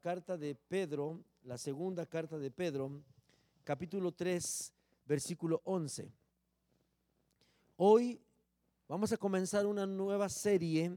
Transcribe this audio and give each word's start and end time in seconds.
carta 0.00 0.36
de 0.36 0.54
Pedro, 0.54 1.24
la 1.42 1.58
segunda 1.58 2.06
carta 2.06 2.38
de 2.38 2.52
Pedro, 2.52 3.02
capítulo 3.64 4.12
3, 4.12 4.72
versículo 5.04 5.60
11. 5.64 6.08
Hoy 7.76 8.20
vamos 8.86 9.12
a 9.12 9.16
comenzar 9.16 9.66
una 9.66 9.86
nueva 9.86 10.28
serie 10.28 10.92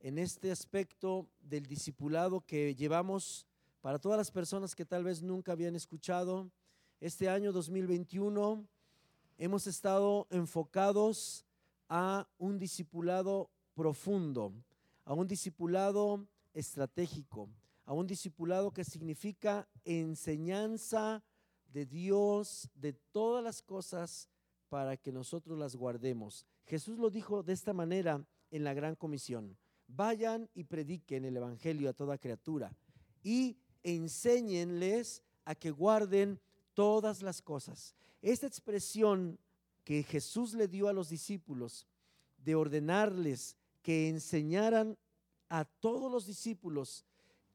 en 0.00 0.18
este 0.18 0.52
aspecto 0.52 1.26
del 1.40 1.66
discipulado 1.66 2.40
que 2.40 2.76
llevamos 2.76 3.44
para 3.80 3.98
todas 3.98 4.18
las 4.18 4.30
personas 4.30 4.76
que 4.76 4.84
tal 4.84 5.02
vez 5.02 5.20
nunca 5.20 5.52
habían 5.52 5.74
escuchado. 5.74 6.48
Este 7.00 7.28
año 7.28 7.50
2021 7.50 8.64
hemos 9.36 9.66
estado 9.66 10.28
enfocados 10.30 11.44
a 11.88 12.28
un 12.38 12.58
discipulado 12.58 13.50
profundo, 13.74 14.52
a 15.04 15.12
un 15.12 15.26
discipulado 15.26 16.24
estratégico, 16.54 17.48
a 17.88 17.94
un 17.94 18.06
discipulado 18.06 18.70
que 18.70 18.84
significa 18.84 19.66
enseñanza 19.82 21.24
de 21.72 21.86
Dios 21.86 22.68
de 22.74 22.92
todas 22.92 23.42
las 23.42 23.62
cosas 23.62 24.28
para 24.68 24.98
que 24.98 25.10
nosotros 25.10 25.58
las 25.58 25.74
guardemos. 25.74 26.44
Jesús 26.66 26.98
lo 26.98 27.08
dijo 27.08 27.42
de 27.42 27.54
esta 27.54 27.72
manera 27.72 28.22
en 28.50 28.62
la 28.62 28.74
gran 28.74 28.94
comisión. 28.94 29.56
Vayan 29.86 30.50
y 30.54 30.64
prediquen 30.64 31.24
el 31.24 31.38
Evangelio 31.38 31.88
a 31.88 31.94
toda 31.94 32.18
criatura 32.18 32.76
y 33.22 33.56
enséñenles 33.82 35.22
a 35.46 35.54
que 35.54 35.70
guarden 35.70 36.38
todas 36.74 37.22
las 37.22 37.40
cosas. 37.40 37.94
Esta 38.20 38.46
expresión 38.46 39.38
que 39.84 40.02
Jesús 40.02 40.52
le 40.52 40.68
dio 40.68 40.88
a 40.88 40.92
los 40.92 41.08
discípulos 41.08 41.86
de 42.36 42.54
ordenarles 42.54 43.56
que 43.80 44.10
enseñaran 44.10 44.98
a 45.48 45.64
todos 45.64 46.12
los 46.12 46.26
discípulos 46.26 47.06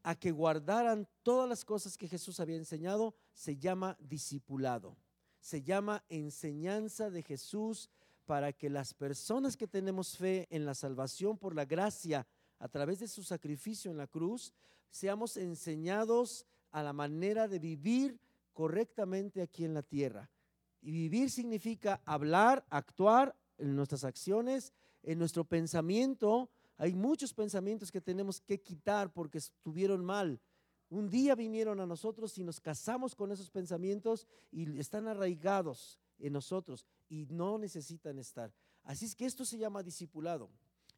a 0.04 0.16
que 0.16 0.32
guardaran 0.32 1.08
todas 1.24 1.48
las 1.48 1.64
cosas 1.64 1.98
que 1.98 2.08
Jesús 2.08 2.40
había 2.40 2.58
enseñado, 2.58 3.16
se 3.34 3.58
llama 3.58 3.98
discipulado. 4.00 4.98
Se 5.40 5.64
llama 5.64 6.04
enseñanza 6.10 7.10
de 7.10 7.24
Jesús 7.24 7.90
para 8.26 8.54
que 8.54 8.70
las 8.70 8.94
personas 8.94 9.58
que 9.58 9.68
tenemos 9.68 10.18
fe 10.18 10.48
en 10.50 10.66
la 10.66 10.76
salvación 10.76 11.38
por 11.38 11.56
la 11.56 11.66
gracia 11.66 12.28
a 12.60 12.68
través 12.68 13.00
de 13.00 13.08
su 13.08 13.24
sacrificio 13.24 13.92
en 13.92 13.98
la 13.98 14.08
cruz, 14.08 14.54
seamos 14.90 15.38
enseñados 15.38 16.46
a 16.72 16.84
la 16.84 16.94
manera 16.94 17.48
de 17.48 17.60
vivir 17.60 18.20
correctamente 18.54 19.42
aquí 19.42 19.66
en 19.66 19.74
la 19.74 19.84
tierra. 19.84 20.30
Y 20.82 20.92
vivir 20.92 21.30
significa 21.30 22.02
hablar, 22.06 22.66
actuar 22.70 23.36
en 23.58 23.76
nuestras 23.76 24.04
acciones, 24.04 24.74
en 25.02 25.20
nuestro 25.20 25.44
pensamiento, 25.44 26.50
hay 26.78 26.94
muchos 26.94 27.34
pensamientos 27.34 27.92
que 27.92 28.02
tenemos 28.02 28.42
que 28.42 28.62
quitar 28.62 29.12
porque 29.12 29.38
estuvieron 29.38 30.04
mal. 30.04 30.40
Un 30.90 31.10
día 31.10 31.36
vinieron 31.36 31.80
a 31.80 31.86
nosotros 31.86 32.38
y 32.38 32.44
nos 32.44 32.60
casamos 32.60 33.16
con 33.16 33.32
esos 33.32 33.50
pensamientos 33.50 34.28
y 34.52 34.80
están 34.80 35.08
arraigados 35.08 36.00
en 36.20 36.34
nosotros 36.34 36.86
y 37.10 37.26
no 37.30 37.58
necesitan 37.58 38.20
estar. 38.20 38.54
Así 38.84 39.06
es 39.06 39.16
que 39.16 39.26
esto 39.26 39.46
se 39.46 39.58
llama 39.58 39.84
discipulado. 39.84 40.50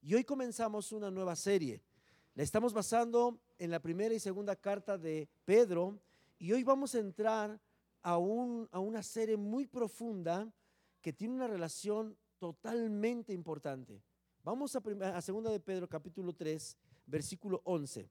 Y 0.02 0.14
hoy 0.14 0.23
comenzamos 0.23 0.92
una 0.92 1.12
nueva 1.12 1.36
serie. 1.36 1.81
La 2.34 2.44
estamos 2.44 2.73
basando 2.73 3.40
en 3.58 3.72
la 3.72 3.80
primera 3.80 4.14
y 4.14 4.20
segunda 4.20 4.56
carta 4.56 4.98
de 4.98 5.30
Pedro 5.46 6.00
y 6.38 6.52
hoy 6.52 6.64
vamos 6.64 6.94
a 6.96 7.00
entrar 7.00 7.59
a, 8.02 8.18
un, 8.18 8.68
a 8.72 8.80
una 8.80 9.02
serie 9.02 9.38
muy 9.38 9.66
profunda 9.66 10.52
que 11.02 11.14
tiene 11.14 11.36
una 11.36 11.48
relación 11.48 12.18
totalmente 12.38 13.34
importante. 13.34 14.02
Vamos 14.46 14.76
a, 14.76 14.80
a 15.18 15.22
segunda 15.24 15.50
de 15.50 15.60
Pedro 15.60 15.90
capítulo 15.90 16.32
3, 16.32 16.78
versículo 17.08 17.64
11. 17.66 18.08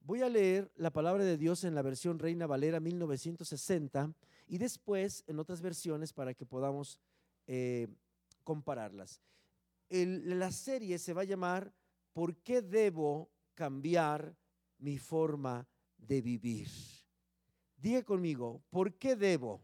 Voy 0.00 0.20
a 0.20 0.28
leer 0.28 0.70
la 0.76 0.90
palabra 0.90 1.24
de 1.24 1.38
Dios 1.38 1.64
en 1.64 1.74
la 1.74 1.80
versión 1.80 2.18
Reina 2.18 2.46
Valera 2.46 2.80
1960 2.80 4.12
y 4.46 4.58
después 4.58 5.24
en 5.26 5.38
otras 5.38 5.62
versiones 5.62 6.12
para 6.12 6.34
que 6.34 6.44
podamos 6.44 7.00
eh, 7.46 7.88
compararlas. 8.44 9.22
la 9.88 10.52
serie 10.52 10.98
se 10.98 11.14
va 11.14 11.22
a 11.22 11.24
llamar 11.24 11.72
¿Por 12.12 12.36
qué 12.36 12.60
debo 12.60 13.30
cambiar 13.54 14.36
mi 14.76 14.98
forma 14.98 15.66
de 15.96 16.20
vivir? 16.20 16.68
Diga 17.74 18.02
conmigo, 18.02 18.62
¿por 18.68 18.92
qué 18.98 19.16
debo? 19.16 19.62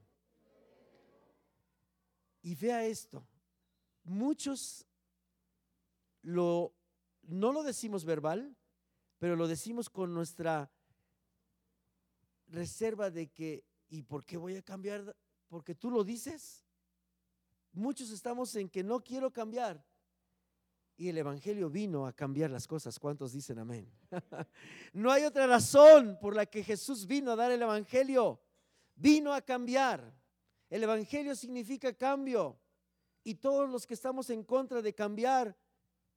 Y 2.41 2.55
vea 2.55 2.87
esto, 2.87 3.23
muchos 4.03 4.87
lo, 6.23 6.75
no 7.23 7.53
lo 7.53 7.63
decimos 7.63 8.05
verbal, 8.05 8.57
pero 9.19 9.37
lo 9.37 9.47
decimos 9.47 9.91
con 9.91 10.15
nuestra 10.15 10.73
reserva 12.49 13.11
de 13.11 13.31
que, 13.31 13.65
¿y 13.89 14.03
por 14.03 14.25
qué 14.25 14.37
voy 14.37 14.57
a 14.57 14.63
cambiar? 14.63 15.17
Porque 15.49 15.75
tú 15.75 15.91
lo 15.91 16.05
dices. 16.05 16.65
Muchos 17.73 18.11
estamos 18.11 18.55
en 18.57 18.69
que 18.69 18.83
no 18.83 19.03
quiero 19.03 19.33
cambiar. 19.33 19.85
Y 20.97 21.09
el 21.09 21.19
Evangelio 21.19 21.71
vino 21.71 22.07
a 22.07 22.13
cambiar 22.13 22.51
las 22.51 22.67
cosas. 22.67 22.99
¿Cuántos 22.99 23.33
dicen 23.33 23.59
amén? 23.59 23.91
no 24.93 25.11
hay 25.11 25.25
otra 25.25 25.47
razón 25.47 26.19
por 26.21 26.37
la 26.37 26.47
que 26.47 26.63
Jesús 26.63 27.07
vino 27.07 27.33
a 27.33 27.37
dar 27.37 27.51
el 27.51 27.63
Evangelio. 27.63 28.41
Vino 28.95 29.33
a 29.33 29.41
cambiar. 29.41 30.15
El 30.69 30.83
Evangelio 30.83 31.35
significa 31.35 31.93
cambio. 31.95 32.59
Y 33.25 33.37
todos 33.37 33.71
los 33.71 33.87
que 33.87 33.95
estamos 33.95 34.31
en 34.31 34.45
contra 34.45 34.83
de 34.83 34.95
cambiar, 34.95 35.57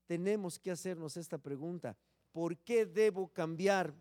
tenemos 0.06 0.60
que 0.60 0.72
hacernos 0.72 1.18
esta 1.18 1.38
pregunta. 1.38 1.98
¿Por 2.32 2.58
qué 2.58 2.86
debo 2.86 3.28
cambiar 3.28 3.94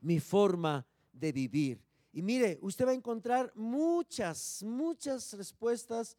mi 0.00 0.20
forma 0.20 0.86
de 1.12 1.32
vivir? 1.32 1.82
Y 2.12 2.22
mire, 2.22 2.58
usted 2.60 2.86
va 2.86 2.90
a 2.90 2.94
encontrar 2.94 3.52
muchas, 3.54 4.62
muchas 4.62 5.32
respuestas 5.34 6.16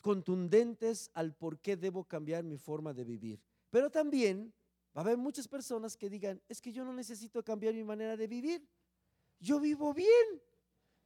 contundentes 0.00 1.10
al 1.14 1.34
por 1.34 1.58
qué 1.58 1.76
debo 1.76 2.04
cambiar 2.04 2.44
mi 2.44 2.56
forma 2.56 2.94
de 2.94 3.04
vivir. 3.04 3.40
Pero 3.70 3.90
también 3.90 4.52
va 4.96 5.00
a 5.00 5.04
haber 5.04 5.16
muchas 5.16 5.48
personas 5.48 5.96
que 5.96 6.08
digan, 6.08 6.40
es 6.48 6.60
que 6.60 6.72
yo 6.72 6.84
no 6.84 6.92
necesito 6.92 7.42
cambiar 7.42 7.74
mi 7.74 7.84
manera 7.84 8.16
de 8.16 8.26
vivir. 8.26 8.66
Yo 9.40 9.60
vivo 9.60 9.92
bien, 9.92 10.42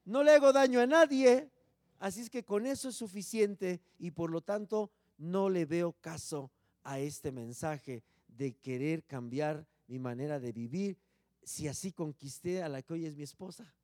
no 0.04 0.22
le 0.22 0.32
hago 0.32 0.52
daño 0.52 0.80
a 0.80 0.86
nadie, 0.86 1.50
así 1.98 2.20
es 2.20 2.30
que 2.30 2.44
con 2.44 2.66
eso 2.66 2.90
es 2.90 2.96
suficiente 2.96 3.80
y 3.98 4.10
por 4.10 4.30
lo 4.30 4.42
tanto 4.42 4.90
no 5.16 5.48
le 5.48 5.64
veo 5.64 5.92
caso 6.00 6.50
a 6.82 6.98
este 6.98 7.32
mensaje 7.32 8.02
de 8.28 8.54
querer 8.56 9.04
cambiar 9.04 9.66
mi 9.86 9.98
manera 9.98 10.40
de 10.40 10.52
vivir 10.52 10.98
si 11.42 11.68
así 11.68 11.92
conquisté 11.92 12.62
a 12.62 12.68
la 12.68 12.82
que 12.82 12.94
hoy 12.94 13.06
es 13.06 13.14
mi 13.14 13.22
esposa. 13.22 13.74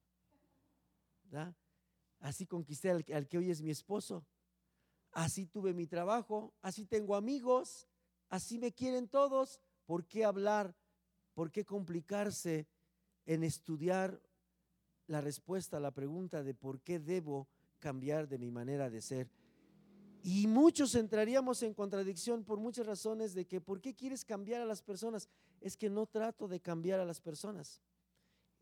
Así 2.20 2.46
conquisté 2.46 2.90
al, 2.90 3.04
al 3.12 3.28
que 3.28 3.38
hoy 3.38 3.50
es 3.50 3.60
mi 3.60 3.70
esposo. 3.70 4.26
Así 5.12 5.46
tuve 5.46 5.72
mi 5.72 5.86
trabajo, 5.86 6.54
así 6.62 6.84
tengo 6.84 7.16
amigos, 7.16 7.88
así 8.28 8.58
me 8.58 8.72
quieren 8.72 9.08
todos. 9.08 9.60
¿Por 9.86 10.06
qué 10.06 10.24
hablar? 10.24 10.76
¿Por 11.34 11.50
qué 11.50 11.64
complicarse 11.64 12.66
en 13.24 13.42
estudiar 13.42 14.20
la 15.06 15.20
respuesta 15.20 15.78
a 15.78 15.80
la 15.80 15.92
pregunta 15.92 16.42
de 16.42 16.54
por 16.54 16.80
qué 16.80 16.98
debo 16.98 17.48
cambiar 17.78 18.28
de 18.28 18.38
mi 18.38 18.50
manera 18.50 18.90
de 18.90 19.00
ser? 19.00 19.30
Y 20.22 20.46
muchos 20.46 20.94
entraríamos 20.94 21.62
en 21.62 21.74
contradicción 21.74 22.44
por 22.44 22.58
muchas 22.58 22.86
razones 22.86 23.34
de 23.34 23.46
que, 23.46 23.60
¿por 23.60 23.80
qué 23.80 23.94
quieres 23.94 24.24
cambiar 24.24 24.60
a 24.60 24.66
las 24.66 24.82
personas? 24.82 25.28
Es 25.60 25.76
que 25.76 25.88
no 25.88 26.06
trato 26.06 26.48
de 26.48 26.60
cambiar 26.60 27.00
a 27.00 27.04
las 27.04 27.20
personas. 27.20 27.80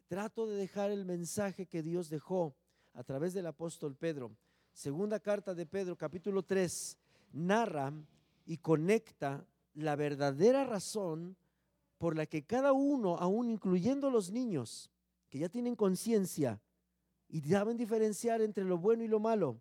Trato 0.07 0.47
de 0.47 0.57
dejar 0.57 0.91
el 0.91 1.05
mensaje 1.05 1.67
que 1.67 1.83
Dios 1.83 2.09
dejó 2.09 2.55
a 2.95 3.03
través 3.03 3.35
del 3.35 3.47
apóstol 3.47 3.97
Pedro. 3.97 4.37
Segunda 4.73 5.19
carta 5.19 5.55
de 5.55 5.67
Pedro, 5.67 5.97
capítulo 5.97 6.43
3, 6.43 6.97
narra 7.33 7.93
y 8.45 8.59
conecta 8.59 9.47
la 9.75 9.97
verdadera 9.97 10.65
razón 10.65 11.37
por 11.99 12.17
la 12.17 12.27
que 12.27 12.45
cada 12.45 12.73
uno, 12.73 13.17
aún 13.17 13.51
incluyendo 13.51 14.11
los 14.11 14.31
niños, 14.31 14.91
que 15.29 15.39
ya 15.39 15.49
tienen 15.49 15.75
conciencia 15.75 16.61
y 17.29 17.41
saben 17.41 17.77
diferenciar 17.77 18.43
entre 18.43 18.65
lo 18.65 18.79
bueno 18.79 19.03
y 19.03 19.09
lo 19.09 19.19
malo, 19.19 19.61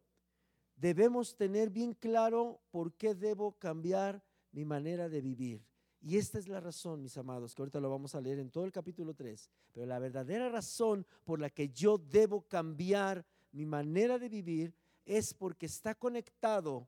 debemos 0.75 1.35
tener 1.35 1.69
bien 1.69 1.93
claro 1.93 2.61
por 2.71 2.93
qué 2.93 3.15
debo 3.15 3.53
cambiar 3.53 4.23
mi 4.51 4.65
manera 4.65 5.09
de 5.09 5.21
vivir. 5.21 5.65
Y 6.01 6.17
esta 6.17 6.37
es 6.37 6.47
la 6.47 6.59
razón, 6.59 7.01
mis 7.01 7.17
amados, 7.17 7.55
que 7.55 7.61
ahorita 7.61 7.79
lo 7.79 7.89
vamos 7.89 8.13
a 8.13 8.21
leer 8.21 8.39
en 8.39 8.51
todo 8.51 8.65
el 8.65 8.71
capítulo 8.71 9.13
3. 9.15 9.49
Pero 9.71 9.85
la 9.85 9.97
verdadera 9.97 10.49
razón 10.49 11.05
por 11.23 11.39
la 11.39 11.49
que 11.49 11.69
yo 11.69 11.97
debo 11.97 12.41
cambiar 12.47 13.25
mi 13.51 13.65
manera 13.65 14.19
de 14.19 14.29
vivir 14.29 14.75
es 15.05 15.33
porque 15.33 15.65
está 15.65 15.95
conectado 15.95 16.87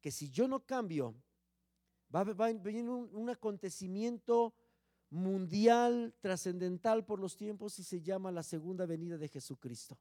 que 0.00 0.10
si 0.10 0.30
yo 0.30 0.46
no 0.46 0.60
cambio, 0.60 1.14
va, 2.14 2.20
a 2.20 2.52
venir 2.52 2.88
un 2.88 3.30
acontecimiento 3.30 4.54
mundial, 5.10 6.14
trascendental 6.20 7.04
por 7.04 7.18
los 7.18 7.36
tiempos 7.36 7.78
y 7.78 7.84
se 7.84 8.00
llama 8.00 8.30
la 8.30 8.42
segunda 8.42 8.86
venida 8.86 9.18
de 9.18 9.28
Jesucristo. 9.28 9.98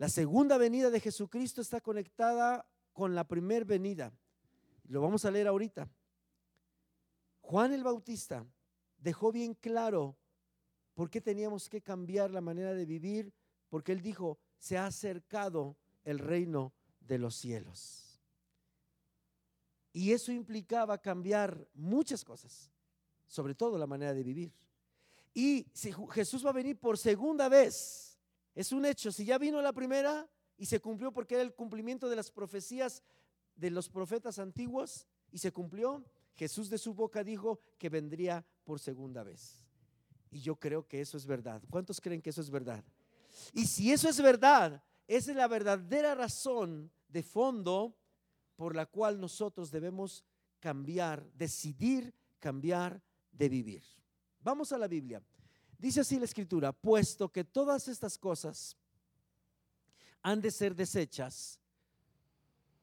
La 0.00 0.08
segunda 0.08 0.56
venida 0.56 0.88
de 0.88 0.98
Jesucristo 0.98 1.60
está 1.60 1.82
conectada 1.82 2.66
con 2.94 3.14
la 3.14 3.24
primera 3.24 3.66
venida. 3.66 4.10
Lo 4.88 5.02
vamos 5.02 5.26
a 5.26 5.30
leer 5.30 5.46
ahorita. 5.46 5.90
Juan 7.42 7.74
el 7.74 7.84
Bautista 7.84 8.46
dejó 8.96 9.30
bien 9.30 9.52
claro 9.52 10.16
por 10.94 11.10
qué 11.10 11.20
teníamos 11.20 11.68
que 11.68 11.82
cambiar 11.82 12.30
la 12.30 12.40
manera 12.40 12.72
de 12.72 12.86
vivir, 12.86 13.30
porque 13.68 13.92
Él 13.92 14.00
dijo, 14.00 14.38
se 14.56 14.78
ha 14.78 14.86
acercado 14.86 15.76
el 16.02 16.18
reino 16.18 16.72
de 17.00 17.18
los 17.18 17.34
cielos. 17.36 18.18
Y 19.92 20.12
eso 20.12 20.32
implicaba 20.32 20.96
cambiar 20.96 21.68
muchas 21.74 22.24
cosas, 22.24 22.70
sobre 23.26 23.54
todo 23.54 23.76
la 23.76 23.86
manera 23.86 24.14
de 24.14 24.22
vivir. 24.22 24.50
Y 25.34 25.66
si 25.74 25.92
Jesús 26.12 26.42
va 26.42 26.48
a 26.48 26.54
venir 26.54 26.78
por 26.78 26.96
segunda 26.96 27.50
vez, 27.50 28.09
es 28.54 28.72
un 28.72 28.84
hecho, 28.84 29.12
si 29.12 29.24
ya 29.24 29.38
vino 29.38 29.60
la 29.62 29.72
primera 29.72 30.28
y 30.56 30.66
se 30.66 30.80
cumplió 30.80 31.12
porque 31.12 31.34
era 31.34 31.42
el 31.42 31.54
cumplimiento 31.54 32.08
de 32.08 32.16
las 32.16 32.30
profecías 32.30 33.02
de 33.56 33.70
los 33.70 33.88
profetas 33.88 34.38
antiguos 34.38 35.06
y 35.30 35.38
se 35.38 35.52
cumplió, 35.52 36.04
Jesús 36.34 36.70
de 36.70 36.78
su 36.78 36.94
boca 36.94 37.22
dijo 37.22 37.60
que 37.78 37.88
vendría 37.88 38.44
por 38.64 38.80
segunda 38.80 39.22
vez. 39.22 39.64
Y 40.30 40.40
yo 40.40 40.56
creo 40.56 40.86
que 40.86 41.00
eso 41.00 41.16
es 41.16 41.26
verdad. 41.26 41.62
¿Cuántos 41.70 42.00
creen 42.00 42.22
que 42.22 42.30
eso 42.30 42.40
es 42.40 42.50
verdad? 42.50 42.84
Y 43.52 43.66
si 43.66 43.92
eso 43.92 44.08
es 44.08 44.20
verdad, 44.20 44.82
esa 45.06 45.30
es 45.30 45.36
la 45.36 45.48
verdadera 45.48 46.14
razón 46.14 46.90
de 47.08 47.22
fondo 47.22 47.96
por 48.56 48.76
la 48.76 48.86
cual 48.86 49.20
nosotros 49.20 49.70
debemos 49.70 50.24
cambiar, 50.60 51.30
decidir 51.32 52.14
cambiar 52.38 53.02
de 53.32 53.48
vivir. 53.48 53.82
Vamos 54.40 54.72
a 54.72 54.78
la 54.78 54.86
Biblia. 54.86 55.22
Dice 55.80 56.00
así 56.00 56.18
la 56.18 56.26
escritura, 56.26 56.72
puesto 56.72 57.30
que 57.30 57.42
todas 57.42 57.88
estas 57.88 58.18
cosas 58.18 58.76
han 60.20 60.42
de 60.42 60.50
ser 60.50 60.74
desechas, 60.74 61.58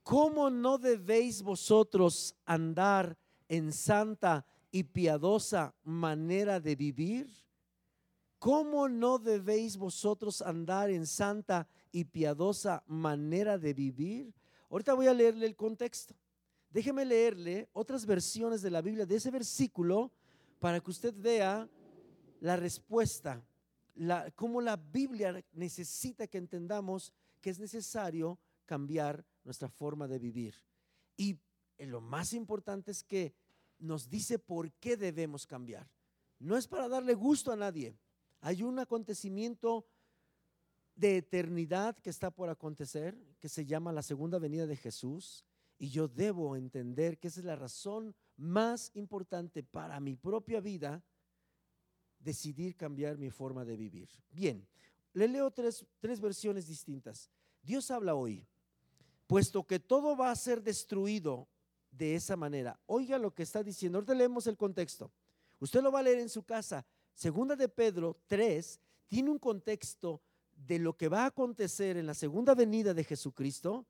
¿cómo 0.02 0.50
no 0.50 0.80
debéis 0.80 1.44
vosotros 1.44 2.36
andar 2.44 3.16
en 3.48 3.72
santa 3.72 4.44
y 4.72 4.82
piadosa 4.82 5.76
manera 5.84 6.60
de 6.60 6.76
vivir? 6.76 7.30
¿Cómo 8.40 8.90
no 8.90 9.20
debéis 9.20 9.78
vosotros 9.78 10.42
andar 10.42 10.90
en 10.90 11.06
santa 11.06 11.68
y 11.92 12.04
piadosa 12.04 12.84
manera 12.88 13.60
de 13.60 13.76
vivir? 13.76 14.34
Ahorita 14.72 14.96
voy 14.96 15.06
a 15.06 15.14
leerle 15.14 15.46
el 15.46 15.56
contexto. 15.56 16.16
Déjeme 16.72 17.06
leerle 17.06 17.70
otras 17.74 18.08
versiones 18.08 18.64
de 18.64 18.72
la 18.72 18.82
Biblia 18.82 19.06
de 19.06 19.16
ese 19.18 19.30
versículo 19.30 20.12
para 20.60 20.80
que 20.80 20.90
usted 20.90 21.14
vea 21.16 21.70
la 22.40 22.56
respuesta, 22.56 23.44
la, 23.96 24.32
cómo 24.32 24.62
la 24.62 24.78
Biblia 24.78 25.44
necesita 25.54 26.28
que 26.28 26.38
entendamos 26.38 27.14
que 27.42 27.50
es 27.50 27.60
necesario 27.60 28.40
cambiar 28.66 29.26
nuestra 29.44 29.70
forma 29.70 30.08
de 30.08 30.20
vivir. 30.20 30.56
Y 31.16 31.40
lo 31.80 32.02
más 32.02 32.34
importante 32.34 32.92
es 32.92 33.04
que 33.04 33.34
nos 33.80 34.10
dice 34.10 34.40
por 34.40 34.72
qué 34.74 34.98
debemos 34.98 35.46
cambiar. 35.46 35.90
No 36.40 36.58
es 36.58 36.68
para 36.68 36.88
darle 36.88 37.14
gusto 37.14 37.52
a 37.52 37.56
nadie. 37.56 37.98
Hay 38.42 38.64
un 38.64 38.80
acontecimiento 38.80 39.88
de 40.96 41.18
eternidad 41.18 41.98
que 41.98 42.10
está 42.10 42.32
por 42.32 42.50
acontecer, 42.50 43.18
que 43.40 43.50
se 43.50 43.66
llama 43.66 43.92
la 43.92 44.02
segunda 44.02 44.40
venida 44.40 44.66
de 44.66 44.76
Jesús, 44.76 45.46
y 45.80 45.90
yo 45.90 46.08
debo 46.08 46.56
entender 46.56 47.20
que 47.20 47.28
esa 47.28 47.40
es 47.40 47.46
la 47.46 47.56
razón 47.56 48.16
más 48.36 48.92
importante 48.96 49.64
para 49.64 50.00
mi 50.00 50.16
propia 50.16 50.60
vida, 50.60 51.04
decidir 52.20 52.76
cambiar 52.76 53.18
mi 53.18 53.30
forma 53.30 53.66
de 53.66 53.78
vivir. 53.78 54.10
Bien, 54.32 54.66
le 55.14 55.28
leo 55.28 55.52
tres, 55.52 55.86
tres 56.00 56.20
versiones 56.20 56.68
distintas. 56.68 57.30
Dios 57.64 57.90
habla 57.92 58.16
hoy, 58.16 58.46
puesto 59.26 59.66
que 59.66 59.80
todo 59.80 60.16
va 60.16 60.32
a 60.32 60.36
ser 60.36 60.62
destruido 60.62 61.48
de 61.92 62.16
esa 62.16 62.36
manera. 62.36 62.80
Oiga 62.86 63.18
lo 63.18 63.34
que 63.34 63.44
está 63.44 63.64
diciendo. 63.64 63.98
Ahorita 63.98 64.14
leemos 64.14 64.48
el 64.48 64.58
contexto. 64.58 65.12
Usted 65.60 65.82
lo 65.82 65.92
va 65.92 66.00
a 66.00 66.04
leer 66.04 66.20
en 66.20 66.30
su 66.30 66.44
casa. 66.44 66.86
Segunda 67.14 67.56
de 67.56 67.68
Pedro 67.68 68.18
3 68.28 68.80
tiene 69.08 69.32
un 69.32 69.40
contexto 69.40 70.22
de 70.56 70.80
lo 70.80 70.96
que 70.96 71.08
va 71.08 71.24
a 71.24 71.28
acontecer 71.28 71.98
en 71.98 72.06
la 72.06 72.14
segunda 72.14 72.54
venida 72.54 72.94
de 72.94 73.04
Jesucristo. 73.04 73.86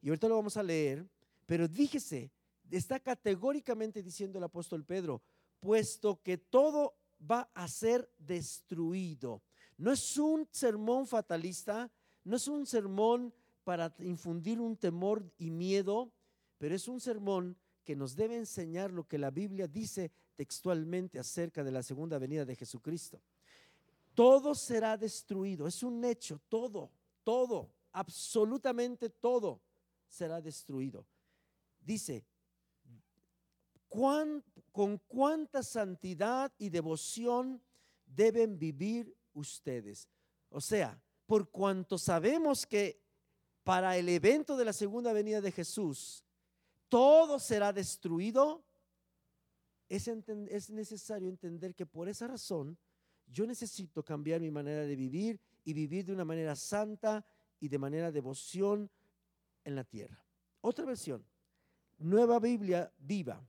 Y 0.00 0.08
ahorita 0.08 0.28
lo 0.28 0.36
vamos 0.36 0.56
a 0.56 0.62
leer. 0.62 1.06
Pero 1.46 1.68
díjese, 1.68 2.30
está 2.70 2.98
categóricamente 2.98 4.02
diciendo 4.02 4.38
el 4.38 4.44
apóstol 4.44 4.84
Pedro, 4.84 5.22
puesto 5.60 6.20
que 6.22 6.38
todo 6.38 6.94
va 7.30 7.50
a 7.54 7.68
ser 7.68 8.10
destruido. 8.18 9.42
No 9.76 9.92
es 9.92 10.16
un 10.18 10.48
sermón 10.50 11.06
fatalista, 11.06 11.90
no 12.24 12.36
es 12.36 12.48
un 12.48 12.66
sermón 12.66 13.32
para 13.64 13.94
infundir 14.00 14.60
un 14.60 14.76
temor 14.76 15.24
y 15.38 15.50
miedo, 15.50 16.12
pero 16.58 16.74
es 16.74 16.88
un 16.88 17.00
sermón 17.00 17.56
que 17.84 17.96
nos 17.96 18.14
debe 18.14 18.36
enseñar 18.36 18.92
lo 18.92 19.06
que 19.06 19.18
la 19.18 19.30
Biblia 19.30 19.66
dice 19.66 20.12
textualmente 20.36 21.18
acerca 21.18 21.64
de 21.64 21.72
la 21.72 21.82
segunda 21.82 22.18
venida 22.18 22.44
de 22.44 22.56
Jesucristo. 22.56 23.20
Todo 24.14 24.54
será 24.54 24.96
destruido, 24.96 25.66
es 25.66 25.82
un 25.82 26.04
hecho, 26.04 26.40
todo, 26.48 26.90
todo, 27.24 27.72
absolutamente 27.92 29.08
todo 29.08 29.60
será 30.06 30.40
destruido. 30.40 31.06
Dice, 31.80 32.24
con 34.72 34.98
cuánta 35.06 35.62
santidad 35.62 36.50
y 36.58 36.70
devoción 36.70 37.62
deben 38.06 38.58
vivir 38.58 39.14
ustedes. 39.34 40.08
O 40.48 40.60
sea, 40.60 41.00
por 41.26 41.50
cuanto 41.50 41.98
sabemos 41.98 42.66
que 42.66 43.00
para 43.62 43.96
el 43.96 44.08
evento 44.08 44.56
de 44.56 44.64
la 44.64 44.72
segunda 44.72 45.12
venida 45.12 45.40
de 45.40 45.52
Jesús, 45.52 46.24
todo 46.88 47.38
será 47.38 47.72
destruido, 47.72 48.64
es, 49.88 50.08
es, 50.08 50.70
necesario 50.70 51.28
entender 51.28 51.74
que 51.74 51.86
por 51.86 52.08
esa 52.08 52.26
razón 52.26 52.76
yo 53.26 53.46
necesito 53.46 54.02
cambiar 54.02 54.40
mi 54.40 54.50
manera 54.50 54.82
de 54.82 54.96
vivir 54.96 55.40
y 55.64 55.72
vivir 55.74 56.06
de 56.06 56.12
una 56.12 56.24
manera 56.24 56.56
santa 56.56 57.24
y 57.60 57.68
de 57.68 57.78
manera 57.78 58.10
devoción 58.10 58.90
en 59.64 59.76
la 59.76 59.84
tierra. 59.84 60.24
Otra 60.60 60.84
versión, 60.84 61.24
Nueva 61.98 62.38
Biblia 62.40 62.92
viva. 62.98 63.46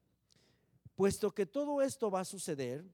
Puesto 0.95 1.31
que 1.31 1.45
todo 1.45 1.81
esto 1.81 2.11
va 2.11 2.21
a 2.21 2.25
suceder, 2.25 2.85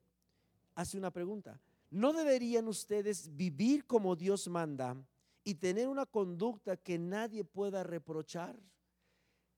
hace 0.76 0.98
una 0.98 1.12
pregunta. 1.12 1.60
¿No 1.92 2.14
deberían 2.14 2.68
ustedes 2.68 3.36
vivir 3.36 3.86
como 3.86 4.16
Dios 4.16 4.48
manda 4.48 4.96
y 5.44 5.56
tener 5.56 5.88
una 5.88 6.06
conducta 6.06 6.78
que 6.78 6.98
nadie 6.98 7.44
pueda 7.44 7.84
reprochar? 7.84 8.58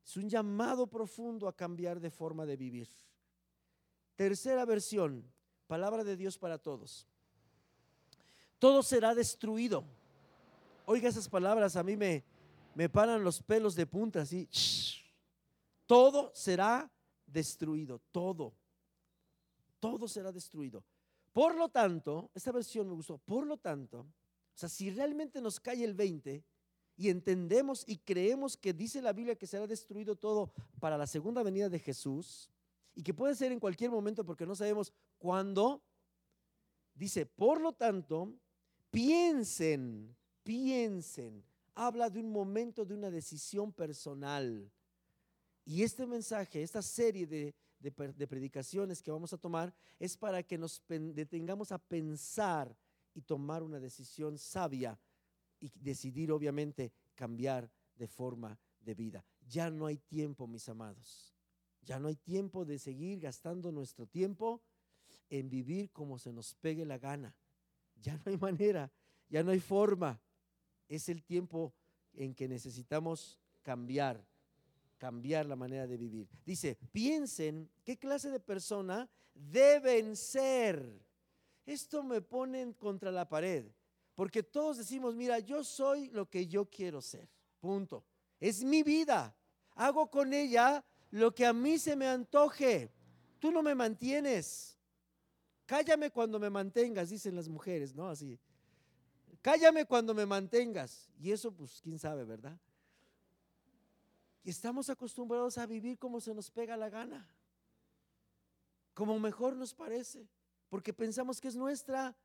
Es 0.04 0.18
un 0.18 0.30
llamado 0.30 0.88
profundo 0.88 1.48
a 1.48 1.56
cambiar 1.56 2.00
de 2.00 2.10
forma 2.10 2.46
de 2.46 2.58
vivir. 2.58 2.90
Tercera 4.16 4.66
versión, 4.66 5.24
palabra 5.68 6.04
de 6.04 6.18
Dios 6.18 6.38
para 6.38 6.58
todos. 6.58 7.08
Todo 8.58 8.82
será 8.82 9.14
destruido. 9.14 9.84
Oiga 10.86 11.10
esas 11.10 11.30
palabras, 11.30 11.76
a 11.76 11.84
mí 11.84 11.96
me, 11.96 12.24
me 12.74 12.90
paran 12.90 13.24
los 13.24 13.42
pelos 13.42 13.76
de 13.76 13.86
punta, 13.86 14.22
así. 14.22 14.48
Todo 15.86 16.32
será 16.34 16.90
destruido, 17.32 18.00
todo. 18.12 18.54
Todo 19.80 20.08
será 20.08 20.32
destruido. 20.32 20.84
Por 21.34 21.56
lo 21.56 21.70
tanto, 21.70 22.30
esta 22.34 22.52
versión 22.52 22.88
me 22.88 22.94
gustó, 22.94 23.18
por 23.18 23.48
lo 23.48 23.58
tanto, 23.58 24.02
o 24.02 24.58
sea, 24.58 24.68
si 24.68 24.92
realmente 24.92 25.42
nos 25.42 25.60
cae 25.60 25.84
el 25.84 25.94
20 25.94 26.44
y 26.98 27.10
entendemos 27.10 27.84
y 27.88 27.98
creemos 27.98 28.58
que 28.58 28.74
dice 28.74 29.02
la 29.02 29.14
Biblia 29.14 29.36
que 29.36 29.48
será 29.48 29.66
destruido 29.66 30.16
todo 30.16 30.52
para 30.80 30.98
la 30.98 31.08
segunda 31.08 31.42
venida 31.42 31.70
de 31.70 31.80
Jesús 31.80 32.50
y 32.94 33.02
que 33.02 33.14
puede 33.14 33.34
ser 33.36 33.52
en 33.52 33.60
cualquier 33.60 33.92
momento 33.92 34.26
porque 34.26 34.46
no 34.46 34.56
sabemos 34.56 34.94
cuándo, 35.18 35.82
dice, 36.94 37.26
por 37.26 37.62
lo 37.62 37.72
tanto, 37.72 38.34
piensen, 38.92 40.16
piensen, 40.44 41.44
habla 41.74 42.10
de 42.10 42.20
un 42.20 42.30
momento 42.30 42.84
de 42.84 42.94
una 42.94 43.10
decisión 43.10 43.72
personal 43.72 44.70
y 45.66 45.84
este 45.84 46.06
mensaje, 46.06 46.64
esta 46.64 46.82
serie 46.82 47.28
de, 47.28 47.54
predicaciones 48.28 49.02
que 49.02 49.12
vamos 49.12 49.34
a 49.34 49.38
tomar 49.38 49.74
es 50.00 50.18
para 50.18 50.44
que 50.44 50.58
nos 50.58 50.84
detengamos 50.88 51.72
a 51.72 51.78
pensar 51.78 52.76
y 53.14 53.22
tomar 53.22 53.64
una 53.64 53.80
decisión 53.80 54.38
sabia 54.38 55.00
y 55.60 55.72
decidir 55.76 56.32
obviamente 56.32 56.92
cambiar 57.16 57.72
de 57.96 58.08
forma 58.08 58.60
de 58.80 58.96
vida. 58.96 59.26
Ya 59.48 59.70
no 59.70 59.86
hay 59.86 59.98
tiempo, 59.98 60.48
mis 60.48 60.68
amados. 60.70 61.36
Ya 61.84 62.00
no 62.00 62.08
hay 62.08 62.16
tiempo 62.16 62.66
de 62.66 62.78
seguir 62.80 63.20
gastando 63.20 63.72
nuestro 63.72 64.06
tiempo 64.06 64.62
en 65.30 65.50
vivir 65.50 65.92
como 65.92 66.20
se 66.20 66.32
nos 66.32 66.54
pegue 66.56 66.86
la 66.86 66.98
gana. 66.98 67.36
Ya 68.02 68.16
no 68.18 68.24
hay 68.26 68.38
manera, 68.38 68.92
ya 69.30 69.44
no 69.44 69.52
hay 69.52 69.60
forma. 69.60 70.20
Es 70.88 71.10
el 71.10 71.24
tiempo 71.24 71.74
en 72.14 72.34
que 72.34 72.48
necesitamos 72.48 73.40
cambiar 73.62 74.26
cambiar 75.02 75.48
la 75.48 75.56
manera 75.56 75.88
de 75.88 75.98
vivir. 75.98 76.30
Dice, 76.46 76.78
piensen 76.92 77.68
qué 77.84 77.98
clase 77.98 78.30
de 78.30 78.40
persona 78.40 79.10
deben 79.34 80.16
ser. 80.16 81.04
Esto 81.66 82.04
me 82.04 82.22
pone 82.22 82.76
contra 82.76 83.12
la 83.12 83.28
pared, 83.28 83.66
porque 84.14 84.44
todos 84.44 84.78
decimos, 84.78 85.16
mira, 85.16 85.40
yo 85.40 85.64
soy 85.64 86.10
lo 86.10 86.30
que 86.30 86.46
yo 86.46 86.70
quiero 86.70 87.02
ser. 87.02 87.28
Punto. 87.60 88.06
Es 88.40 88.64
mi 88.64 88.84
vida. 88.84 89.36
Hago 89.74 90.12
con 90.12 90.36
ella 90.36 90.86
lo 91.10 91.34
que 91.34 91.48
a 91.48 91.54
mí 91.54 91.80
se 91.80 91.96
me 91.96 92.06
antoje. 92.06 92.92
Tú 93.40 93.52
no 93.52 93.64
me 93.64 93.74
mantienes. 93.74 94.78
cállame 95.66 96.12
cuando 96.12 96.40
me 96.40 96.52
mantengas, 96.52 97.10
dicen 97.10 97.36
las 97.36 97.50
mujeres, 97.50 97.96
¿no? 97.96 98.08
Así. 98.08 98.40
Cállame 99.42 99.84
cuando 99.84 100.14
me 100.14 100.28
mantengas. 100.28 101.10
Y 101.20 101.32
eso, 101.32 101.52
pues, 101.52 101.82
quién 101.82 101.98
sabe, 101.98 102.24
¿verdad? 102.24 102.56
Y 104.44 104.50
estamos 104.50 104.90
acostumbrados 104.90 105.58
a 105.58 105.66
vivir 105.66 106.00
como 106.00 106.20
se 106.20 106.34
nos 106.34 106.50
pega 106.50 106.76
la 106.78 106.90
gana, 106.90 107.30
como 108.94 109.20
mejor 109.20 109.56
nos 109.56 109.74
parece, 109.74 110.28
porque 110.70 110.94
pensamos 110.94 111.40
que 111.40 111.48
es 111.48 111.56
nuestra 111.56 112.16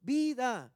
vida. 0.00 0.74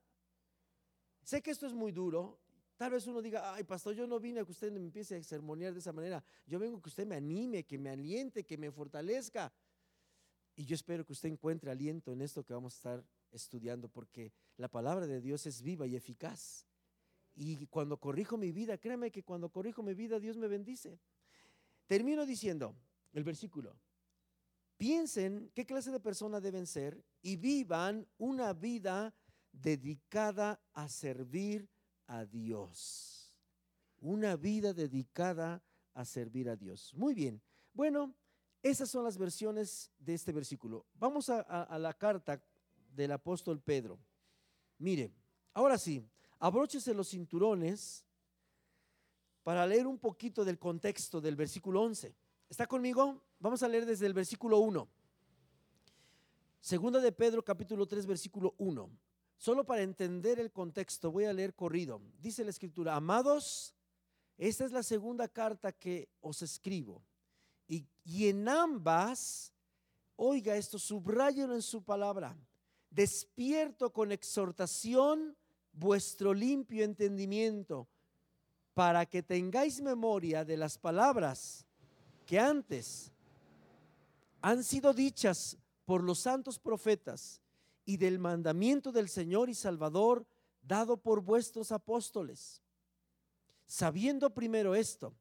Sé 1.22 1.42
que 1.42 1.50
esto 1.50 1.66
es 1.66 1.72
muy 1.72 1.90
duro. 1.90 2.38
Tal 2.76 2.90
vez 2.90 3.06
uno 3.06 3.22
diga, 3.22 3.54
ay, 3.54 3.64
pastor, 3.64 3.94
yo 3.94 4.06
no 4.06 4.20
vine 4.20 4.40
a 4.40 4.44
que 4.44 4.52
usted 4.52 4.70
me 4.70 4.80
empiece 4.80 5.16
a 5.16 5.22
sermonear 5.22 5.72
de 5.72 5.78
esa 5.78 5.92
manera. 5.92 6.22
Yo 6.46 6.58
vengo 6.58 6.82
que 6.82 6.88
usted 6.88 7.06
me 7.06 7.14
anime, 7.14 7.64
que 7.64 7.78
me 7.78 7.90
aliente, 7.90 8.44
que 8.44 8.58
me 8.58 8.70
fortalezca. 8.70 9.52
Y 10.56 10.64
yo 10.66 10.74
espero 10.74 11.04
que 11.04 11.12
usted 11.12 11.28
encuentre 11.28 11.70
aliento 11.70 12.12
en 12.12 12.20
esto 12.20 12.44
que 12.44 12.52
vamos 12.52 12.74
a 12.74 12.76
estar 12.76 13.04
estudiando, 13.32 13.88
porque 13.88 14.32
la 14.56 14.68
palabra 14.68 15.06
de 15.06 15.20
Dios 15.20 15.46
es 15.46 15.62
viva 15.62 15.86
y 15.86 15.96
eficaz. 15.96 16.66
Y 17.36 17.66
cuando 17.66 17.98
corrijo 17.98 18.36
mi 18.36 18.52
vida, 18.52 18.78
créame 18.78 19.10
que 19.10 19.24
cuando 19.24 19.50
corrijo 19.50 19.82
mi 19.82 19.94
vida, 19.94 20.20
Dios 20.20 20.36
me 20.36 20.46
bendice. 20.46 21.00
Termino 21.86 22.24
diciendo 22.24 22.76
el 23.12 23.24
versículo. 23.24 23.76
Piensen 24.76 25.50
qué 25.54 25.66
clase 25.66 25.90
de 25.90 26.00
persona 26.00 26.40
deben 26.40 26.66
ser 26.66 27.02
y 27.22 27.36
vivan 27.36 28.06
una 28.18 28.52
vida 28.52 29.14
dedicada 29.52 30.60
a 30.72 30.88
servir 30.88 31.68
a 32.06 32.24
Dios. 32.24 33.36
Una 34.00 34.36
vida 34.36 34.72
dedicada 34.72 35.62
a 35.94 36.04
servir 36.04 36.48
a 36.48 36.56
Dios. 36.56 36.92
Muy 36.94 37.14
bien. 37.14 37.40
Bueno, 37.72 38.14
esas 38.62 38.90
son 38.90 39.04
las 39.04 39.16
versiones 39.16 39.92
de 39.98 40.14
este 40.14 40.32
versículo. 40.32 40.86
Vamos 40.94 41.28
a, 41.28 41.40
a 41.40 41.78
la 41.78 41.94
carta 41.94 42.42
del 42.94 43.12
apóstol 43.12 43.60
Pedro. 43.60 43.98
Mire, 44.78 45.12
ahora 45.52 45.78
sí, 45.78 46.04
abróchese 46.44 46.92
los 46.92 47.08
cinturones 47.08 48.04
para 49.42 49.66
leer 49.66 49.86
un 49.86 49.98
poquito 49.98 50.44
del 50.44 50.58
contexto 50.58 51.18
del 51.18 51.36
versículo 51.36 51.80
11. 51.80 52.14
¿Está 52.50 52.66
conmigo? 52.66 53.22
Vamos 53.38 53.62
a 53.62 53.68
leer 53.68 53.86
desde 53.86 54.04
el 54.04 54.12
versículo 54.12 54.58
1. 54.58 54.86
Segunda 56.60 57.00
de 57.00 57.12
Pedro 57.12 57.42
capítulo 57.42 57.86
3 57.86 58.04
versículo 58.04 58.54
1. 58.58 58.90
Solo 59.38 59.64
para 59.64 59.80
entender 59.80 60.38
el 60.38 60.52
contexto 60.52 61.10
voy 61.10 61.24
a 61.24 61.32
leer 61.32 61.54
corrido. 61.54 62.02
Dice 62.18 62.44
la 62.44 62.50
escritura, 62.50 62.94
amados, 62.94 63.74
esta 64.36 64.66
es 64.66 64.72
la 64.72 64.82
segunda 64.82 65.28
carta 65.28 65.72
que 65.72 66.10
os 66.20 66.42
escribo. 66.42 67.02
Y, 67.66 67.86
y 68.04 68.28
en 68.28 68.50
ambas, 68.50 69.54
oiga 70.14 70.56
esto, 70.56 70.78
subrayelo 70.78 71.54
en 71.54 71.62
su 71.62 71.82
palabra, 71.82 72.36
despierto 72.90 73.90
con 73.94 74.12
exhortación 74.12 75.34
vuestro 75.74 76.32
limpio 76.32 76.84
entendimiento, 76.84 77.86
para 78.74 79.06
que 79.06 79.22
tengáis 79.22 79.80
memoria 79.80 80.44
de 80.44 80.56
las 80.56 80.78
palabras 80.78 81.64
que 82.26 82.38
antes 82.38 83.12
han 84.40 84.64
sido 84.64 84.92
dichas 84.92 85.56
por 85.84 86.02
los 86.02 86.18
santos 86.20 86.58
profetas 86.58 87.40
y 87.84 87.96
del 87.96 88.18
mandamiento 88.18 88.92
del 88.92 89.08
Señor 89.08 89.48
y 89.48 89.54
Salvador 89.54 90.26
dado 90.62 90.96
por 90.96 91.20
vuestros 91.20 91.70
apóstoles. 91.72 92.62
Sabiendo 93.66 94.30
primero 94.30 94.74
esto, 94.74 95.14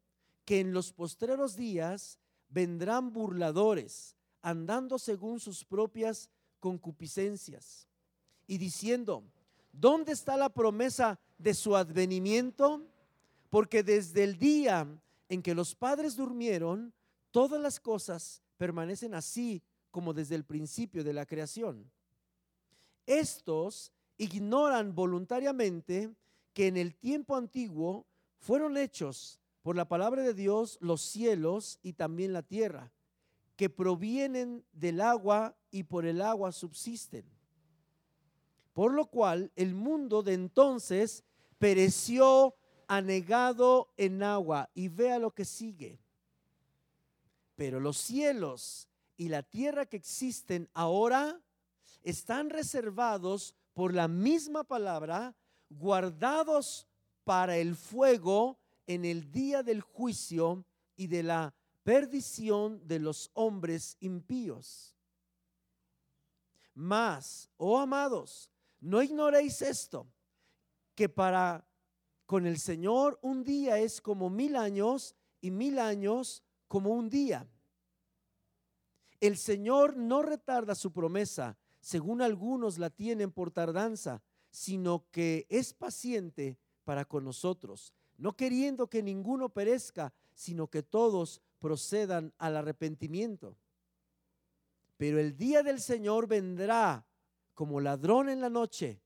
que 0.45 0.59
en 0.59 0.73
los 0.73 0.91
postreros 0.91 1.55
días 1.55 2.19
vendrán 2.49 3.11
burladores, 3.11 4.15
andando 4.41 4.99
según 4.99 5.39
sus 5.39 5.63
propias 5.63 6.29
concupiscencias, 6.59 7.87
y 8.45 8.57
diciendo, 8.57 9.23
¿Dónde 9.73 10.11
está 10.11 10.37
la 10.37 10.49
promesa 10.49 11.19
de 11.39 11.55
su 11.55 11.75
advenimiento? 11.75 12.85
Porque 13.49 13.81
desde 13.83 14.23
el 14.23 14.37
día 14.37 14.87
en 15.27 15.41
que 15.41 15.55
los 15.55 15.73
padres 15.73 16.15
durmieron, 16.15 16.93
todas 17.31 17.59
las 17.59 17.79
cosas 17.79 18.43
permanecen 18.57 19.15
así 19.15 19.63
como 19.89 20.13
desde 20.13 20.35
el 20.35 20.45
principio 20.45 21.03
de 21.03 21.13
la 21.13 21.25
creación. 21.25 21.91
Estos 23.07 23.91
ignoran 24.17 24.93
voluntariamente 24.93 26.13
que 26.53 26.67
en 26.67 26.77
el 26.77 26.95
tiempo 26.95 27.35
antiguo 27.35 28.05
fueron 28.37 28.77
hechos 28.77 29.39
por 29.63 29.75
la 29.75 29.87
palabra 29.87 30.21
de 30.21 30.35
Dios 30.35 30.77
los 30.81 31.01
cielos 31.01 31.79
y 31.81 31.93
también 31.93 32.31
la 32.31 32.43
tierra, 32.43 32.91
que 33.55 33.71
provienen 33.71 34.63
del 34.71 35.01
agua 35.01 35.55
y 35.71 35.83
por 35.83 36.05
el 36.05 36.21
agua 36.21 36.51
subsisten 36.51 37.25
por 38.73 38.93
lo 38.93 39.05
cual 39.05 39.51
el 39.55 39.75
mundo 39.75 40.23
de 40.23 40.33
entonces 40.33 41.23
pereció 41.59 42.55
anegado 42.87 43.93
en 43.97 44.23
agua. 44.23 44.69
Y 44.73 44.89
vea 44.89 45.19
lo 45.19 45.31
que 45.31 45.45
sigue. 45.45 45.99
Pero 47.55 47.79
los 47.79 47.97
cielos 47.97 48.87
y 49.15 49.29
la 49.29 49.43
tierra 49.43 49.85
que 49.85 49.97
existen 49.97 50.69
ahora 50.73 51.39
están 52.03 52.49
reservados 52.49 53.55
por 53.73 53.93
la 53.93 54.07
misma 54.07 54.63
palabra, 54.63 55.35
guardados 55.69 56.87
para 57.23 57.57
el 57.57 57.75
fuego 57.75 58.57
en 58.87 59.05
el 59.05 59.31
día 59.31 59.63
del 59.63 59.81
juicio 59.81 60.65
y 60.95 61.07
de 61.07 61.23
la 61.23 61.53
perdición 61.83 62.85
de 62.87 62.99
los 62.99 63.29
hombres 63.33 63.97
impíos. 63.99 64.95
Mas, 66.73 67.49
oh 67.57 67.79
amados, 67.79 68.49
no 68.83 69.01
ignoréis 69.01 69.61
esto, 69.61 70.07
que 70.93 71.07
para 71.07 71.65
con 72.25 72.45
el 72.45 72.59
Señor 72.59 73.17
un 73.21 73.43
día 73.43 73.79
es 73.79 74.01
como 74.01 74.29
mil 74.29 74.55
años 74.55 75.15
y 75.39 75.51
mil 75.51 75.79
años 75.79 76.43
como 76.67 76.91
un 76.91 77.09
día. 77.09 77.47
El 79.21 79.37
Señor 79.37 79.95
no 79.95 80.21
retarda 80.21 80.75
su 80.75 80.91
promesa, 80.91 81.57
según 81.79 82.21
algunos 82.21 82.77
la 82.77 82.89
tienen 82.89 83.31
por 83.31 83.51
tardanza, 83.51 84.21
sino 84.49 85.05
que 85.11 85.47
es 85.49 85.73
paciente 85.73 86.57
para 86.83 87.05
con 87.05 87.23
nosotros, 87.23 87.93
no 88.17 88.35
queriendo 88.35 88.89
que 88.89 89.01
ninguno 89.01 89.49
perezca, 89.49 90.13
sino 90.33 90.67
que 90.67 90.83
todos 90.83 91.41
procedan 91.59 92.33
al 92.37 92.57
arrepentimiento. 92.57 93.55
Pero 94.97 95.19
el 95.19 95.37
día 95.37 95.63
del 95.63 95.79
Señor 95.79 96.27
vendrá 96.27 97.05
como 97.53 97.79
ladrón 97.79 98.29
en 98.29 98.41
la 98.41 98.49
noche, 98.49 99.01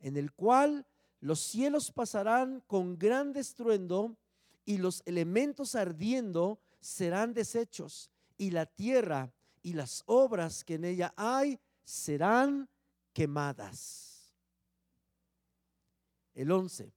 en 0.00 0.16
el 0.16 0.32
cual 0.32 0.86
los 1.20 1.40
cielos 1.40 1.92
pasarán 1.92 2.60
con 2.66 2.98
gran 2.98 3.36
estruendo 3.36 4.16
y 4.64 4.78
los 4.78 5.02
elementos 5.06 5.74
ardiendo 5.74 6.60
serán 6.80 7.32
deshechos 7.32 8.10
y 8.36 8.50
la 8.50 8.66
tierra 8.66 9.32
y 9.62 9.74
las 9.74 10.02
obras 10.06 10.64
que 10.64 10.74
en 10.74 10.84
ella 10.84 11.14
hay 11.16 11.60
serán 11.84 12.68
quemadas. 13.12 14.34
El 16.34 16.50
11. 16.50 16.92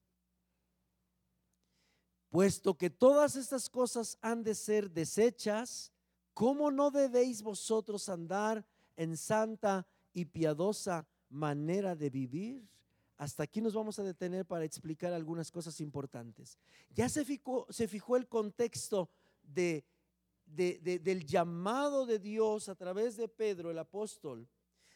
Puesto 2.29 2.75
que 2.77 2.89
todas 2.89 3.35
estas 3.35 3.69
cosas 3.69 4.17
han 4.21 4.43
de 4.43 4.55
ser 4.55 4.89
deshechas, 4.89 5.91
¿cómo 6.33 6.71
no 6.71 6.89
debéis 6.91 7.41
vosotros 7.41 8.09
andar 8.09 8.65
en 8.97 9.15
santa 9.15 9.87
y 10.15 10.25
piadosa 10.25 11.05
manera 11.29 11.93
de 11.93 12.09
vivir. 12.09 12.67
Hasta 13.17 13.43
aquí 13.43 13.61
nos 13.61 13.73
vamos 13.73 13.99
a 13.99 14.03
detener 14.03 14.45
para 14.45 14.63
explicar 14.63 15.13
algunas 15.13 15.51
cosas 15.51 15.79
importantes. 15.81 16.57
Ya 16.89 17.09
se 17.09 17.23
fijó, 17.25 17.67
se 17.69 17.87
fijó 17.87 18.15
el 18.15 18.27
contexto 18.27 19.09
de, 19.43 19.85
del 20.45 21.25
llamado 21.25 22.05
de 22.05 22.17
Dios 22.17 22.69
a 22.69 22.75
través 22.75 23.17
de 23.17 23.27
Pedro, 23.27 23.71
el 23.71 23.77
apóstol, 23.77 24.47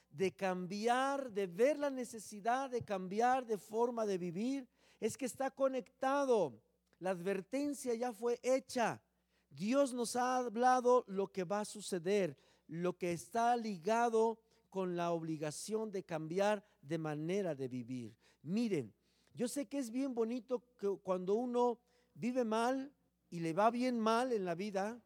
de 0.10 0.32
cambiar, 0.32 1.32
de 1.32 1.48
ver 1.48 1.78
la 1.78 1.90
necesidad 1.90 2.70
de 2.70 2.82
cambiar 2.82 3.46
de 3.46 3.58
forma 3.58 4.06
de 4.06 4.18
vivir. 4.18 4.68
Es 5.02 5.18
que 5.18 5.26
está 5.26 5.52
conectado. 5.52 6.62
La 7.00 7.12
advertencia 7.12 7.94
ya 7.94 8.14
fue 8.14 8.40
hecha. 8.42 9.02
Dios 9.50 9.94
nos 9.94 10.16
ha 10.16 10.38
hablado 10.38 11.04
lo 11.08 11.28
que 11.28 11.44
va 11.44 11.62
a 11.62 11.66
suceder, 11.66 12.38
lo 12.68 12.98
que 12.98 13.12
está 13.12 13.58
ligado 13.58 14.40
con 14.70 14.96
la 14.96 15.12
obligación 15.12 15.92
de 15.92 16.04
cambiar 16.04 16.64
de 16.82 16.98
manera 16.98 17.56
de 17.56 17.68
vivir. 17.68 18.16
Miren, 18.42 18.94
yo 19.34 19.48
sé 19.48 19.68
que 19.68 19.78
es 19.78 19.92
bien 19.92 20.14
bonito 20.14 20.64
que 20.78 20.88
cuando 21.02 21.36
uno 21.36 21.80
vive 22.14 22.44
mal 22.44 22.94
y 23.30 23.40
le 23.40 23.54
va 23.54 23.72
bien 23.72 24.00
mal 24.00 24.32
en 24.32 24.46
la 24.46 24.56
vida 24.56 25.02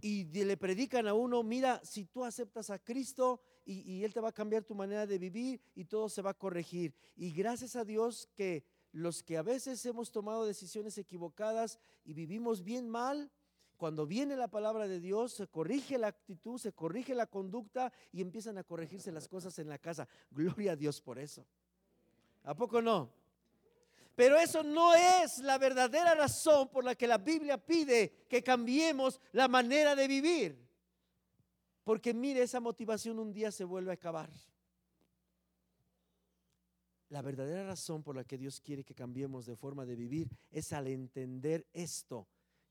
y 0.00 0.24
le 0.24 0.56
predican 0.56 1.08
a 1.08 1.14
uno, 1.14 1.42
mira, 1.42 1.80
si 1.84 2.04
tú 2.04 2.24
aceptas 2.24 2.70
a 2.70 2.78
Cristo 2.78 3.40
y, 3.64 3.80
y 3.80 4.04
Él 4.04 4.12
te 4.12 4.20
va 4.20 4.28
a 4.28 4.32
cambiar 4.32 4.64
tu 4.64 4.74
manera 4.74 5.06
de 5.06 5.18
vivir 5.18 5.60
y 5.74 5.84
todo 5.84 6.08
se 6.08 6.22
va 6.22 6.30
a 6.30 6.38
corregir. 6.38 6.94
Y 7.16 7.32
gracias 7.32 7.76
a 7.76 7.84
Dios 7.84 8.28
que 8.34 8.64
los 8.92 9.22
que 9.22 9.36
a 9.36 9.42
veces 9.42 9.84
hemos 9.86 10.10
tomado 10.10 10.46
decisiones 10.46 10.96
equivocadas 10.98 11.78
y 12.04 12.14
vivimos 12.14 12.62
bien 12.62 12.88
mal, 12.88 13.30
cuando 13.78 14.06
viene 14.06 14.36
la 14.36 14.48
palabra 14.48 14.88
de 14.88 15.00
Dios, 15.00 15.32
se 15.32 15.46
corrige 15.46 15.96
la 15.98 16.08
actitud, 16.08 16.58
se 16.58 16.72
corrige 16.72 17.14
la 17.14 17.26
conducta 17.26 17.92
y 18.12 18.20
empiezan 18.20 18.58
a 18.58 18.64
corregirse 18.64 19.12
las 19.12 19.28
cosas 19.28 19.56
en 19.60 19.68
la 19.68 19.78
casa. 19.78 20.08
Gloria 20.32 20.72
a 20.72 20.76
Dios 20.76 21.00
por 21.00 21.18
eso. 21.18 21.46
¿A 22.42 22.54
poco 22.54 22.82
no? 22.82 23.10
Pero 24.16 24.36
eso 24.36 24.64
no 24.64 24.94
es 24.94 25.38
la 25.38 25.58
verdadera 25.58 26.12
razón 26.16 26.68
por 26.68 26.84
la 26.84 26.96
que 26.96 27.06
la 27.06 27.18
Biblia 27.18 27.56
pide 27.56 28.26
que 28.28 28.42
cambiemos 28.42 29.20
la 29.30 29.46
manera 29.46 29.94
de 29.94 30.08
vivir. 30.08 30.68
Porque 31.84 32.12
mire, 32.12 32.42
esa 32.42 32.58
motivación 32.58 33.20
un 33.20 33.32
día 33.32 33.52
se 33.52 33.62
vuelve 33.62 33.92
a 33.92 33.94
acabar. 33.94 34.28
La 37.10 37.22
verdadera 37.22 37.64
razón 37.64 38.02
por 38.02 38.16
la 38.16 38.24
que 38.24 38.36
Dios 38.38 38.60
quiere 38.60 38.82
que 38.82 38.94
cambiemos 38.94 39.46
de 39.46 39.54
forma 39.54 39.86
de 39.86 39.94
vivir 39.94 40.28
es 40.50 40.72
al 40.72 40.88
entender 40.88 41.64
esto 41.72 42.26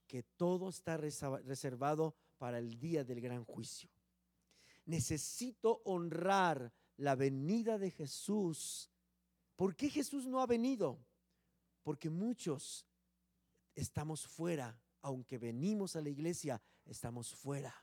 que 0.07 0.23
todo 0.23 0.69
está 0.69 0.97
reservado 0.97 2.15
para 2.37 2.59
el 2.59 2.79
día 2.79 3.03
del 3.03 3.21
gran 3.21 3.43
juicio. 3.43 3.89
Necesito 4.85 5.81
honrar 5.83 6.73
la 6.95 7.15
venida 7.15 7.77
de 7.77 7.91
Jesús. 7.91 8.89
¿Por 9.55 9.75
qué 9.75 9.89
Jesús 9.89 10.25
no 10.25 10.41
ha 10.41 10.45
venido? 10.45 10.99
Porque 11.83 12.09
muchos 12.09 12.87
estamos 13.75 14.25
fuera, 14.25 14.79
aunque 15.01 15.37
venimos 15.37 15.95
a 15.95 16.01
la 16.01 16.09
iglesia, 16.09 16.61
estamos 16.85 17.33
fuera. 17.33 17.73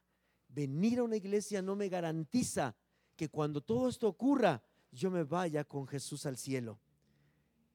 Venir 0.48 0.98
a 0.98 1.04
una 1.04 1.16
iglesia 1.16 1.62
no 1.62 1.76
me 1.76 1.88
garantiza 1.88 2.74
que 3.16 3.28
cuando 3.28 3.60
todo 3.60 3.88
esto 3.88 4.08
ocurra, 4.08 4.62
yo 4.90 5.10
me 5.10 5.24
vaya 5.24 5.64
con 5.64 5.86
Jesús 5.86 6.26
al 6.26 6.36
cielo. 6.36 6.80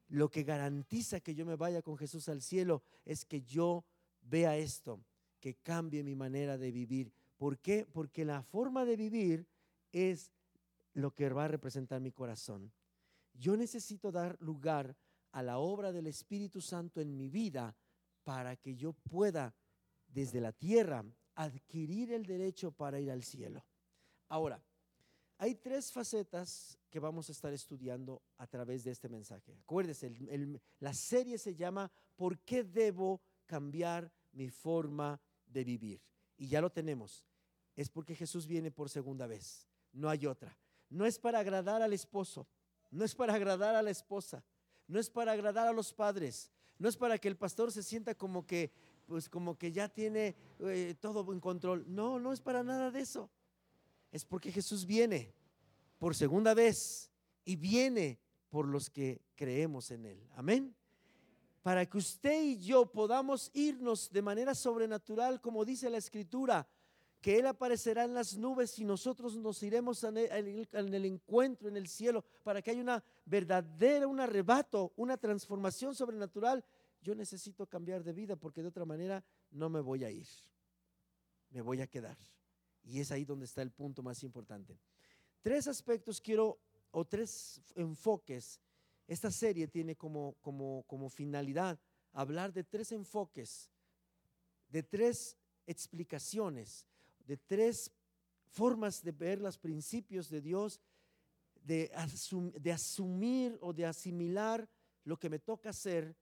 Lo 0.08 0.30
que 0.30 0.44
garantiza 0.44 1.20
que 1.20 1.36
yo 1.36 1.46
me 1.46 1.56
vaya 1.56 1.82
con 1.82 1.98
Jesús 1.98 2.30
al 2.30 2.42
cielo 2.42 2.84
es 3.06 3.26
que 3.26 3.42
yo 3.42 3.86
vea 4.30 4.58
esto, 4.58 5.04
que 5.40 5.56
cambie 5.56 6.04
mi 6.04 6.16
manera 6.16 6.58
de 6.58 6.72
vivir. 6.72 7.12
¿Por 7.38 7.60
qué? 7.60 7.86
Porque 7.86 8.26
la 8.26 8.44
forma 8.44 8.86
de 8.86 8.96
vivir 8.96 9.48
es 9.92 10.32
lo 10.94 11.14
que 11.14 11.30
va 11.30 11.46
a 11.46 11.48
representar 11.48 12.02
mi 12.02 12.12
corazón. 12.12 12.72
Yo 13.34 13.56
necesito 13.56 14.12
dar 14.12 14.38
lugar 14.42 14.98
a 15.32 15.42
la 15.42 15.60
obra 15.60 15.92
del 15.92 16.08
Espíritu 16.08 16.62
Santo 16.62 17.02
en 17.02 17.16
mi 17.16 17.30
vida 17.30 17.76
para 18.24 18.56
que 18.56 18.76
yo 18.76 18.94
pueda 18.94 19.56
desde 20.08 20.42
la 20.42 20.52
tierra 20.52 21.06
adquirir 21.36 22.12
el 22.12 22.26
derecho 22.26 22.72
para 22.72 23.00
ir 23.00 23.12
al 23.12 23.24
cielo. 23.24 23.64
Ahora, 24.28 24.62
hay 25.38 25.56
tres 25.56 25.92
facetas 25.92 26.78
que 26.90 27.00
vamos 27.00 27.30
a 27.30 27.32
estar 27.32 27.54
estudiando 27.54 28.22
a 28.38 28.46
través 28.48 28.84
de 28.84 28.92
este 28.92 29.08
mensaje. 29.08 29.56
Acuérdese, 29.64 30.12
la 30.80 30.94
serie 30.94 31.38
se 31.38 31.56
llama 31.56 31.90
¿Por 32.18 32.40
qué 32.40 32.66
debo 32.66 33.22
cambiar 33.46 34.12
mi 34.32 34.50
forma 34.50 35.20
de 35.46 35.64
vivir. 35.64 36.02
Y 36.38 36.48
ya 36.48 36.62
lo 36.62 36.72
tenemos. 36.72 37.26
Es 37.76 37.90
porque 37.90 38.16
Jesús 38.16 38.48
viene 38.48 38.72
por 38.72 38.90
segunda 38.90 39.28
vez. 39.28 39.68
No 39.94 40.10
hay 40.10 40.26
otra. 40.26 40.58
No 40.90 41.06
es 41.06 41.20
para 41.20 41.40
agradar 41.40 41.82
al 41.82 41.94
esposo. 41.94 42.48
No 42.92 43.06
es 43.06 43.16
para 43.16 43.34
agradar 43.34 43.76
a 43.76 43.82
la 43.82 43.92
esposa. 43.92 44.44
No 44.88 45.00
es 45.00 45.10
para 45.10 45.34
agradar 45.34 45.68
a 45.68 45.74
los 45.74 45.94
padres. 45.94 46.50
No 46.78 46.90
es 46.90 46.98
para 46.98 47.18
que 47.18 47.28
el 47.28 47.38
pastor 47.38 47.72
se 47.72 47.84
sienta 47.84 48.16
como 48.16 48.46
que, 48.46 48.72
pues 49.06 49.30
como 49.30 49.58
que 49.58 49.72
ya 49.72 49.90
tiene 49.90 50.36
eh, 50.60 50.96
todo 51.00 51.32
en 51.32 51.40
control. 51.40 51.86
No, 51.88 52.20
no 52.20 52.34
es 52.34 52.42
para 52.42 52.64
nada 52.64 52.90
de 52.92 53.02
eso. 53.02 53.30
Es 54.12 54.26
porque 54.26 54.52
Jesús 54.52 54.86
viene 54.86 55.34
por 56.00 56.16
segunda 56.16 56.54
vez 56.54 57.12
y 57.46 57.56
viene 57.56 58.20
por 58.50 58.68
los 58.68 58.90
que 58.90 59.22
creemos 59.36 59.92
en 59.92 60.06
Él. 60.06 60.28
Amén 60.34 60.79
para 61.62 61.86
que 61.86 61.98
usted 61.98 62.42
y 62.44 62.58
yo 62.60 62.86
podamos 62.92 63.52
irnos 63.54 64.10
de 64.12 64.22
manera 64.22 64.56
sobrenatural, 64.56 65.42
como 65.42 65.66
dice 65.66 65.90
la 65.90 65.98
escritura, 65.98 66.68
que 67.22 67.38
Él 67.38 67.48
aparecerá 67.48 68.06
en 68.06 68.14
las 68.14 68.38
nubes 68.38 68.80
y 68.80 68.86
nosotros 68.86 69.36
nos 69.36 69.62
iremos 69.62 70.04
en 70.06 70.18
el, 70.18 71.06
encuentro 71.06 71.68
en 71.68 71.76
el 71.76 71.88
cielo, 71.88 72.24
para 72.44 72.62
que 72.62 72.72
haya 72.72 72.82
una 72.82 73.04
verdadera, 73.26 74.08
un 74.08 74.22
arrebato, 74.22 74.94
una 74.96 75.18
transformación 75.18 75.94
sobrenatural. 75.94 76.64
Yo 77.02 77.16
necesito 77.16 77.68
cambiar 77.68 78.04
de 78.04 78.14
vida 78.14 78.36
porque 78.38 78.62
de 78.62 78.70
otra 78.70 78.86
manera 78.86 79.24
no 79.52 79.70
me 79.70 79.82
voy 79.82 80.06
a 80.06 80.12
ir, 80.12 80.28
me 81.50 81.62
voy 81.62 81.82
a 81.82 81.88
quedar. 81.88 82.18
Y 82.86 83.02
es 83.02 83.12
ahí 83.12 83.26
donde 83.26 83.46
está 83.46 83.62
el 83.62 83.72
punto 83.72 84.02
más 84.02 84.24
importante. 84.24 84.80
Tres 85.42 85.68
aspectos 85.68 86.22
quiero, 86.22 86.58
o 86.92 87.06
tres 87.06 87.62
enfoques 87.76 88.60
esta 89.10 89.32
serie 89.32 89.68
tiene 89.68 89.96
como, 89.96 90.36
como, 90.40 90.84
como 90.84 91.10
finalidad 91.10 91.80
hablar 92.14 92.54
de 92.54 92.64
tres 92.64 92.92
enfoques, 92.92 93.72
de 94.68 94.84
tres 94.84 95.36
explicaciones, 95.66 96.86
de 97.26 97.36
tres 97.36 97.92
formas 98.50 99.02
de 99.04 99.12
ver 99.12 99.42
los 99.42 99.58
principios 99.58 100.30
de 100.30 100.42
Dios, 100.42 100.80
de, 101.56 101.92
de 102.60 102.72
asumir 102.72 103.58
o 103.62 103.74
de 103.74 103.88
asimilar 103.88 104.70
lo 105.04 105.18
que 105.18 105.30
me 105.30 105.40
toca 105.40 105.72
hacer 105.72 106.16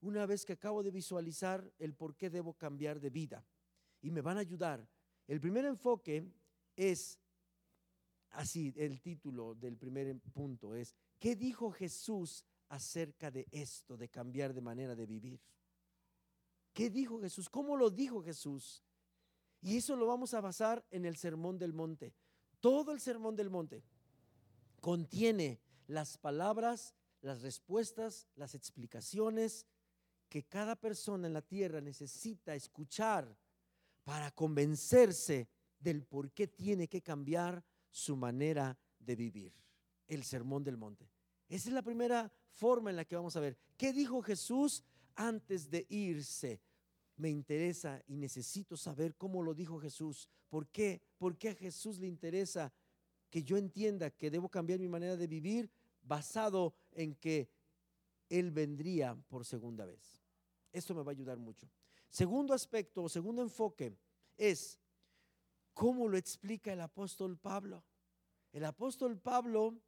una 0.00 0.24
vez 0.24 0.46
que 0.46 0.54
acabo 0.54 0.82
de 0.82 0.90
visualizar 0.90 1.70
el 1.78 1.92
por 1.92 2.16
qué 2.16 2.30
debo 2.30 2.54
cambiar 2.54 3.00
de 3.00 3.10
vida. 3.10 3.46
Y 4.00 4.10
me 4.10 4.22
van 4.22 4.38
a 4.38 4.40
ayudar. 4.40 4.88
El 5.26 5.42
primer 5.42 5.66
enfoque 5.66 6.26
es, 6.74 7.18
así, 8.30 8.72
el 8.78 9.02
título 9.02 9.54
del 9.54 9.76
primer 9.76 10.18
punto 10.32 10.74
es, 10.74 10.96
¿Qué 11.20 11.36
dijo 11.36 11.70
Jesús 11.70 12.44
acerca 12.70 13.30
de 13.30 13.46
esto, 13.52 13.96
de 13.98 14.08
cambiar 14.08 14.54
de 14.54 14.62
manera 14.62 14.96
de 14.96 15.04
vivir? 15.04 15.38
¿Qué 16.72 16.88
dijo 16.88 17.20
Jesús? 17.20 17.50
¿Cómo 17.50 17.76
lo 17.76 17.90
dijo 17.90 18.22
Jesús? 18.22 18.82
Y 19.60 19.76
eso 19.76 19.96
lo 19.96 20.06
vamos 20.06 20.32
a 20.32 20.40
basar 20.40 20.84
en 20.90 21.04
el 21.04 21.16
Sermón 21.16 21.58
del 21.58 21.74
Monte. 21.74 22.14
Todo 22.58 22.92
el 22.92 23.00
Sermón 23.00 23.36
del 23.36 23.50
Monte 23.50 23.84
contiene 24.80 25.60
las 25.86 26.16
palabras, 26.16 26.94
las 27.20 27.42
respuestas, 27.42 28.26
las 28.34 28.54
explicaciones 28.54 29.66
que 30.30 30.44
cada 30.44 30.74
persona 30.74 31.26
en 31.26 31.34
la 31.34 31.42
tierra 31.42 31.82
necesita 31.82 32.54
escuchar 32.54 33.36
para 34.04 34.30
convencerse 34.30 35.50
del 35.78 36.02
por 36.04 36.32
qué 36.32 36.46
tiene 36.46 36.88
que 36.88 37.02
cambiar 37.02 37.62
su 37.90 38.16
manera 38.16 38.78
de 38.98 39.16
vivir 39.16 39.52
el 40.06 40.24
sermón 40.24 40.64
del 40.64 40.76
monte. 40.76 41.09
Esa 41.50 41.68
es 41.68 41.74
la 41.74 41.82
primera 41.82 42.32
forma 42.48 42.90
en 42.90 42.96
la 42.96 43.04
que 43.04 43.16
vamos 43.16 43.34
a 43.34 43.40
ver. 43.40 43.58
¿Qué 43.76 43.92
dijo 43.92 44.22
Jesús 44.22 44.84
antes 45.16 45.68
de 45.68 45.84
irse? 45.88 46.62
Me 47.16 47.28
interesa 47.28 48.00
y 48.06 48.16
necesito 48.16 48.76
saber 48.76 49.16
cómo 49.16 49.42
lo 49.42 49.52
dijo 49.52 49.80
Jesús. 49.80 50.28
¿Por 50.48 50.68
qué? 50.68 51.02
¿Por 51.18 51.36
qué 51.36 51.48
a 51.48 51.54
Jesús 51.56 51.98
le 51.98 52.06
interesa 52.06 52.72
que 53.28 53.42
yo 53.42 53.56
entienda 53.56 54.10
que 54.10 54.30
debo 54.30 54.48
cambiar 54.48 54.78
mi 54.78 54.86
manera 54.86 55.16
de 55.16 55.26
vivir 55.26 55.68
basado 56.02 56.72
en 56.92 57.16
que 57.16 57.50
Él 58.28 58.52
vendría 58.52 59.16
por 59.26 59.44
segunda 59.44 59.84
vez? 59.84 60.22
Esto 60.72 60.94
me 60.94 61.02
va 61.02 61.10
a 61.10 61.14
ayudar 61.14 61.40
mucho. 61.40 61.68
Segundo 62.08 62.54
aspecto 62.54 63.02
o 63.02 63.08
segundo 63.08 63.42
enfoque 63.42 63.92
es 64.36 64.78
cómo 65.74 66.06
lo 66.06 66.16
explica 66.16 66.72
el 66.72 66.80
apóstol 66.80 67.36
Pablo. 67.36 67.84
El 68.52 68.64
apóstol 68.64 69.18
Pablo 69.18 69.80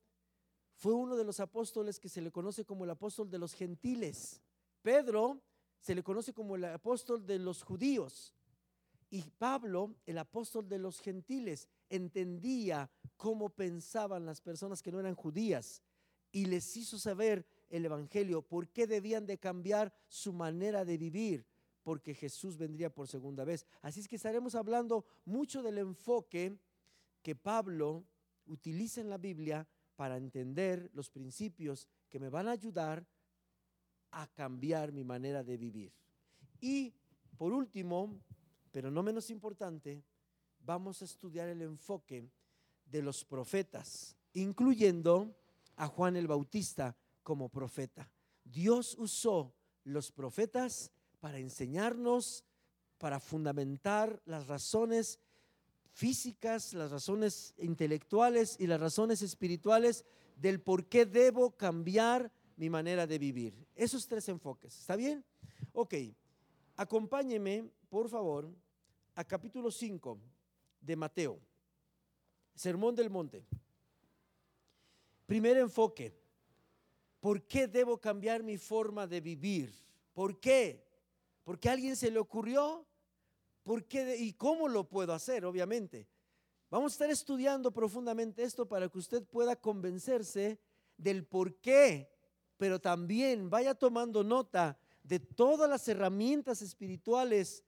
fue 0.82 0.94
uno 0.94 1.14
de 1.14 1.22
los 1.22 1.38
apóstoles 1.38 2.00
que 2.00 2.08
se 2.08 2.20
le 2.20 2.32
conoce 2.32 2.64
como 2.64 2.82
el 2.82 2.90
apóstol 2.90 3.30
de 3.30 3.38
los 3.38 3.54
gentiles. 3.54 4.42
Pedro 4.82 5.40
se 5.78 5.94
le 5.94 6.02
conoce 6.02 6.32
como 6.32 6.56
el 6.56 6.64
apóstol 6.64 7.24
de 7.24 7.38
los 7.38 7.62
judíos. 7.62 8.34
Y 9.08 9.22
Pablo, 9.38 9.94
el 10.06 10.18
apóstol 10.18 10.68
de 10.68 10.80
los 10.80 11.00
gentiles, 11.00 11.68
entendía 11.88 12.90
cómo 13.16 13.50
pensaban 13.50 14.26
las 14.26 14.40
personas 14.40 14.82
que 14.82 14.90
no 14.90 14.98
eran 14.98 15.14
judías 15.14 15.84
y 16.32 16.46
les 16.46 16.76
hizo 16.76 16.98
saber 16.98 17.46
el 17.70 17.84
Evangelio, 17.84 18.42
por 18.42 18.68
qué 18.68 18.88
debían 18.88 19.24
de 19.24 19.38
cambiar 19.38 19.94
su 20.08 20.32
manera 20.32 20.84
de 20.84 20.98
vivir, 20.98 21.46
porque 21.84 22.12
Jesús 22.12 22.56
vendría 22.58 22.92
por 22.92 23.06
segunda 23.06 23.44
vez. 23.44 23.66
Así 23.82 24.00
es 24.00 24.08
que 24.08 24.16
estaremos 24.16 24.56
hablando 24.56 25.04
mucho 25.26 25.62
del 25.62 25.78
enfoque 25.78 26.58
que 27.22 27.36
Pablo 27.36 28.04
utiliza 28.46 29.00
en 29.00 29.10
la 29.10 29.18
Biblia 29.18 29.68
para 29.96 30.16
entender 30.16 30.90
los 30.94 31.11
principios 31.11 31.88
que 32.09 32.18
me 32.18 32.28
van 32.28 32.48
a 32.48 32.52
ayudar 32.52 33.07
a 34.11 34.26
cambiar 34.28 34.92
mi 34.92 35.05
manera 35.05 35.42
de 35.42 35.57
vivir. 35.57 35.92
Y 36.61 36.94
por 37.37 37.52
último, 37.52 38.20
pero 38.70 38.90
no 38.90 39.02
menos 39.02 39.31
importante, 39.31 40.05
vamos 40.61 41.02
a 41.02 41.05
estudiar 41.05 41.48
el 41.48 41.62
enfoque 41.62 42.31
de 42.85 43.02
los 43.02 43.24
profetas, 43.24 44.16
incluyendo 44.35 45.35
a 45.76 45.88
Juan 45.88 46.16
el 46.16 46.26
Bautista 46.26 46.96
como 47.22 47.48
profeta. 47.48 48.11
Dios 48.44 48.94
usó 48.98 49.55
los 49.85 50.12
profetas 50.12 50.92
para 51.20 51.38
enseñarnos, 51.38 52.44
para 52.98 53.18
fundamentar 53.18 54.22
las 54.26 54.46
razones 54.46 55.18
físicas, 55.92 56.72
las 56.72 56.90
razones 56.90 57.55
intelectuales 57.59 58.57
y 58.59 58.66
las 58.66 58.81
razones 58.81 59.22
espirituales 59.22 60.05
del 60.37 60.61
por 60.61 60.87
qué 60.87 61.07
debo 61.07 61.52
cambiar 61.57 62.33
mi 62.57 62.70
manera 62.70 63.07
de 63.07 63.18
vivir. 63.18 63.55
Esos 63.74 64.07
tres 64.07 64.28
enfoques, 64.28 64.78
¿está 64.78 64.96
bien? 64.96 65.24
Ok, 65.72 65.94
acompáñeme, 66.76 67.70
por 67.88 68.09
favor, 68.09 68.50
a 69.14 69.24
capítulo 69.24 69.70
5 69.70 70.18
de 70.81 70.96
Mateo, 70.96 71.38
Sermón 72.55 72.94
del 72.94 73.11
Monte. 73.11 73.44
Primer 75.26 75.57
enfoque, 75.59 76.14
¿por 77.20 77.42
qué 77.42 77.68
debo 77.68 77.98
cambiar 77.98 78.42
mi 78.42 78.59
forma 78.59 79.07
de 79.07 79.20
vivir? 79.20 79.72
¿Por 80.12 80.38
qué? 80.40 80.85
¿Porque 81.44 81.68
a 81.68 81.72
alguien 81.72 81.96
se 81.96 82.11
le 82.11 82.18
ocurrió? 82.18 82.87
¿Por 83.62 83.85
qué 83.85 84.16
y 84.16 84.33
cómo 84.33 84.68
lo 84.68 84.88
puedo 84.88 85.12
hacer? 85.12 85.44
Obviamente. 85.44 86.09
Vamos 86.70 86.92
a 86.92 86.94
estar 86.94 87.11
estudiando 87.11 87.70
profundamente 87.70 88.42
esto 88.42 88.66
para 88.66 88.88
que 88.88 88.96
usted 88.96 89.22
pueda 89.25 89.57
convencerse 89.57 90.59
del 90.96 91.27
por 91.27 91.57
qué, 91.57 92.11
pero 92.57 92.81
también 92.81 93.51
vaya 93.51 93.75
tomando 93.75 94.25
nota 94.25 94.79
de 95.03 95.20
todas 95.20 95.68
las 95.68 95.87
herramientas 95.88 96.62
espirituales, 96.62 97.62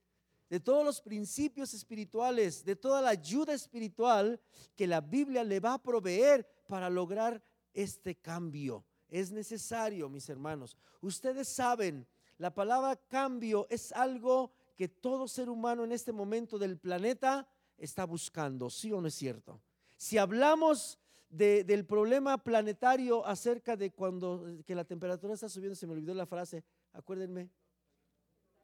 de 0.49 0.59
todos 0.59 0.83
los 0.83 1.01
principios 1.01 1.75
espirituales, 1.75 2.65
de 2.65 2.75
toda 2.75 2.99
la 3.01 3.09
ayuda 3.09 3.53
espiritual 3.53 4.41
que 4.75 4.87
la 4.87 5.01
Biblia 5.01 5.43
le 5.43 5.59
va 5.59 5.73
a 5.73 5.83
proveer 5.83 6.47
para 6.67 6.89
lograr 6.89 7.43
este 7.75 8.15
cambio. 8.15 8.83
Es 9.07 9.31
necesario, 9.31 10.09
mis 10.09 10.29
hermanos. 10.29 10.75
Ustedes 11.01 11.47
saben, 11.47 12.07
la 12.37 12.53
palabra 12.53 12.95
cambio 12.95 13.67
es 13.69 13.91
algo 13.91 14.51
que 14.75 14.87
todo 14.87 15.27
ser 15.27 15.49
humano 15.49 15.83
en 15.83 15.91
este 15.91 16.11
momento 16.11 16.59
del 16.59 16.77
planeta 16.77 17.47
está 17.77 18.05
buscando, 18.05 18.69
¿sí 18.69 18.91
o 18.91 19.01
no 19.01 19.07
es 19.07 19.15
cierto? 19.15 19.61
Si 19.97 20.17
hablamos 20.17 20.99
del 21.29 21.85
problema 21.85 22.37
planetario 22.37 23.25
acerca 23.25 23.75
de 23.75 23.91
cuando 23.91 24.59
que 24.65 24.75
la 24.75 24.85
temperatura 24.85 25.33
está 25.33 25.49
subiendo, 25.49 25.75
se 25.75 25.87
me 25.87 25.93
olvidó 25.93 26.13
la 26.13 26.25
frase, 26.25 26.63
acuérdenme. 26.93 27.49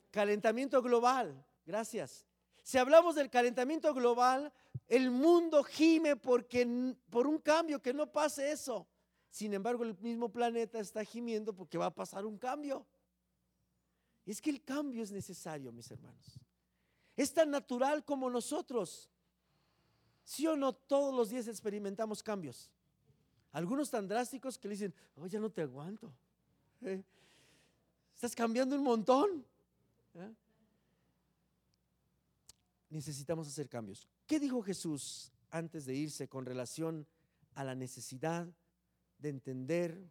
Calentamiento 0.09 0.81
global, 0.81 1.45
gracias. 1.65 2.25
Si 2.63 2.77
hablamos 2.77 3.15
del 3.15 3.29
calentamiento 3.29 3.93
global, 3.93 4.53
el 4.87 5.09
mundo 5.09 5.63
gime 5.63 6.15
porque 6.15 6.95
por 7.09 7.27
un 7.27 7.39
cambio 7.39 7.81
que 7.81 7.93
no 7.93 8.11
pase 8.11 8.51
eso. 8.51 8.87
Sin 9.29 9.53
embargo, 9.53 9.83
el 9.83 9.97
mismo 9.99 10.29
planeta 10.29 10.79
está 10.79 11.03
gimiendo 11.03 11.53
porque 11.53 11.77
va 11.77 11.87
a 11.87 11.95
pasar 11.95 12.25
un 12.25 12.37
cambio. 12.37 12.85
Es 14.25 14.41
que 14.41 14.49
el 14.49 14.63
cambio 14.63 15.03
es 15.03 15.11
necesario, 15.11 15.71
mis 15.71 15.89
hermanos. 15.91 16.39
Es 17.15 17.33
tan 17.33 17.49
natural 17.51 18.05
como 18.05 18.29
nosotros. 18.29 19.09
¿Sí 20.23 20.47
o 20.47 20.55
no? 20.55 20.73
Todos 20.73 21.13
los 21.13 21.29
días 21.29 21.47
experimentamos 21.47 22.21
cambios. 22.23 22.69
Algunos 23.51 23.89
tan 23.89 24.07
drásticos 24.07 24.57
que 24.57 24.67
le 24.67 24.75
dicen, 24.75 24.93
oh, 25.15 25.27
ya 25.27 25.39
no 25.39 25.49
te 25.49 25.61
aguanto. 25.61 26.13
¿Eh? 26.81 27.03
Estás 28.15 28.35
cambiando 28.35 28.75
un 28.75 28.83
montón. 28.83 29.45
¿Eh? 30.13 30.33
Necesitamos 32.89 33.47
hacer 33.47 33.67
cambios. 33.67 34.07
¿Qué 34.25 34.39
dijo 34.39 34.61
Jesús 34.61 35.31
antes 35.49 35.85
de 35.85 35.95
irse 35.95 36.29
con 36.29 36.45
relación 36.45 37.05
a 37.55 37.63
la 37.63 37.75
necesidad 37.75 38.47
de 39.17 39.29
entender 39.29 40.09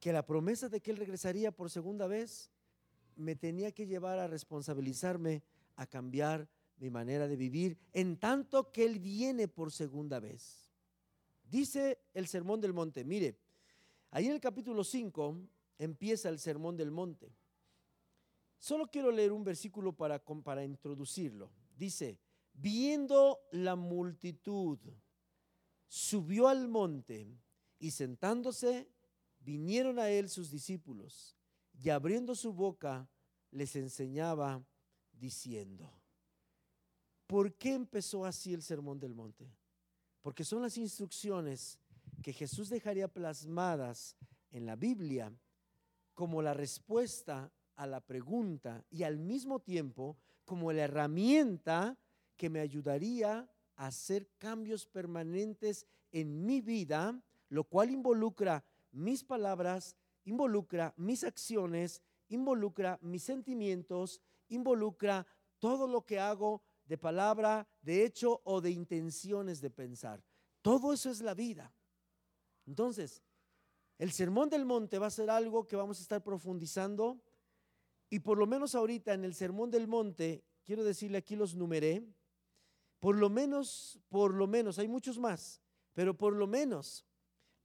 que 0.00 0.12
la 0.12 0.26
promesa 0.26 0.68
de 0.68 0.80
que 0.80 0.90
Él 0.90 0.96
regresaría 0.96 1.52
por 1.52 1.70
segunda 1.70 2.06
vez 2.06 2.50
me 3.16 3.36
tenía 3.36 3.70
que 3.70 3.86
llevar 3.86 4.18
a 4.18 4.26
responsabilizarme, 4.26 5.42
a 5.76 5.86
cambiar 5.86 6.48
mi 6.78 6.88
manera 6.90 7.28
de 7.28 7.36
vivir, 7.36 7.78
en 7.92 8.16
tanto 8.16 8.72
que 8.72 8.84
Él 8.84 8.98
viene 8.98 9.46
por 9.46 9.70
segunda 9.70 10.18
vez. 10.18 10.70
Dice 11.44 11.98
el 12.14 12.26
Sermón 12.26 12.60
del 12.60 12.72
Monte, 12.72 13.04
mire, 13.04 13.36
ahí 14.10 14.26
en 14.26 14.32
el 14.32 14.40
capítulo 14.40 14.82
5 14.82 15.36
empieza 15.78 16.30
el 16.30 16.38
Sermón 16.38 16.76
del 16.76 16.90
Monte. 16.90 17.30
Solo 18.58 18.86
quiero 18.86 19.10
leer 19.10 19.32
un 19.32 19.44
versículo 19.44 19.92
para, 19.92 20.18
para 20.18 20.64
introducirlo. 20.64 21.50
Dice, 21.76 22.18
viendo 22.54 23.40
la 23.52 23.76
multitud, 23.76 24.78
subió 25.88 26.48
al 26.48 26.68
monte 26.68 27.26
y 27.78 27.90
sentándose, 27.90 28.88
vinieron 29.40 29.98
a 29.98 30.08
él 30.08 30.28
sus 30.28 30.50
discípulos 30.50 31.36
y 31.72 31.90
abriendo 31.90 32.34
su 32.34 32.52
boca 32.52 33.08
les 33.50 33.74
enseñaba 33.76 34.64
diciendo. 35.12 35.92
¿Por 37.26 37.54
qué 37.54 37.74
empezó 37.74 38.24
así 38.24 38.52
el 38.52 38.62
Sermón 38.62 38.98
del 38.98 39.14
Monte? 39.14 39.52
Porque 40.22 40.44
son 40.44 40.62
las 40.62 40.76
instrucciones 40.76 41.78
que 42.22 42.32
Jesús 42.32 42.68
dejaría 42.68 43.08
plasmadas 43.08 44.16
en 44.50 44.66
la 44.66 44.76
Biblia 44.76 45.32
como 46.14 46.42
la 46.42 46.54
respuesta 46.54 47.50
a 47.76 47.86
la 47.86 48.00
pregunta 48.00 48.84
y 48.90 49.04
al 49.04 49.18
mismo 49.18 49.60
tiempo 49.60 50.18
como 50.44 50.72
la 50.72 50.82
herramienta 50.82 51.96
que 52.36 52.50
me 52.50 52.60
ayudaría 52.60 53.48
a 53.76 53.86
hacer 53.86 54.28
cambios 54.36 54.86
permanentes 54.86 55.86
en 56.12 56.44
mi 56.44 56.60
vida, 56.60 57.22
lo 57.48 57.64
cual 57.64 57.90
involucra 57.90 58.64
mis 58.92 59.24
palabras, 59.24 59.96
involucra 60.24 60.94
mis 60.96 61.24
acciones, 61.24 62.02
involucra 62.28 62.98
mis 63.02 63.22
sentimientos, 63.22 64.20
involucra 64.48 65.26
todo 65.58 65.86
lo 65.86 66.06
que 66.06 66.18
hago 66.18 66.62
de 66.84 66.98
palabra, 66.98 67.68
de 67.82 68.04
hecho 68.04 68.40
o 68.44 68.60
de 68.60 68.70
intenciones 68.70 69.60
de 69.60 69.70
pensar. 69.70 70.24
Todo 70.62 70.92
eso 70.92 71.10
es 71.10 71.20
la 71.20 71.34
vida. 71.34 71.72
Entonces, 72.66 73.22
el 73.98 74.12
sermón 74.12 74.48
del 74.48 74.64
monte 74.64 74.98
va 74.98 75.06
a 75.06 75.10
ser 75.10 75.30
algo 75.30 75.66
que 75.66 75.76
vamos 75.76 75.98
a 75.98 76.02
estar 76.02 76.22
profundizando 76.22 77.20
y 78.08 78.20
por 78.20 78.38
lo 78.38 78.46
menos 78.46 78.74
ahorita 78.74 79.14
en 79.14 79.24
el 79.24 79.34
sermón 79.34 79.70
del 79.70 79.86
monte, 79.86 80.44
quiero 80.64 80.82
decirle 80.82 81.18
aquí 81.18 81.36
los 81.36 81.54
numeré, 81.54 82.04
por 82.98 83.16
lo 83.16 83.30
menos, 83.30 84.00
por 84.08 84.34
lo 84.34 84.46
menos, 84.46 84.78
hay 84.78 84.88
muchos 84.88 85.18
más, 85.18 85.62
pero 85.94 86.16
por 86.16 86.34
lo 86.34 86.46
menos 86.46 87.06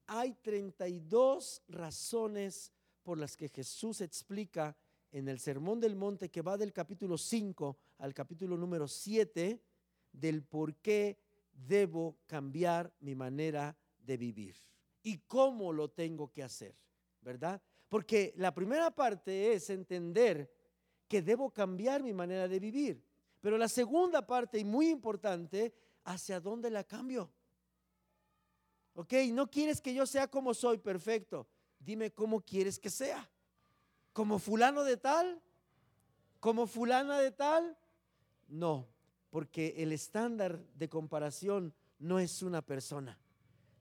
hay 0.07 0.33
32 0.33 1.63
razones 1.67 2.71
por 3.03 3.17
las 3.17 3.35
que 3.35 3.49
Jesús 3.49 4.01
explica 4.01 4.75
en 5.11 5.27
el 5.27 5.39
Sermón 5.39 5.79
del 5.79 5.95
Monte 5.95 6.29
que 6.29 6.41
va 6.41 6.57
del 6.57 6.73
capítulo 6.73 7.17
5 7.17 7.77
al 7.99 8.13
capítulo 8.13 8.57
número 8.57 8.87
7 8.87 9.61
del 10.11 10.43
por 10.43 10.75
qué 10.77 11.17
debo 11.53 12.17
cambiar 12.25 12.93
mi 12.99 13.15
manera 13.15 13.77
de 13.99 14.17
vivir 14.17 14.55
y 15.03 15.19
cómo 15.19 15.71
lo 15.71 15.89
tengo 15.89 16.31
que 16.31 16.43
hacer, 16.43 16.75
¿verdad? 17.21 17.61
Porque 17.87 18.33
la 18.37 18.53
primera 18.53 18.91
parte 18.91 19.53
es 19.53 19.69
entender 19.69 20.51
que 21.07 21.21
debo 21.21 21.51
cambiar 21.51 22.01
mi 22.01 22.13
manera 22.13 22.47
de 22.47 22.59
vivir, 22.59 23.05
pero 23.39 23.57
la 23.57 23.69
segunda 23.69 24.25
parte 24.25 24.57
y 24.57 24.65
muy 24.65 24.89
importante, 24.89 25.73
¿hacia 26.03 26.39
dónde 26.39 26.71
la 26.71 26.83
cambio? 26.83 27.31
Ok, 28.95 29.13
no 29.31 29.51
quieres 29.51 29.81
que 29.81 29.93
yo 29.93 30.05
sea 30.05 30.27
como 30.27 30.53
soy, 30.53 30.77
perfecto. 30.77 31.47
Dime 31.79 32.12
cómo 32.12 32.41
quieres 32.41 32.79
que 32.79 32.89
sea. 32.89 33.29
¿Como 34.13 34.39
fulano 34.39 34.84
de 34.84 34.95
tal? 34.95 35.41
¿Como 36.39 36.65
fulana 36.65 37.19
de 37.19 37.31
tal? 37.31 37.77
No, 38.47 38.88
porque 39.29 39.75
el 39.77 39.91
estándar 39.91 40.63
de 40.75 40.88
comparación 40.88 41.73
no 41.99 42.19
es 42.19 42.41
una 42.41 42.62
persona, 42.62 43.19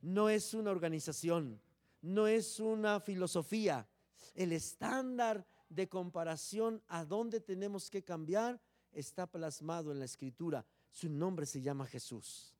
no 0.02 0.28
es 0.28 0.52
una 0.52 0.72
organización, 0.72 1.60
no 2.02 2.26
es 2.26 2.58
una 2.58 2.98
filosofía. 2.98 3.86
El 4.34 4.52
estándar 4.52 5.46
de 5.68 5.88
comparación 5.88 6.82
a 6.88 7.04
dónde 7.04 7.40
tenemos 7.40 7.88
que 7.88 8.02
cambiar 8.02 8.60
está 8.92 9.26
plasmado 9.26 9.92
en 9.92 10.00
la 10.00 10.04
escritura. 10.04 10.66
Su 10.90 11.08
nombre 11.08 11.46
se 11.46 11.62
llama 11.62 11.86
Jesús. 11.86 12.52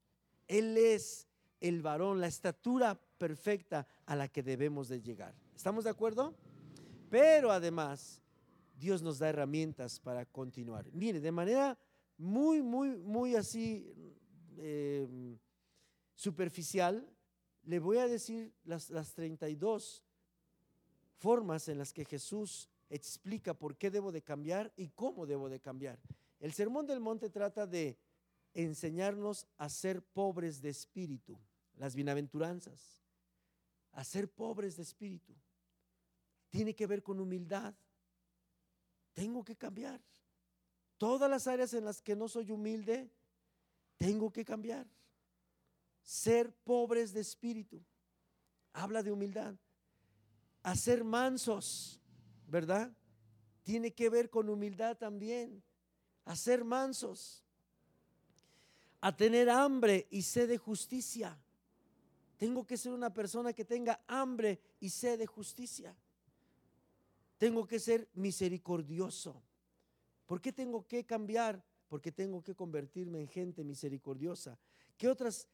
Él 0.47 0.77
es 0.77 1.27
el 1.69 1.81
varón, 1.81 2.21
la 2.21 2.27
estatura 2.27 2.95
perfecta 3.17 3.87
a 4.05 4.15
la 4.15 4.29
que 4.29 4.43
debemos 4.43 4.87
de 4.89 5.01
llegar. 5.01 5.35
¿Estamos 5.57 5.85
de 5.85 5.91
acuerdo? 5.91 6.35
Pero 7.09 7.51
además, 7.51 8.21
Dios 8.79 9.01
nos 9.01 9.19
da 9.19 9.31
herramientas 9.31 9.99
para 9.99 10.27
continuar. 10.27 10.85
Mire, 10.93 11.21
de 11.21 11.33
manera 11.33 11.79
muy, 12.19 12.61
muy, 12.61 12.99
muy 12.99 13.35
así 13.35 13.91
em, 14.59 15.39
superficial, 16.15 17.09
le 17.63 17.79
voy 17.79 17.97
a 17.97 18.09
decir 18.09 18.53
las, 18.65 18.91
las 18.91 19.15
32 19.15 20.05
formas 21.17 21.69
en 21.69 21.79
las 21.79 21.95
que 21.95 22.05
Jesús 22.05 22.69
explica 22.91 23.55
por 23.55 23.79
qué 23.79 23.91
debo 23.91 24.13
de 24.13 24.21
cambiar 24.21 24.71
y 24.77 24.89
cómo 24.91 25.25
debo 25.25 25.49
de 25.49 25.61
cambiar. 25.61 25.99
El 26.41 26.53
Sermón 26.53 26.87
del 26.87 27.01
Monte 27.01 27.31
trata 27.31 27.67
de 27.67 27.97
enseñarnos 28.53 29.47
a 29.57 29.71
ser 29.71 30.03
pobres 30.03 30.61
de 30.61 30.69
espíritu 30.69 31.39
las 31.77 31.95
bienaventuranzas, 31.95 33.01
a 33.93 34.05
ser 34.05 34.29
pobres 34.31 34.77
de 34.77 34.83
espíritu. 34.83 35.35
Tiene 36.51 36.75
que 36.75 36.87
ver 36.87 37.03
con 37.03 37.21
humildad. 37.21 37.75
Tengo 39.13 39.45
que 39.45 39.57
cambiar. 39.57 40.01
Todas 40.99 41.29
las 41.29 41.47
áreas 41.47 41.75
en 41.75 41.85
las 41.85 42.01
que 42.01 42.17
no 42.17 42.29
soy 42.29 42.51
humilde, 42.51 43.11
tengo 43.97 44.33
que 44.33 44.45
cambiar. 44.45 44.87
Ser 46.03 46.53
pobres 46.53 47.13
de 47.13 47.21
espíritu. 47.21 47.83
Habla 48.73 49.03
de 49.03 49.13
humildad. 49.13 49.55
A 50.63 50.77
ser 50.77 51.05
mansos, 51.05 52.01
¿verdad? 52.47 52.93
Tiene 53.63 53.93
que 53.93 54.09
ver 54.09 54.31
con 54.31 54.49
humildad 54.49 54.97
también. 54.97 55.63
a 56.25 56.37
ser 56.37 56.65
mansos, 56.65 57.45
a 59.01 59.15
tener 59.15 59.51
hambre 59.51 60.07
y 60.11 60.23
sed 60.23 60.49
de 60.49 60.57
justicia. 60.57 61.39
Tengo 62.37 62.67
que 62.67 62.77
ser 62.77 62.93
una 62.93 63.13
persona 63.13 63.53
que 63.53 63.65
tenga 63.65 64.01
hambre 64.07 64.61
y 64.81 64.91
sed 64.91 65.19
de 65.19 65.27
justicia. 65.27 65.97
Tengo 67.39 67.67
que 67.67 67.79
ser 67.79 68.09
misericordioso. 68.15 69.43
¿Por 70.27 70.41
qué 70.41 70.53
tengo 70.53 70.87
que 70.87 71.05
cambiar? 71.05 71.63
Porque 71.89 72.11
tengo 72.11 72.43
que 72.43 72.55
convertirme 72.55 73.21
en 73.21 73.29
gente 73.29 73.63
misericordiosa. 73.63 74.59
¿Qué 74.97 75.09
otras? 75.09 75.49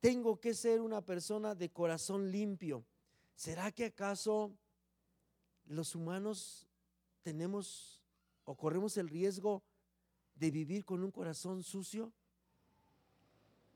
Tengo 0.00 0.40
que 0.40 0.54
ser 0.54 0.80
una 0.80 1.00
persona 1.00 1.54
de 1.54 1.70
corazón 1.70 2.30
limpio. 2.30 2.84
¿Será 3.36 3.70
que 3.70 3.86
acaso 3.86 4.52
los 5.66 5.94
humanos 5.94 6.66
tenemos 7.22 8.02
o 8.44 8.56
corremos 8.56 8.96
el 8.96 9.08
riesgo 9.08 9.62
de 10.34 10.50
vivir 10.50 10.84
con 10.84 11.04
un 11.04 11.10
corazón 11.10 11.62
sucio? 11.62 12.12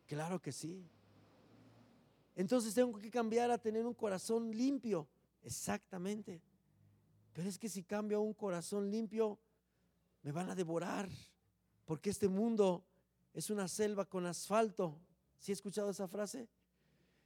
Claro 0.06 0.40
que 0.40 0.52
sí. 0.52 0.85
Entonces 2.37 2.75
tengo 2.75 2.96
que 2.99 3.11
cambiar 3.11 3.51
a 3.51 3.59
tener 3.59 3.85
un 3.87 3.94
corazón 3.94 4.51
limpio. 4.51 5.09
Exactamente. 5.42 6.42
Pero 7.33 7.49
es 7.49 7.59
que 7.59 7.68
si 7.68 7.83
cambio 7.83 8.18
a 8.18 8.20
un 8.20 8.35
corazón 8.35 8.90
limpio, 8.90 9.38
me 10.22 10.33
van 10.33 10.51
a 10.51 10.55
devorar. 10.55 11.09
Porque 11.87 12.11
este 12.11 12.29
mundo 12.29 12.85
es 13.33 13.49
una 13.49 13.66
selva 13.66 14.05
con 14.05 14.27
asfalto. 14.27 15.01
¿Sí 15.38 15.51
he 15.51 15.55
escuchado 15.55 15.90
esa 15.90 16.07
frase? 16.09 16.49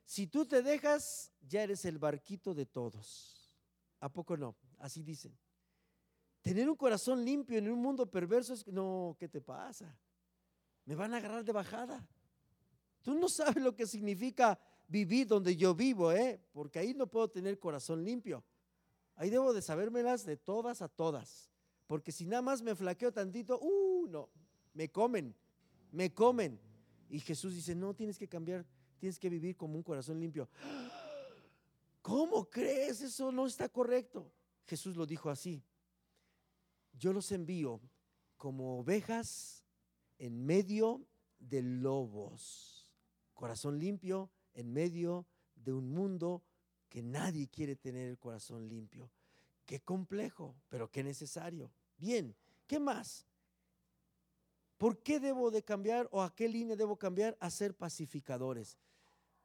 Si 0.05 0.29
tú 0.29 0.47
te 0.47 0.63
dejas, 0.63 1.33
ya 1.49 1.63
eres 1.65 1.85
el 1.85 1.99
barquito 1.99 2.55
de 2.55 2.67
todos. 2.67 3.51
¿A 3.99 4.09
poco 4.09 4.37
no? 4.37 4.55
Así 4.79 5.03
dicen. 5.03 5.37
Tener 6.41 6.71
un 6.71 6.77
corazón 6.77 7.25
limpio 7.25 7.59
en 7.59 7.71
un 7.71 7.81
mundo 7.81 8.11
perverso 8.11 8.55
es, 8.55 8.67
no, 8.67 9.17
¿qué 9.19 9.29
te 9.29 9.41
pasa? 9.41 9.97
Me 10.85 10.95
van 10.95 11.15
a 11.15 11.19
agarrar 11.19 11.45
de 11.45 11.53
bajada. 11.53 12.07
Tú 13.03 13.15
no 13.15 13.29
sabes 13.29 13.63
lo 13.63 13.75
que 13.75 13.87
significa 13.87 14.59
vivir 14.91 15.27
donde 15.27 15.57
yo 15.57 15.75
vivo, 15.75 16.13
¿eh? 16.13 16.39
Porque 16.53 16.81
ahí 16.81 16.93
no 16.93 17.07
puedo 17.07 17.29
tener 17.29 17.59
corazón 17.59 18.05
limpio. 18.05 18.45
Ahí 19.15 19.31
debo 19.31 19.53
de 19.53 19.63
sabérmelas 19.63 20.27
de 20.27 20.37
todas 20.37 20.83
a 20.83 20.89
todas. 20.89 21.51
Porque 21.87 22.13
si 22.13 22.27
nada 22.27 22.43
más 22.43 22.61
me 22.61 22.75
flaqueo 22.75 23.13
tantito, 23.13 23.59
uh, 23.61 24.07
no, 24.09 24.29
me 24.75 24.91
comen, 24.91 25.35
me 25.93 26.13
comen. 26.13 26.61
Y 27.09 27.21
Jesús 27.21 27.55
dice, 27.55 27.75
no, 27.75 27.95
tienes 27.95 28.19
que 28.19 28.29
cambiar, 28.29 28.67
tienes 28.99 29.19
que 29.19 29.31
vivir 29.31 29.57
como 29.57 29.77
un 29.77 29.83
corazón 29.83 30.21
limpio. 30.21 30.49
¿Cómo 32.03 32.49
crees? 32.49 33.01
Eso 33.01 33.31
no 33.31 33.47
está 33.47 33.69
correcto. 33.69 34.33
Jesús 34.67 34.97
lo 34.97 35.07
dijo 35.07 35.31
así. 35.31 35.63
Yo 36.93 37.13
los 37.13 37.31
envío 37.33 37.81
como 38.37 38.81
ovejas 38.81 39.65
en 40.19 40.45
medio 40.45 41.07
de 41.39 41.63
lobos 41.63 42.81
corazón 43.41 43.79
limpio 43.79 44.31
en 44.55 44.73
medio 44.73 45.27
de 45.55 45.73
un 45.73 45.93
mundo 45.93 46.43
que 46.89 47.03
nadie 47.03 47.49
quiere 47.49 47.77
tener 47.77 48.09
el 48.09 48.19
corazón 48.19 48.69
limpio. 48.69 49.11
Qué 49.65 49.81
complejo, 49.81 50.57
pero 50.69 50.91
qué 50.91 51.05
necesario. 51.05 51.71
Bien, 51.97 52.35
¿qué 52.67 52.81
más? 52.81 53.27
¿Por 54.77 55.03
qué 55.03 55.21
debo 55.21 55.51
de 55.51 55.63
cambiar 55.63 56.09
o 56.11 56.23
a 56.23 56.35
qué 56.35 56.49
línea 56.49 56.75
debo 56.75 56.97
cambiar 56.97 57.37
a 57.39 57.51
ser 57.51 57.77
pacificadores? 57.77 58.79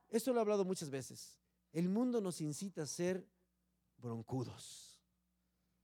Esto 0.10 0.32
lo 0.32 0.40
he 0.40 0.42
hablado 0.42 0.64
muchas 0.64 0.90
veces. 0.90 1.38
El 1.72 1.90
mundo 1.90 2.22
nos 2.22 2.40
incita 2.42 2.84
a 2.84 2.88
ser 2.88 3.28
broncudos, 3.98 5.02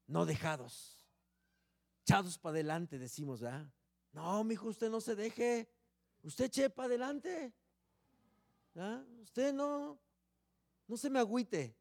no 0.07 0.25
dejados, 0.25 1.05
echados 2.01 2.37
para 2.37 2.53
adelante, 2.53 2.97
decimos, 2.97 3.41
¿verdad? 3.41 3.67
No, 4.13 4.43
mi 4.43 4.53
hijo, 4.53 4.69
usted 4.69 4.89
no 4.89 5.01
se 5.01 5.15
deje, 5.15 5.69
usted 6.23 6.45
eche 6.45 6.69
para 6.69 6.87
adelante. 6.87 7.53
¿Ah? 8.75 9.03
Usted 9.21 9.53
no, 9.53 9.99
no 10.87 10.97
se 10.97 11.09
me 11.09 11.19
agüite. 11.19 11.75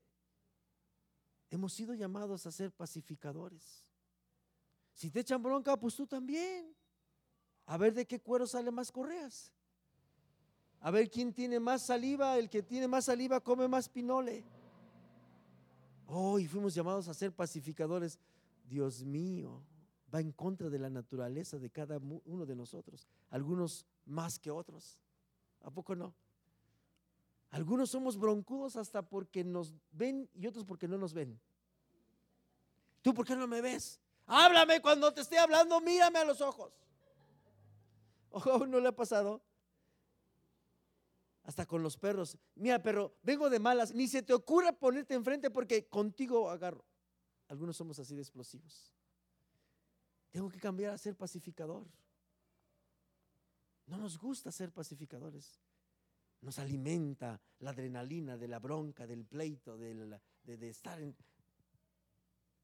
Hemos 1.51 1.73
sido 1.73 1.95
llamados 1.95 2.47
a 2.47 2.53
ser 2.53 2.71
pacificadores. 2.71 3.85
Si 4.95 5.11
te 5.11 5.21
echan 5.21 5.43
bronca, 5.43 5.77
pues 5.77 5.95
tú 5.95 6.07
también. 6.07 6.75
A 7.67 7.77
ver 7.77 7.95
de 7.95 8.07
qué 8.07 8.21
cuero 8.21 8.47
sale 8.47 8.71
más 8.71 8.93
correas. 8.93 9.53
A 10.81 10.91
ver 10.91 11.11
quién 11.11 11.33
tiene 11.33 11.59
más 11.59 11.83
saliva. 11.83 12.39
El 12.39 12.49
que 12.49 12.63
tiene 12.63 12.87
más 12.87 13.07
saliva 13.07 13.41
come 13.41 13.67
más 13.67 13.89
pinole. 13.89 14.45
Hoy 16.07 16.47
fuimos 16.47 16.75
llamados 16.75 17.09
a 17.09 17.15
ser 17.15 17.33
pacificadores. 17.33 18.19
Dios 18.65 19.05
mío, 19.05 19.63
va 20.13 20.21
en 20.21 20.33
contra 20.33 20.69
de 20.69 20.79
la 20.79 20.91
naturaleza 20.91 21.59
de 21.59 21.71
cada 21.71 21.99
uno 21.99 22.47
de 22.47 22.55
nosotros. 22.55 23.07
Algunos 23.31 23.87
más 24.07 24.39
que 24.39 24.51
otros. 24.51 24.99
¿A 25.63 25.71
poco 25.71 25.95
no? 25.95 26.15
Algunos 27.51 27.91
somos 27.91 28.17
broncudos 28.17 28.77
hasta 28.77 29.03
porque 29.03 29.43
nos 29.43 29.75
ven 29.91 30.29
y 30.35 30.47
otros 30.47 30.65
porque 30.65 30.87
no 30.87 30.97
nos 30.99 31.13
ven. 31.13 31.41
¿Tú 33.03 33.13
por 33.13 33.27
qué 33.27 33.35
no 33.35 33.49
me 33.49 33.61
ves? 33.61 34.01
Háblame 34.27 34.81
cuando 34.81 35.13
te 35.13 35.23
esté 35.23 35.39
hablando, 35.39 35.81
mírame 35.81 36.21
a 36.21 36.25
los 36.25 36.41
ojos. 36.41 36.73
Ojo, 38.31 38.67
no 38.67 38.79
le 38.79 38.89
ha 38.89 38.95
pasado. 38.95 39.43
Hasta 41.43 41.67
con 41.67 41.83
los 41.83 41.97
perros. 41.97 42.39
Mira, 42.55 42.81
perro, 42.81 43.17
vengo 43.23 43.51
de 43.51 43.59
malas. 43.59 43.93
Ni 43.93 44.07
se 44.07 44.23
te 44.23 44.33
ocurra 44.33 44.73
ponerte 44.73 45.15
enfrente 45.15 45.51
porque 45.51 45.89
contigo 45.89 46.49
agarro. 46.51 46.85
Algunos 47.49 47.77
somos 47.77 47.99
así 47.99 48.15
de 48.15 48.23
explosivos. 48.23 48.93
Tengo 50.31 50.49
que 50.49 50.61
cambiar 50.61 50.95
a 50.95 50.99
ser 50.99 51.17
pacificador. 51.17 51.85
No 53.87 53.97
nos 53.97 54.17
gusta 54.17 54.53
ser 54.53 54.71
pacificadores 54.71 55.59
nos 56.43 56.59
alimenta 56.59 57.41
la 57.61 57.71
adrenalina 57.71 58.37
de 58.37 58.49
la 58.49 58.59
bronca, 58.59 59.07
del 59.07 59.25
pleito, 59.25 59.77
de, 59.77 60.21
estar 60.69 61.01
en... 61.01 61.15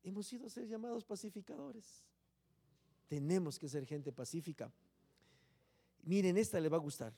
Hemos 0.03 0.27
sido 0.27 0.49
ser 0.49 0.67
llamados 0.67 1.05
pacificadores. 1.05 2.05
Tenemos 3.09 3.59
que 3.59 3.69
ser 3.69 3.85
gente 3.87 4.13
pacífica. 4.13 4.73
Miren, 6.05 6.37
esta 6.37 6.61
le 6.61 6.69
va 6.69 6.77
a 6.77 6.81
gustar. 6.81 7.13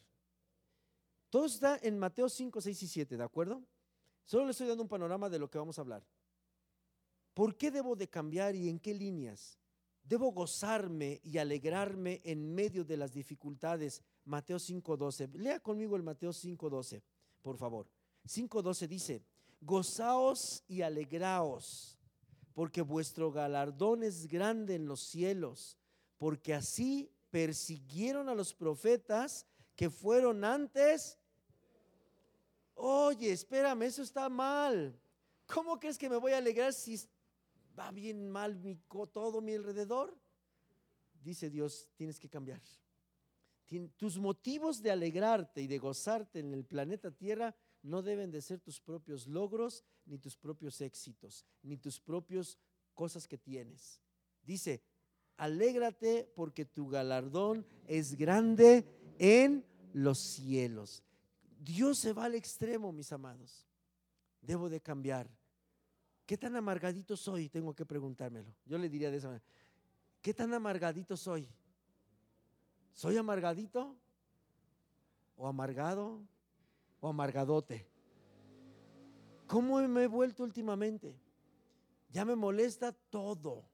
Todo 1.31 1.47
está 1.47 1.79
en 1.83 1.99
Mateo 1.99 2.29
5, 2.29 2.61
6 2.61 2.83
y 2.83 2.89
7, 2.89 3.17
¿de 3.17 3.25
acuerdo? 3.25 3.63
Solo 4.25 4.47
le 4.47 4.53
estoy 4.53 4.67
dando 4.67 4.83
un 4.83 4.89
panorama 4.89 5.29
de 5.29 5.39
lo 5.39 5.51
que 5.51 5.59
vamos 5.59 5.79
a 5.79 5.83
hablar. 5.83 6.03
¿Por 7.35 7.57
qué 7.57 7.71
debo 7.71 7.95
de 7.95 8.09
cambiar 8.09 8.57
y 8.57 8.69
en 8.69 8.81
qué 8.81 8.95
líneas? 8.95 9.59
Debo 10.03 10.33
gozarme 10.33 11.21
y 11.23 11.39
alegrarme 11.39 12.21
en 12.25 12.55
medio 12.55 12.85
de 12.85 12.97
las 12.97 13.13
dificultades 13.13 14.03
Mateo 14.29 14.59
5.12. 14.59 15.33
Lea 15.35 15.59
conmigo 15.59 15.97
el 15.97 16.03
Mateo 16.03 16.31
5.12, 16.31 17.03
por 17.43 17.57
favor. 17.57 17.89
5.12 18.27 18.87
dice, 18.87 19.23
gozaos 19.61 20.63
y 20.69 20.83
alegraos, 20.83 21.99
porque 22.53 22.83
vuestro 22.83 23.33
galardón 23.33 24.03
es 24.03 24.29
grande 24.29 24.75
en 24.75 24.87
los 24.87 25.01
cielos, 25.01 25.79
porque 26.19 26.55
así 26.55 27.11
persiguieron 27.31 28.29
a 28.29 28.35
los 28.35 28.53
profetas 28.53 29.47
que 29.75 29.89
fueron 29.89 30.45
antes. 30.45 31.19
Oye, 32.75 33.33
espérame, 33.33 33.83
eso 33.83 34.03
está 34.03 34.29
mal. 34.29 34.95
¿Cómo 35.47 35.81
crees 35.81 35.97
que 35.97 36.11
me 36.11 36.17
voy 36.17 36.33
a 36.33 36.39
alegrar 36.39 36.75
si 36.75 37.01
va 37.79 37.91
bien 37.91 38.29
mal 38.29 38.57
mi, 38.57 38.75
todo 39.13 39.41
mi 39.41 39.55
alrededor? 39.55 40.15
Dice 41.23 41.49
Dios, 41.49 41.89
tienes 41.97 42.19
que 42.21 42.29
cambiar 42.29 42.61
tus 43.97 44.19
motivos 44.19 44.83
de 44.83 44.91
alegrarte 44.91 45.63
y 45.63 45.67
de 45.67 45.79
gozarte 45.79 46.39
en 46.39 46.55
el 46.55 46.65
planeta 46.65 47.11
Tierra 47.11 47.55
no 47.83 48.03
deben 48.03 48.31
de 48.31 48.41
ser 48.41 48.61
tus 48.61 48.81
propios 48.81 49.27
logros, 49.27 49.85
ni 50.07 50.19
tus 50.19 50.37
propios 50.37 50.81
éxitos, 50.81 51.45
ni 51.63 51.77
tus 51.77 52.01
propios 52.01 52.59
cosas 52.95 53.29
que 53.29 53.39
tienes. 53.39 54.01
Dice, 54.43 54.83
alégrate 55.37 56.31
porque 56.35 56.65
tu 56.65 56.89
galardón 56.89 57.67
es 57.87 58.17
grande 58.17 58.87
en 59.19 59.65
los 59.93 60.19
cielos. 60.19 61.03
Dios 61.61 61.99
se 61.99 62.13
va 62.13 62.25
al 62.25 62.35
extremo, 62.35 62.93
mis 62.93 63.13
amados. 63.13 63.67
Debo 64.41 64.69
de 64.69 64.81
cambiar. 64.81 65.29
¿Qué 66.25 66.37
tan 66.37 66.57
amargadito 66.57 67.17
soy? 67.17 67.49
Tengo 67.49 67.75
que 67.75 67.87
preguntármelo. 67.87 68.55
Yo 68.65 68.79
le 68.79 68.89
diría 68.89 69.11
de 69.11 69.19
esa 69.19 69.29
manera. 69.29 69.45
¿Qué 70.21 70.35
tan 70.35 70.53
amargadito 70.53 71.17
soy? 71.17 71.49
¿Soy 72.99 73.17
amargadito? 73.17 73.97
¿O 75.37 75.47
amargado? 75.47 76.21
¿O 77.01 77.09
amargadote? 77.09 77.87
¿Cómo 79.47 79.81
me 79.87 80.03
he 80.03 80.07
vuelto 80.09 80.43
últimamente? 80.43 81.17
Ya 82.11 82.25
me 82.25 82.35
molesta 82.35 82.91
todo. 82.91 83.65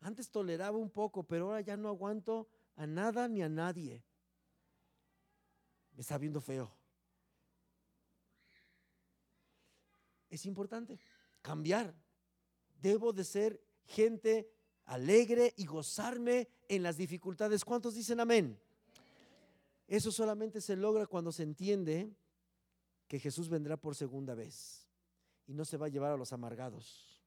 Antes 0.00 0.28
toleraba 0.28 0.78
un 0.78 0.90
poco, 0.90 1.22
pero 1.22 1.44
ahora 1.44 1.60
ya 1.60 1.76
no 1.76 1.90
aguanto 1.90 2.48
a 2.74 2.88
nada 2.88 3.28
ni 3.28 3.40
a 3.40 3.48
nadie. 3.48 4.02
Me 5.94 6.00
está 6.00 6.18
viendo 6.18 6.40
feo. 6.40 6.74
Es 10.28 10.44
importante 10.44 10.98
cambiar. 11.40 11.94
Debo 12.80 13.12
de 13.12 13.22
ser 13.22 13.62
gente 13.84 14.52
alegre 14.86 15.54
y 15.56 15.66
gozarme 15.66 16.48
en 16.74 16.82
las 16.82 16.96
dificultades. 16.96 17.66
¿Cuántos 17.66 17.94
dicen 17.94 18.18
amén? 18.18 18.58
Eso 19.86 20.10
solamente 20.10 20.62
se 20.62 20.74
logra 20.74 21.06
cuando 21.06 21.30
se 21.30 21.42
entiende 21.42 22.10
que 23.06 23.20
Jesús 23.20 23.50
vendrá 23.50 23.76
por 23.76 23.94
segunda 23.94 24.34
vez 24.34 24.88
y 25.46 25.52
no 25.52 25.66
se 25.66 25.76
va 25.76 25.86
a 25.86 25.90
llevar 25.90 26.12
a 26.12 26.16
los 26.16 26.32
amargados. 26.32 27.20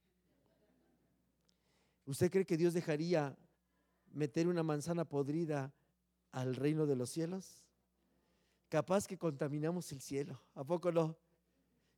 ¿Usted 2.08 2.32
cree 2.32 2.46
que 2.46 2.58
Dios 2.58 2.74
dejaría 2.74 3.38
meter 4.14 4.48
una 4.48 4.64
manzana 4.64 5.06
podrida 5.06 5.72
al 6.32 6.56
reino 6.56 6.88
de 6.88 6.96
los 6.96 7.12
cielos? 7.12 7.64
Capaz 8.68 9.06
que 9.06 9.20
contaminamos 9.20 9.92
el 9.92 10.02
cielo, 10.02 10.42
¿a 10.56 10.64
poco 10.64 10.92
no? 10.92 11.16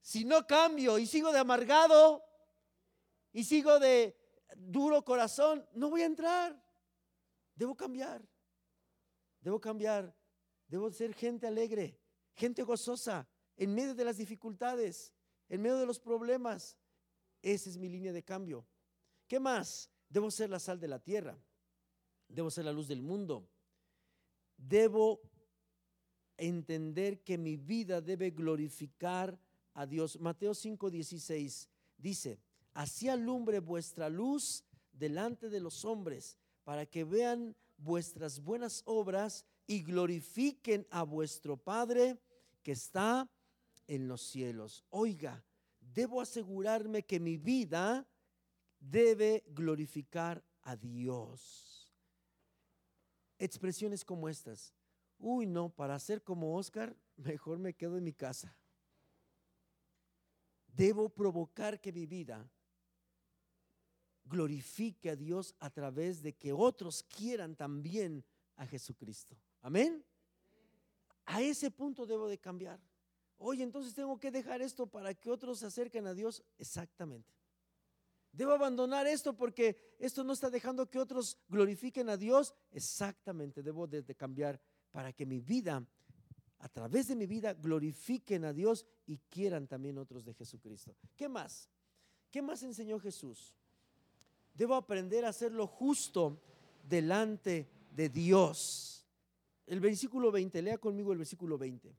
Si 0.02 0.26
no 0.26 0.46
cambio 0.46 1.00
y 1.00 1.06
sigo 1.06 1.32
de 1.32 1.40
amargado 1.40 2.22
y 3.32 3.46
sigo 3.46 3.80
de 3.80 4.18
duro 4.58 5.06
corazón, 5.06 5.66
no 5.74 5.90
voy 5.90 6.02
a 6.02 6.08
entrar. 6.08 6.67
Debo 7.58 7.76
cambiar. 7.76 8.26
Debo 9.42 9.60
cambiar. 9.60 10.16
Debo 10.68 10.92
ser 10.92 11.14
gente 11.14 11.48
alegre, 11.48 11.98
gente 12.36 12.62
gozosa, 12.62 13.28
en 13.56 13.74
medio 13.74 13.96
de 13.96 14.04
las 14.04 14.18
dificultades, 14.18 15.14
en 15.50 15.62
medio 15.62 15.78
de 15.78 15.86
los 15.86 16.00
problemas. 16.00 16.78
Esa 17.42 17.70
es 17.70 17.78
mi 17.78 17.90
línea 17.90 18.12
de 18.12 18.24
cambio. 18.24 18.68
¿Qué 19.28 19.40
más? 19.40 19.90
Debo 20.10 20.30
ser 20.30 20.50
la 20.50 20.60
sal 20.60 20.80
de 20.80 20.88
la 20.88 21.00
tierra. 21.00 21.42
Debo 22.28 22.52
ser 22.52 22.66
la 22.66 22.74
luz 22.74 22.88
del 22.88 23.02
mundo. 23.02 23.50
Debo 24.58 25.22
entender 26.36 27.24
que 27.24 27.38
mi 27.38 27.56
vida 27.56 28.02
debe 28.02 28.32
glorificar 28.32 29.40
a 29.74 29.86
Dios. 29.86 30.20
Mateo 30.20 30.52
5:16 30.52 31.70
dice, 31.98 32.42
así 32.74 33.08
alumbre 33.08 33.60
vuestra 33.60 34.10
luz 34.10 34.66
delante 34.92 35.50
de 35.50 35.60
los 35.60 35.86
hombres, 35.86 36.38
para 36.68 36.86
que 36.86 37.06
vean 37.06 37.56
vuestras 37.78 38.42
buenas 38.42 38.82
obras 38.84 39.46
y 39.68 39.84
glorifiquen 39.84 40.86
a 40.92 41.04
vuestro 41.04 41.56
Padre 41.56 42.20
que 42.62 42.74
está 42.74 43.32
en 43.88 44.10
los 44.10 44.22
cielos. 44.22 44.84
Oiga, 44.90 45.46
debo 45.80 46.20
asegurarme 46.20 47.06
que 47.06 47.22
mi 47.22 47.38
vida 47.38 48.06
debe 48.82 49.46
glorificar 49.48 50.44
a 50.62 50.76
Dios. 50.76 51.90
Expresiones 53.40 54.04
como 54.04 54.28
estas. 54.28 54.74
Uy, 55.20 55.46
no, 55.46 55.70
para 55.70 55.98
ser 56.00 56.22
como 56.22 56.58
Oscar, 56.58 56.98
mejor 57.16 57.60
me 57.60 57.76
quedo 57.76 57.98
en 57.98 58.04
mi 58.04 58.12
casa. 58.12 58.58
Debo 60.68 61.08
provocar 61.08 61.80
que 61.80 61.94
mi 61.94 62.06
vida 62.06 62.46
glorifique 64.28 65.10
a 65.10 65.16
Dios 65.16 65.56
a 65.60 65.70
través 65.70 66.22
de 66.22 66.34
que 66.34 66.54
otros 66.54 67.04
quieran 67.04 67.56
también 67.56 68.24
a 68.56 68.66
Jesucristo. 68.66 69.36
Amén. 69.62 70.04
A 71.26 71.42
ese 71.42 71.72
punto 71.72 72.06
debo 72.06 72.28
de 72.28 72.38
cambiar. 72.38 72.80
Oye, 73.38 73.64
entonces 73.64 73.94
tengo 73.94 74.20
que 74.20 74.32
dejar 74.32 74.62
esto 74.62 74.88
para 74.88 75.14
que 75.14 75.30
otros 75.30 75.60
se 75.60 75.66
acerquen 75.66 76.08
a 76.08 76.14
Dios. 76.14 76.44
Exactamente. 76.58 77.32
Debo 78.32 78.52
abandonar 78.52 79.08
esto 79.08 79.36
porque 79.36 79.96
esto 80.00 80.24
no 80.24 80.34
está 80.34 80.50
dejando 80.50 80.90
que 80.90 81.00
otros 81.00 81.38
glorifiquen 81.48 82.10
a 82.10 82.18
Dios. 82.18 82.54
Exactamente, 82.72 83.64
debo 83.64 83.88
de, 83.88 84.02
de 84.02 84.16
cambiar 84.16 84.60
para 84.92 85.12
que 85.14 85.26
mi 85.26 85.40
vida, 85.40 85.86
a 86.60 86.70
través 86.70 87.08
de 87.08 87.16
mi 87.16 87.26
vida, 87.26 87.54
glorifiquen 87.54 88.46
a 88.46 88.54
Dios 88.54 88.86
y 89.06 89.18
quieran 89.18 89.68
también 89.68 89.98
otros 89.98 90.24
de 90.24 90.34
Jesucristo. 90.34 90.96
¿Qué 91.16 91.30
más? 91.30 91.70
¿Qué 92.32 92.42
más 92.42 92.62
enseñó 92.64 93.00
Jesús? 93.00 93.56
Debo 94.58 94.74
aprender 94.74 95.24
a 95.24 95.30
hacer 95.30 95.52
lo 95.52 95.68
justo 95.68 96.42
delante 96.84 97.70
de 97.92 98.10
Dios. 98.10 99.06
El 99.68 99.80
versículo 99.80 100.32
20, 100.32 100.62
lea 100.64 100.80
conmigo 100.80 101.12
el 101.12 101.20
versículo 101.20 101.60
20. 101.60 101.96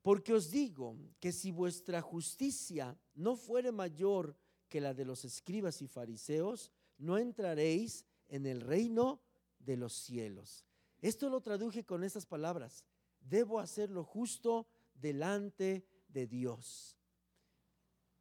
Porque 0.00 0.32
os 0.32 0.50
digo 0.50 0.96
que 1.20 1.30
si 1.30 1.50
vuestra 1.50 2.00
justicia 2.00 2.98
no 3.14 3.36
fuere 3.36 3.70
mayor 3.70 4.34
que 4.70 4.80
la 4.80 4.94
de 4.94 5.04
los 5.04 5.26
escribas 5.26 5.82
y 5.82 5.86
fariseos, 5.86 6.72
no 6.96 7.18
entraréis 7.18 8.06
en 8.28 8.46
el 8.46 8.62
reino 8.62 9.20
de 9.58 9.76
los 9.76 9.92
cielos. 9.92 10.64
Esto 11.02 11.28
lo 11.28 11.42
traduje 11.42 11.84
con 11.84 12.02
estas 12.02 12.24
palabras. 12.24 12.86
Debo 13.20 13.60
hacer 13.60 13.90
lo 13.90 14.04
justo 14.04 14.66
delante 14.94 15.84
de 16.08 16.26
Dios. 16.26 16.96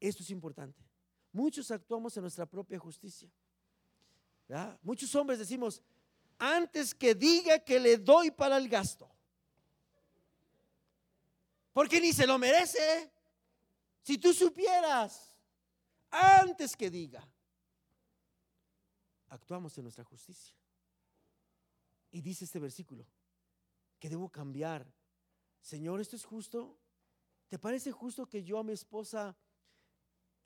Esto 0.02 0.24
es 0.24 0.32
importante. 0.32 0.89
Muchos 1.32 1.70
actuamos 1.72 2.16
en 2.18 2.22
nuestra 2.22 2.46
propia 2.46 2.80
justicia. 2.80 3.30
Muchos 4.82 5.14
hombres 5.16 5.40
decimos, 5.40 5.82
antes 6.38 6.96
que 6.96 7.14
diga 7.14 7.60
que 7.60 7.80
le 7.80 7.98
doy 7.98 8.32
para 8.32 8.58
el 8.58 8.68
gasto. 8.68 9.10
Porque 11.72 12.02
ni 12.02 12.12
se 12.12 12.26
lo 12.26 12.38
merece. 12.38 13.12
Si 14.02 14.18
tú 14.18 14.34
supieras, 14.34 15.36
antes 16.10 16.76
que 16.76 16.90
diga, 16.90 17.26
actuamos 19.28 19.78
en 19.78 19.84
nuestra 19.84 20.04
justicia. 20.04 20.56
Y 22.12 22.22
dice 22.22 22.46
este 22.46 22.58
versículo, 22.58 23.06
que 24.00 24.10
debo 24.10 24.30
cambiar. 24.30 24.92
Señor, 25.62 26.02
¿esto 26.02 26.16
es 26.16 26.26
justo? 26.26 26.80
¿Te 27.48 27.60
parece 27.60 27.92
justo 27.92 28.28
que 28.28 28.44
yo 28.44 28.58
a 28.58 28.64
mi 28.64 28.74
esposa 28.74 29.38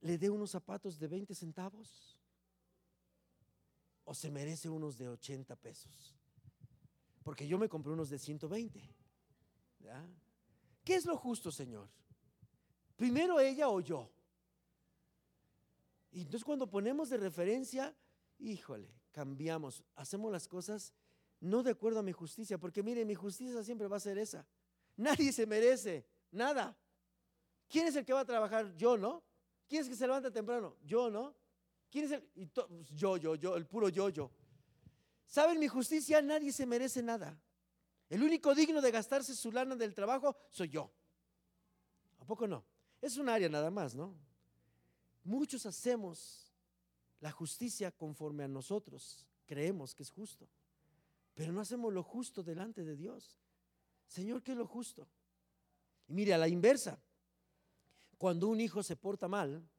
le 0.03 0.17
dé 0.17 0.29
unos 0.29 0.51
zapatos 0.51 0.99
de 0.99 1.07
20 1.07 1.33
centavos? 1.33 2.19
¿O 4.03 4.13
se 4.13 4.29
merece 4.29 4.69
unos 4.69 4.97
de 4.97 5.07
80 5.07 5.55
pesos? 5.55 6.13
Porque 7.23 7.47
yo 7.47 7.57
me 7.57 7.69
compré 7.69 7.93
unos 7.93 8.09
de 8.09 8.19
120. 8.19 8.81
¿Qué 10.83 10.95
es 10.95 11.05
lo 11.05 11.15
justo, 11.15 11.51
Señor? 11.51 11.89
Primero 12.97 13.39
ella 13.39 13.69
o 13.69 13.79
yo. 13.79 14.11
Y 16.11 16.21
entonces 16.21 16.43
cuando 16.43 16.69
ponemos 16.69 17.09
de 17.09 17.17
referencia, 17.17 17.95
híjole, 18.39 18.93
cambiamos, 19.13 19.83
hacemos 19.95 20.31
las 20.31 20.47
cosas 20.49 20.93
no 21.39 21.63
de 21.63 21.71
acuerdo 21.71 21.99
a 21.99 22.03
mi 22.03 22.11
justicia, 22.11 22.57
porque 22.57 22.83
mire, 22.83 23.05
mi 23.05 23.15
justicia 23.15 23.63
siempre 23.63 23.87
va 23.87 23.97
a 23.97 24.01
ser 24.01 24.17
esa. 24.17 24.45
Nadie 24.97 25.31
se 25.31 25.45
merece 25.45 26.05
nada. 26.31 26.77
¿Quién 27.69 27.87
es 27.87 27.95
el 27.95 28.05
que 28.05 28.13
va 28.13 28.21
a 28.21 28.25
trabajar? 28.25 28.75
Yo, 28.75 28.97
¿no? 28.97 29.23
¿Quién 29.73 29.81
es 29.81 29.89
que 29.89 29.95
se 29.95 30.05
levanta 30.05 30.29
temprano? 30.29 30.77
Yo, 30.85 31.09
¿no? 31.09 31.33
¿Quién 31.89 32.05
es 32.05 32.11
el? 32.11 32.21
Pues, 32.21 32.67
yo, 32.95 33.17
yo, 33.17 33.33
yo, 33.33 33.55
el 33.55 33.65
puro 33.65 33.89
yo, 33.89 34.07
yo. 34.09 34.29
¿Saben 35.25 35.57
mi 35.57 35.67
justicia? 35.67 36.21
Nadie 36.21 36.53
se 36.53 36.67
merece 36.67 37.01
nada. 37.01 37.35
El 38.07 38.21
único 38.21 38.53
digno 38.53 38.81
de 38.81 38.91
gastarse 38.91 39.33
su 39.33 39.51
lana 39.51 39.75
del 39.75 39.95
trabajo 39.95 40.37
soy 40.51 40.69
yo. 40.69 40.91
¿A 42.19 42.23
poco 42.23 42.47
no? 42.47 42.63
Es 43.01 43.17
un 43.17 43.27
área 43.27 43.49
nada 43.49 43.71
más, 43.71 43.95
¿no? 43.95 44.13
Muchos 45.23 45.65
hacemos 45.65 46.53
la 47.19 47.31
justicia 47.31 47.89
conforme 47.89 48.43
a 48.43 48.47
nosotros 48.47 49.25
creemos 49.47 49.95
que 49.95 50.03
es 50.03 50.11
justo. 50.11 50.47
Pero 51.33 51.51
no 51.51 51.61
hacemos 51.61 51.91
lo 51.91 52.03
justo 52.03 52.43
delante 52.43 52.83
de 52.83 52.95
Dios. 52.95 53.39
Señor, 54.05 54.43
¿qué 54.43 54.51
es 54.51 54.57
lo 54.59 54.67
justo? 54.67 55.07
Y 56.07 56.13
mire, 56.13 56.35
a 56.35 56.37
la 56.37 56.47
inversa, 56.47 57.01
cuando 58.23 58.47
un 58.47 58.61
hijo 58.61 58.81
se 58.81 58.95
porta 58.95 59.27
mal, 59.27 59.69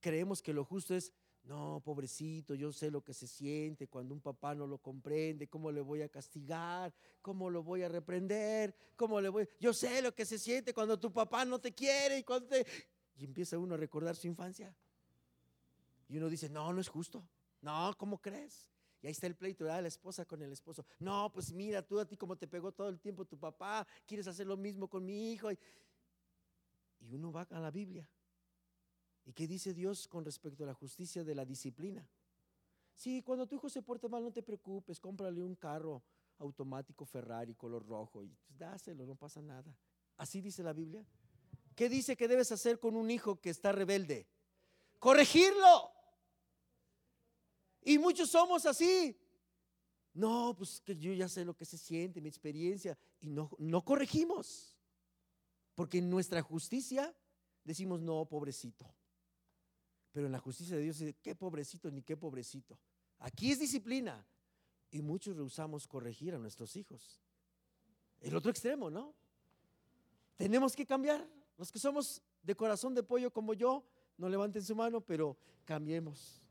creemos 0.00 0.42
que 0.42 0.52
lo 0.52 0.66
justo 0.66 0.94
es, 0.94 1.14
no, 1.44 1.80
pobrecito, 1.82 2.54
yo 2.54 2.74
sé 2.74 2.90
lo 2.90 3.02
que 3.02 3.14
se 3.14 3.26
siente 3.26 3.88
cuando 3.88 4.12
un 4.12 4.20
papá 4.20 4.54
no 4.54 4.66
lo 4.66 4.76
comprende, 4.76 5.48
cómo 5.48 5.72
le 5.72 5.80
voy 5.80 6.02
a 6.02 6.10
castigar, 6.10 6.92
cómo 7.22 7.48
lo 7.48 7.62
voy 7.62 7.82
a 7.82 7.88
reprender, 7.88 8.76
cómo 8.96 9.18
le 9.18 9.30
voy, 9.30 9.48
yo 9.58 9.72
sé 9.72 10.02
lo 10.02 10.14
que 10.14 10.26
se 10.26 10.38
siente 10.38 10.74
cuando 10.74 11.00
tu 11.00 11.10
papá 11.10 11.46
no 11.46 11.58
te 11.58 11.72
quiere 11.72 12.18
y 12.18 12.22
cuando 12.22 12.48
te... 12.48 12.66
Y 13.16 13.24
empieza 13.24 13.56
uno 13.58 13.72
a 13.72 13.78
recordar 13.78 14.14
su 14.14 14.26
infancia. 14.26 14.76
Y 16.06 16.18
uno 16.18 16.28
dice, 16.28 16.50
no, 16.50 16.74
no 16.74 16.82
es 16.82 16.88
justo. 16.88 17.26
No, 17.62 17.94
¿cómo 17.96 18.20
crees? 18.20 18.68
Y 19.00 19.06
ahí 19.06 19.12
está 19.12 19.26
el 19.26 19.36
pleito 19.36 19.64
de 19.64 19.80
la 19.80 19.88
esposa 19.88 20.26
con 20.26 20.42
el 20.42 20.52
esposo. 20.52 20.84
No, 20.98 21.32
pues 21.32 21.50
mira, 21.50 21.80
tú 21.80 21.98
a 21.98 22.04
ti 22.04 22.18
como 22.18 22.36
te 22.36 22.46
pegó 22.46 22.72
todo 22.72 22.90
el 22.90 23.00
tiempo 23.00 23.24
tu 23.24 23.38
papá, 23.38 23.86
quieres 24.04 24.26
hacer 24.26 24.46
lo 24.46 24.58
mismo 24.58 24.86
con 24.86 25.02
mi 25.06 25.32
hijo. 25.32 25.48
Uno 27.14 27.32
va 27.32 27.42
a 27.50 27.60
la 27.60 27.70
Biblia. 27.70 28.08
¿Y 29.24 29.32
qué 29.32 29.46
dice 29.46 29.74
Dios 29.74 30.08
con 30.08 30.24
respecto 30.24 30.64
a 30.64 30.66
la 30.66 30.74
justicia 30.74 31.24
de 31.24 31.34
la 31.34 31.44
disciplina? 31.44 32.08
Sí, 32.94 33.22
cuando 33.22 33.46
tu 33.46 33.54
hijo 33.56 33.68
se 33.68 33.82
porta 33.82 34.08
mal, 34.08 34.22
no 34.22 34.32
te 34.32 34.42
preocupes, 34.42 35.00
cómprale 35.00 35.42
un 35.42 35.54
carro 35.54 36.02
automático 36.38 37.04
Ferrari 37.04 37.54
color 37.54 37.86
rojo 37.86 38.24
y 38.24 38.28
pues, 38.28 38.58
dáselo, 38.58 39.06
no 39.06 39.14
pasa 39.14 39.40
nada. 39.40 39.74
Así 40.16 40.40
dice 40.40 40.62
la 40.62 40.72
Biblia. 40.72 41.04
¿Qué 41.74 41.88
dice 41.88 42.16
que 42.16 42.28
debes 42.28 42.52
hacer 42.52 42.78
con 42.78 42.96
un 42.96 43.10
hijo 43.10 43.40
que 43.40 43.50
está 43.50 43.72
rebelde? 43.72 44.26
Corregirlo. 44.98 45.92
Y 47.82 47.98
muchos 47.98 48.30
somos 48.30 48.66
así. 48.66 49.18
No, 50.12 50.54
pues 50.56 50.80
que 50.80 50.96
yo 50.96 51.12
ya 51.12 51.28
sé 51.28 51.44
lo 51.44 51.56
que 51.56 51.64
se 51.64 51.78
siente, 51.78 52.20
mi 52.20 52.28
experiencia. 52.28 52.98
Y 53.20 53.30
no, 53.30 53.50
no 53.58 53.84
corregimos. 53.84 54.76
Porque 55.74 55.98
en 55.98 56.10
nuestra 56.10 56.42
justicia 56.42 57.14
decimos, 57.64 58.00
no, 58.00 58.24
pobrecito. 58.26 58.86
Pero 60.12 60.26
en 60.26 60.32
la 60.32 60.38
justicia 60.38 60.76
de 60.76 60.82
Dios, 60.82 61.02
qué 61.22 61.34
pobrecito 61.34 61.90
ni 61.90 62.02
qué 62.02 62.16
pobrecito. 62.16 62.78
Aquí 63.18 63.52
es 63.52 63.58
disciplina. 63.58 64.26
Y 64.90 65.02
muchos 65.02 65.36
rehusamos 65.36 65.86
corregir 65.86 66.34
a 66.34 66.38
nuestros 66.38 66.74
hijos. 66.74 67.20
El 68.20 68.34
otro 68.34 68.50
extremo, 68.50 68.90
¿no? 68.90 69.14
Tenemos 70.36 70.74
que 70.74 70.84
cambiar. 70.84 71.26
Los 71.56 71.70
que 71.70 71.78
somos 71.78 72.22
de 72.42 72.54
corazón 72.56 72.94
de 72.94 73.02
pollo 73.02 73.30
como 73.30 73.54
yo, 73.54 73.84
no 74.16 74.28
levanten 74.28 74.62
su 74.62 74.74
mano, 74.74 75.00
pero 75.00 75.36
cambiemos. 75.64 76.42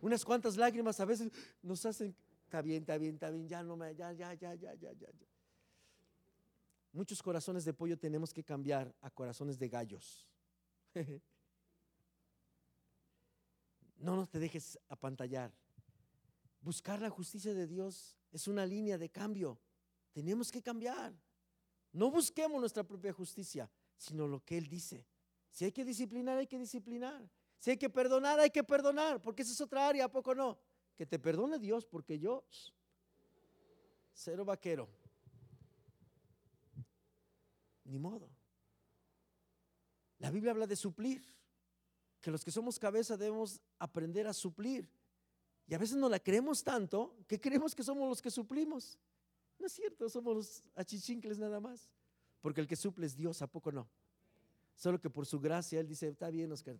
Unas 0.00 0.24
cuantas 0.24 0.56
lágrimas 0.56 1.00
a 1.00 1.04
veces 1.04 1.32
nos 1.62 1.84
hacen, 1.84 2.14
está 2.44 2.62
bien, 2.62 2.82
está 2.82 2.98
bien, 2.98 3.14
está 3.14 3.30
bien, 3.30 3.48
ya 3.48 3.62
no 3.62 3.76
me, 3.76 3.94
ya, 3.94 4.12
ya, 4.12 4.34
ya, 4.34 4.54
ya, 4.54 4.74
ya, 4.74 4.92
ya. 4.92 5.08
Muchos 6.96 7.22
corazones 7.22 7.66
de 7.66 7.74
pollo 7.74 7.98
tenemos 7.98 8.32
que 8.32 8.42
cambiar 8.42 8.90
a 9.02 9.10
corazones 9.10 9.58
de 9.58 9.68
gallos. 9.68 10.26
No 13.98 14.14
nos 14.14 14.28
te 14.28 14.38
dejes 14.38 14.78
apantallar. 14.88 15.50
Buscar 16.60 17.00
la 17.00 17.08
justicia 17.08 17.54
de 17.54 17.66
Dios 17.66 18.18
es 18.30 18.46
una 18.46 18.66
línea 18.66 18.98
de 18.98 19.08
cambio. 19.08 19.58
Tenemos 20.12 20.52
que 20.52 20.60
cambiar. 20.62 21.14
No 21.92 22.10
busquemos 22.10 22.60
nuestra 22.60 22.84
propia 22.84 23.10
justicia, 23.14 23.70
sino 23.96 24.28
lo 24.28 24.44
que 24.44 24.58
Él 24.58 24.68
dice. 24.68 25.06
Si 25.50 25.64
hay 25.64 25.72
que 25.72 25.82
disciplinar, 25.82 26.36
hay 26.36 26.46
que 26.46 26.58
disciplinar. 26.58 27.26
Si 27.58 27.70
hay 27.70 27.78
que 27.78 27.88
perdonar, 27.88 28.38
hay 28.38 28.50
que 28.50 28.62
perdonar, 28.62 29.22
porque 29.22 29.42
esa 29.42 29.52
es 29.52 29.60
otra 29.62 29.88
área, 29.88 30.04
¿a 30.04 30.10
poco 30.10 30.34
no? 30.34 30.58
Que 30.94 31.06
te 31.06 31.18
perdone 31.18 31.58
Dios, 31.58 31.86
porque 31.86 32.18
yo, 32.18 32.44
cero 34.12 34.44
vaquero. 34.44 35.05
Ni 37.86 37.98
modo. 37.98 38.28
La 40.18 40.30
Biblia 40.30 40.52
habla 40.52 40.66
de 40.66 40.76
suplir, 40.76 41.22
que 42.20 42.30
los 42.30 42.44
que 42.44 42.50
somos 42.50 42.78
cabeza 42.78 43.16
debemos 43.16 43.60
aprender 43.78 44.26
a 44.26 44.32
suplir. 44.32 44.88
Y 45.68 45.74
a 45.74 45.78
veces 45.78 45.96
no 45.96 46.08
la 46.08 46.18
creemos 46.18 46.62
tanto 46.62 47.16
que 47.26 47.40
creemos 47.40 47.74
que 47.74 47.82
somos 47.82 48.08
los 48.08 48.22
que 48.22 48.30
suplimos. 48.30 48.98
No 49.58 49.66
es 49.66 49.72
cierto, 49.72 50.08
somos 50.08 50.34
los 50.34 50.64
achichincles 50.74 51.38
nada 51.38 51.60
más. 51.60 51.90
Porque 52.40 52.60
el 52.60 52.66
que 52.66 52.76
suple 52.76 53.06
es 53.06 53.16
Dios, 53.16 53.42
¿a 53.42 53.46
poco 53.46 53.72
no? 53.72 53.88
Solo 54.76 55.00
que 55.00 55.10
por 55.10 55.26
su 55.26 55.40
gracia 55.40 55.80
Él 55.80 55.88
dice, 55.88 56.08
está 56.08 56.30
bien, 56.30 56.52
Oscar, 56.52 56.76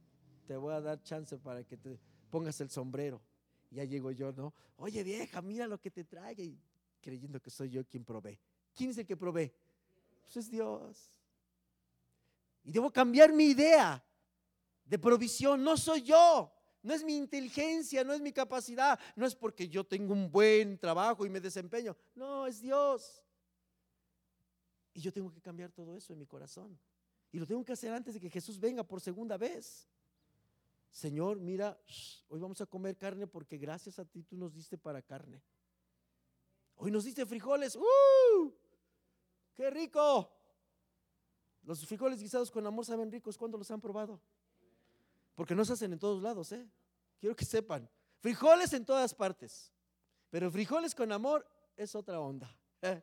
te 0.47 0.57
voy 0.57 0.75
a 0.75 0.81
dar 0.81 1.03
chance 1.03 1.37
para 1.39 1.65
que 1.65 1.77
te 1.77 1.99
pongas 2.31 2.61
el 2.61 2.71
sombrero. 2.71 3.21
Ya 3.71 3.85
llego 3.85 4.11
yo, 4.13 4.33
¿no? 4.33 4.55
Oye 4.77 5.03
vieja, 5.03 5.43
mira 5.43 5.67
lo 5.67 5.79
que 5.81 5.91
te 5.91 6.05
traigo. 6.05 6.43
Y 6.43 6.59
creyendo 7.01 7.41
que 7.41 7.51
soy 7.51 7.71
yo 7.71 7.85
quien 7.85 8.05
provee. 8.05 8.39
¿Quién 8.75 8.91
es 8.91 8.99
el 8.99 9.07
que 9.07 9.17
provee? 9.17 9.53
Pues 10.27 10.37
es 10.37 10.51
Dios. 10.51 11.11
Y 12.63 12.73
debo 12.73 12.93
cambiar 12.93 13.33
mi 13.33 13.45
idea 13.47 14.05
de 14.85 14.99
provisión. 14.99 15.63
No 15.63 15.77
soy 15.77 16.03
yo. 16.03 16.53
No 16.83 16.95
es 16.95 17.03
mi 17.03 17.17
inteligencia, 17.17 18.05
no 18.05 18.13
es 18.13 18.21
mi 18.21 18.33
capacidad, 18.33 18.97
no 19.17 19.27
es 19.27 19.35
porque 19.35 19.69
yo 19.69 19.83
tengo 19.83 20.13
un 20.13 20.31
buen 20.31 20.79
trabajo 20.79 21.27
y 21.27 21.29
me 21.29 21.41
desempeño. 21.41 21.97
No, 22.15 22.47
es 22.47 22.61
Dios. 22.61 23.25
Y 24.95 25.01
yo 25.01 25.13
tengo 25.13 25.33
que 25.33 25.41
cambiar 25.41 25.73
todo 25.73 25.97
eso 25.97 26.13
en 26.13 26.21
mi 26.21 26.27
corazón. 26.27 26.79
Y 27.33 27.41
lo 27.41 27.47
tengo 27.47 27.65
que 27.65 27.73
hacer 27.73 27.93
antes 27.93 28.15
de 28.15 28.21
que 28.21 28.31
Jesús 28.31 28.61
venga 28.61 28.85
por 28.85 29.01
segunda 29.01 29.37
vez. 29.37 29.89
Señor, 30.89 31.41
mira, 31.41 31.77
hoy 32.29 32.39
vamos 32.39 32.61
a 32.61 32.67
comer 32.67 32.97
carne 32.97 33.27
porque 33.27 33.59
gracias 33.59 33.99
a 33.99 34.05
ti 34.05 34.23
tú 34.23 34.37
nos 34.37 34.55
diste 34.55 34.79
para 34.79 35.03
carne. 35.03 35.43
Hoy 36.77 36.93
nos 36.93 37.03
diste 37.03 37.27
frijoles. 37.27 37.75
¡Uh! 37.75 38.53
¡Qué 39.57 39.71
rico! 39.71 40.31
Los 41.63 41.85
frijoles 41.85 42.21
guisados 42.21 42.51
con 42.51 42.65
amor 42.67 42.85
saben 42.85 43.11
ricos. 43.11 43.37
¿Cuándo 43.37 43.59
los 43.59 43.71
han 43.71 43.81
probado? 43.81 44.21
Porque 45.35 45.55
no 45.55 45.65
se 45.65 45.73
hacen 45.73 45.93
en 45.93 45.99
todos 45.99 46.23
lados, 46.23 46.53
¿eh? 46.53 46.65
Quiero 47.19 47.35
que 47.35 47.45
sepan. 47.45 47.89
Frijoles 48.21 48.73
en 48.75 48.85
todas 48.85 49.15
partes. 49.15 49.73
Pero 50.31 50.51
frijoles 50.51 50.95
con 50.95 51.11
amor 51.11 51.49
es 51.77 51.95
otra 51.95 52.21
onda. 52.21 52.55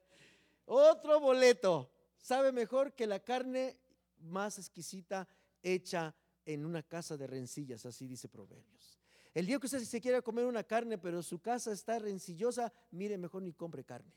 Otro 0.66 1.20
boleto. 1.20 1.91
Sabe 2.18 2.51
mejor 2.51 2.93
que 2.93 3.06
la 3.06 3.20
carne 3.20 3.78
más 4.20 4.58
exquisita 4.58 5.28
hecha 5.62 6.16
en 6.45 6.66
una 6.66 6.84
casa 6.84 7.18
de 7.18 7.28
rencillas, 7.28 7.86
así 7.86 8.08
dice 8.08 8.30
Proverbios. 8.30 8.99
El 9.34 9.45
día 9.45 9.60
que 9.60 9.66
usted 9.66 9.84
se 9.84 9.99
quiera 9.99 10.22
comer 10.22 10.45
una 10.45 10.64
carne, 10.64 10.97
pero 10.97 11.22
su 11.24 11.39
casa 11.39 11.72
está 11.72 11.99
rencillosa, 11.99 12.72
mire, 12.91 13.18
mejor 13.18 13.41
ni 13.41 13.51
compre 13.51 13.84
carne. 13.84 14.14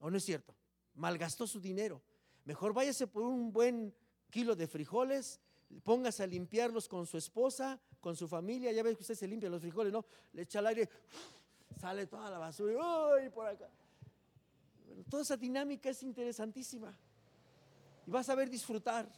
¿O 0.00 0.10
no 0.10 0.16
es 0.16 0.24
cierto? 0.24 0.54
Malgastó 1.00 1.46
su 1.46 1.60
dinero. 1.60 2.00
Mejor 2.44 2.72
váyase 2.72 3.06
por 3.06 3.22
un 3.22 3.52
buen 3.52 3.94
kilo 4.30 4.54
de 4.54 4.66
frijoles 4.66 5.40
póngase 5.82 6.22
a 6.22 6.26
limpiarlos 6.26 6.88
con 6.88 7.06
su 7.06 7.16
esposa, 7.16 7.80
con 8.00 8.16
su 8.16 8.26
familia. 8.26 8.72
Ya 8.72 8.82
ves 8.82 8.96
que 8.96 9.02
usted 9.02 9.14
se 9.14 9.28
limpia 9.28 9.48
los 9.48 9.60
frijoles, 9.60 9.92
¿no? 9.92 10.04
Le 10.32 10.42
echa 10.42 10.58
el 10.58 10.66
aire, 10.66 10.88
sale 11.80 12.06
toda 12.06 12.30
la 12.30 12.38
basura, 12.38 12.74
¡uy! 13.14 13.30
por 13.30 13.46
acá. 13.46 13.68
toda 15.08 15.22
esa 15.22 15.36
dinámica 15.36 15.90
es 15.90 16.02
interesantísima. 16.02 16.96
Y 18.06 18.10
vas 18.10 18.28
a 18.28 18.34
ver 18.34 18.50
disfrutar 18.50 19.08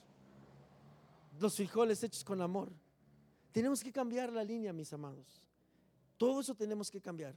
los 1.40 1.56
frijoles 1.56 2.02
hechos 2.02 2.22
con 2.22 2.40
amor. 2.42 2.70
Tenemos 3.52 3.82
que 3.82 3.92
cambiar 3.92 4.32
la 4.32 4.44
línea, 4.44 4.72
mis 4.72 4.92
amados. 4.92 5.42
Todo 6.16 6.40
eso 6.40 6.54
tenemos 6.54 6.90
que 6.90 7.00
cambiar. 7.00 7.34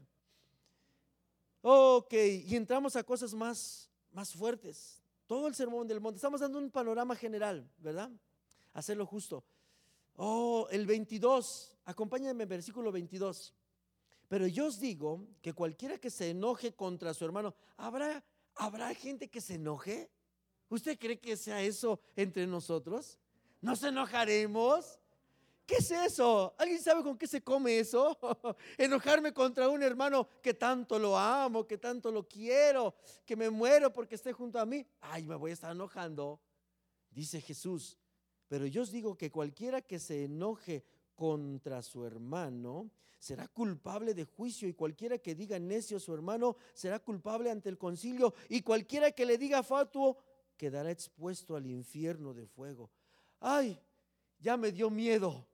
Ok, 1.62 2.14
y 2.14 2.56
entramos 2.56 2.96
a 2.96 3.04
cosas 3.04 3.34
más, 3.34 3.90
más 4.16 4.34
fuertes. 4.34 5.02
Todo 5.28 5.48
el 5.48 5.54
sermón 5.54 5.88
del 5.88 6.02
monte. 6.02 6.18
Estamos 6.18 6.42
dando 6.42 6.58
un 6.58 6.72
panorama 6.72 7.16
general, 7.16 7.70
¿verdad? 7.78 8.10
hacerlo 8.76 9.06
justo. 9.06 9.44
Oh, 10.18 10.68
el 10.70 10.86
22, 10.86 11.76
acompáñenme 11.86 12.46
versículo 12.46 12.92
22. 12.92 13.54
Pero 14.28 14.48
yo 14.48 14.68
os 14.68 14.80
digo 14.80 15.26
que 15.42 15.54
cualquiera 15.54 15.98
que 15.98 16.10
se 16.10 16.30
enoje 16.30 16.74
contra 16.74 17.14
su 17.14 17.26
hermano, 17.26 17.56
¿habrá, 17.78 18.24
¿habrá 18.56 18.94
gente 18.94 19.30
que 19.30 19.42
se 19.42 19.56
enoje? 19.56 20.10
¿Usted 20.70 20.98
cree 21.00 21.20
que 21.20 21.38
sea 21.38 21.62
eso 21.62 22.00
entre 22.16 22.46
nosotros? 22.48 23.18
¿Nos 23.62 23.84
enojaremos? 23.84 25.00
¿Qué 25.66 25.76
es 25.78 25.90
eso? 25.90 26.54
¿Alguien 26.60 26.82
sabe 26.82 27.02
con 27.02 27.18
qué 27.18 27.26
se 27.26 27.44
come 27.44 27.80
eso? 27.80 28.18
Enojarme 28.78 29.34
contra 29.34 29.68
un 29.68 29.82
hermano 29.82 30.28
que 30.42 30.54
tanto 30.54 31.00
lo 31.00 31.18
amo, 31.18 31.66
que 31.66 31.80
tanto 31.80 32.12
lo 32.12 32.28
quiero, 32.28 32.94
que 33.26 33.36
me 33.36 33.50
muero 33.50 33.92
porque 33.92 34.16
esté 34.16 34.32
junto 34.32 34.60
a 34.60 34.66
mí. 34.66 34.86
Ay, 35.02 35.26
me 35.26 35.36
voy 35.36 35.52
a 35.52 35.54
estar 35.56 35.72
enojando. 35.72 36.40
Dice 37.10 37.42
Jesús, 37.42 37.98
pero 38.48 38.68
yo 38.68 38.84
os 38.84 38.92
digo 38.92 39.18
que 39.18 39.32
cualquiera 39.32 39.82
que 39.82 39.98
se 40.00 40.26
enoje 40.26 40.86
contra 41.16 41.82
su 41.82 42.06
hermano 42.06 42.92
será 43.18 43.48
culpable 43.48 44.14
de 44.14 44.26
juicio 44.26 44.68
y 44.68 44.74
cualquiera 44.74 45.18
que 45.18 45.34
diga 45.34 45.58
necio 45.58 45.98
a 45.98 46.00
su 46.00 46.14
hermano 46.14 46.58
será 46.76 47.00
culpable 47.00 47.50
ante 47.50 47.70
el 47.70 47.78
concilio 47.78 48.36
y 48.50 48.62
cualquiera 48.62 49.12
que 49.12 49.26
le 49.26 49.40
diga 49.40 49.64
fatuo 49.64 50.18
quedará 50.58 50.92
expuesto 50.92 51.56
al 51.56 51.66
infierno 51.66 52.34
de 52.34 52.46
fuego. 52.46 52.92
Ay, 53.40 53.80
ya 54.40 54.58
me 54.58 54.72
dio 54.72 54.90
miedo. 54.90 55.48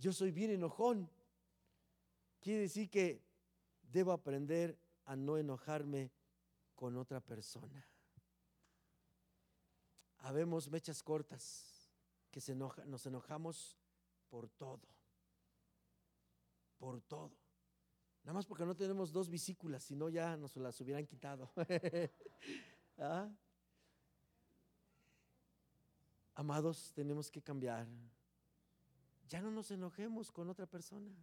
Yo 0.00 0.14
soy 0.14 0.30
bien 0.30 0.50
enojón. 0.50 1.10
Quiere 2.40 2.62
decir 2.62 2.88
que 2.88 3.22
debo 3.82 4.12
aprender 4.12 4.78
a 5.04 5.14
no 5.14 5.36
enojarme 5.36 6.10
con 6.74 6.96
otra 6.96 7.20
persona. 7.20 7.86
Habemos 10.20 10.70
mechas 10.70 11.02
cortas 11.02 11.90
que 12.30 12.40
se 12.40 12.52
enoja, 12.52 12.84
nos 12.86 13.04
enojamos 13.04 13.76
por 14.30 14.48
todo. 14.48 14.80
Por 16.78 17.02
todo. 17.02 17.36
Nada 18.22 18.32
más 18.32 18.46
porque 18.46 18.64
no 18.64 18.74
tenemos 18.74 19.12
dos 19.12 19.28
vesículas, 19.28 19.84
si 19.84 19.96
no 19.96 20.08
ya 20.08 20.34
nos 20.38 20.56
las 20.56 20.80
hubieran 20.80 21.06
quitado. 21.06 21.50
¿Ah? 22.98 23.28
Amados, 26.34 26.90
tenemos 26.94 27.30
que 27.30 27.42
cambiar. 27.42 27.86
Ya 29.30 29.40
no 29.40 29.52
nos 29.52 29.70
enojemos 29.70 30.32
con 30.32 30.50
otra 30.50 30.66
persona. 30.66 31.14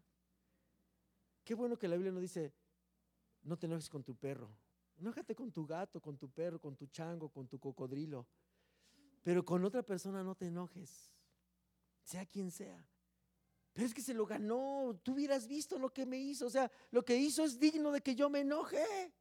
Qué 1.43 1.53
bueno 1.53 1.77
que 1.77 1.89
la 1.89 1.97
Biblia 1.97 2.13
no 2.13 2.21
dice, 2.21 2.53
no 3.43 3.57
te 3.57 3.65
enojes 3.65 3.89
con 3.89 4.01
tu 4.01 4.15
perro. 4.15 4.49
Enójate 4.95 5.35
con 5.35 5.51
tu 5.51 5.67
gato, 5.67 6.01
con 6.01 6.17
tu 6.17 6.29
perro, 6.29 6.57
con 6.57 6.77
tu 6.77 6.87
chango, 6.87 7.27
con 7.27 7.49
tu 7.49 7.59
cocodrilo. 7.59 8.25
Pero 9.23 9.43
con 9.43 9.65
otra 9.65 9.83
persona 9.83 10.23
no 10.23 10.35
te 10.35 10.47
enojes, 10.47 11.11
sea 12.01 12.25
quien 12.25 12.49
sea. 12.49 12.81
Pero 13.73 13.85
es 13.85 13.93
que 13.93 14.01
se 14.01 14.13
lo 14.13 14.25
ganó, 14.25 14.97
tú 15.03 15.11
hubieras 15.11 15.45
visto 15.45 15.77
lo 15.77 15.91
que 15.93 16.05
me 16.05 16.17
hizo, 16.17 16.47
o 16.47 16.49
sea, 16.49 16.71
lo 16.91 17.03
que 17.03 17.17
hizo 17.17 17.43
es 17.43 17.59
digno 17.59 17.91
de 17.91 18.01
que 18.01 18.15
yo 18.15 18.29
me 18.29 18.39
enoje. 18.39 19.13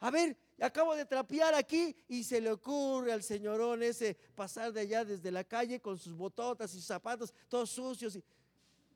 A 0.00 0.10
ver, 0.10 0.36
acabo 0.58 0.94
de 0.94 1.04
trapear 1.04 1.54
aquí 1.54 1.94
y 2.08 2.24
se 2.24 2.40
le 2.40 2.50
ocurre 2.50 3.12
al 3.12 3.22
señorón 3.22 3.82
ese 3.82 4.14
pasar 4.34 4.72
de 4.72 4.80
allá 4.80 5.04
desde 5.04 5.30
la 5.30 5.44
calle 5.44 5.80
con 5.80 5.98
sus 5.98 6.14
bototas 6.14 6.72
y 6.72 6.76
sus 6.76 6.86
zapatos 6.86 7.32
todos 7.48 7.70
sucios. 7.70 8.18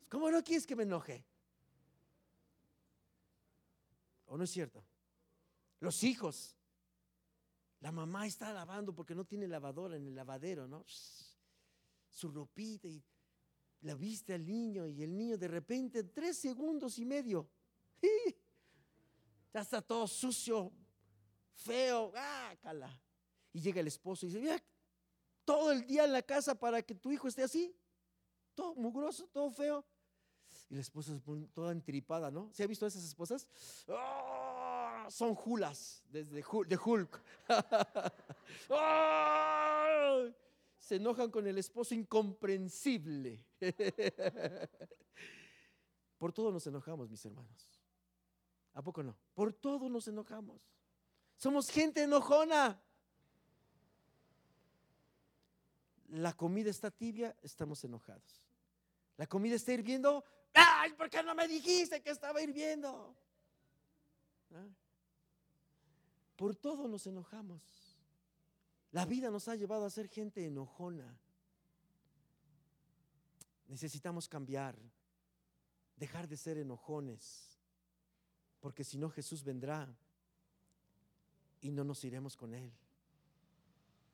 ¿Cómo 0.09 0.31
no 0.31 0.43
quieres 0.43 0.67
que 0.67 0.75
me 0.75 0.85
enoje? 0.85 1.25
¿O 4.27 4.39
no 4.39 4.45
es 4.45 4.51
cierto? 4.51 4.83
Los 5.81 6.03
hijos. 6.03 6.57
La 7.81 7.93
mamá 7.93 8.27
está 8.27 8.51
lavando 8.55 8.95
porque 8.95 9.15
no 9.15 9.27
tiene 9.27 9.47
lavadora 9.47 9.97
en 9.97 10.07
el 10.07 10.15
lavadero, 10.15 10.67
¿no? 10.67 10.87
Su 12.09 12.31
ropita 12.31 12.89
y 12.89 13.03
la 13.83 13.95
viste 13.95 14.33
al 14.33 14.47
niño 14.47 14.87
y 14.87 15.03
el 15.03 15.15
niño 15.15 15.37
de 15.37 15.49
repente 15.49 15.99
en 15.99 16.11
tres 16.11 16.39
segundos 16.39 16.99
y 16.99 17.05
medio 17.05 17.47
ya 19.53 19.61
está 19.61 19.83
todo 19.83 20.09
sucio, 20.09 20.73
feo, 21.55 22.13
cala. 22.61 23.01
Y 23.53 23.61
llega 23.61 23.81
el 23.81 23.87
esposo 23.87 24.27
y 24.27 24.31
dice, 24.31 24.41
mira, 24.41 24.63
todo 25.45 25.73
el 25.73 25.87
día 25.87 26.05
en 26.05 26.13
la 26.13 26.23
casa 26.23 26.55
para 26.55 26.83
que 26.83 26.95
tu 26.95 27.13
hijo 27.13 27.29
esté 27.29 27.43
así, 27.43 27.75
todo 28.55 28.75
mugroso, 28.75 29.29
todo 29.33 29.51
feo. 29.51 29.85
Y 30.71 30.75
la 30.75 30.81
esposa 30.81 31.19
pone 31.25 31.47
toda 31.49 31.73
entripada, 31.73 32.31
¿no? 32.31 32.53
¿Se 32.53 32.63
ha 32.63 32.67
visto 32.67 32.85
a 32.85 32.89
esas 32.89 33.05
esposas? 33.05 33.47
¡Ah! 33.89 35.07
Son 35.11 35.35
julas, 35.35 36.03
desde 36.09 36.37
de 36.37 36.79
Hulk. 36.83 37.23
¡Ah! 38.71 40.25
Se 40.79 40.97
enojan 40.97 41.31
con 41.31 41.47
el 41.47 41.59
esposo 41.59 41.95
incomprensible. 41.95 43.45
Por 46.19 46.33
todo 46.33 46.51
nos 46.53 46.67
enojamos, 46.67 47.11
mis 47.11 47.25
hermanos. 47.25 47.69
¿A 48.73 48.83
poco 48.83 49.03
no? 49.03 49.17
Por 49.35 49.53
todo 49.53 49.89
nos 49.89 50.09
enojamos. 50.09 50.74
Somos 51.37 51.69
gente 51.71 52.03
enojona. 52.03 52.81
La 56.09 56.33
comida 56.33 56.71
está 56.71 56.91
tibia, 56.91 57.37
estamos 57.43 57.83
enojados. 57.85 58.43
La 59.17 59.27
comida 59.27 59.57
está 59.57 59.73
hirviendo. 59.73 60.25
¡Ay, 60.55 60.93
por 60.93 61.11
qué 61.11 61.23
no 61.23 61.35
me 61.35 61.49
dijiste 61.49 62.01
que 62.01 62.11
estaba 62.11 62.41
hirviendo! 62.41 63.17
¿Ah? 64.53 64.67
Por 66.37 66.55
todo 66.55 66.89
nos 66.89 67.07
enojamos. 67.07 67.63
La 68.93 69.05
vida 69.05 69.31
nos 69.31 69.49
ha 69.49 69.57
llevado 69.57 69.85
a 69.85 69.91
ser 69.91 70.09
gente 70.09 70.47
enojona. 70.47 71.19
Necesitamos 73.67 74.29
cambiar, 74.29 74.77
dejar 75.97 76.29
de 76.29 76.37
ser 76.37 76.59
enojones, 76.59 77.59
porque 78.61 78.85
si 78.85 78.99
no 78.99 79.11
Jesús 79.11 79.43
vendrá 79.43 79.93
y 81.65 81.71
no 81.71 81.83
nos 81.83 82.05
iremos 82.05 82.37
con 82.37 82.53
Él. 82.53 82.71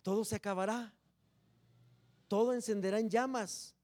Todo 0.02 0.24
se 0.24 0.36
acabará, 0.36 0.94
todo 2.28 2.54
encenderá 2.54 3.00
en 3.00 3.10
llamas 3.10 3.74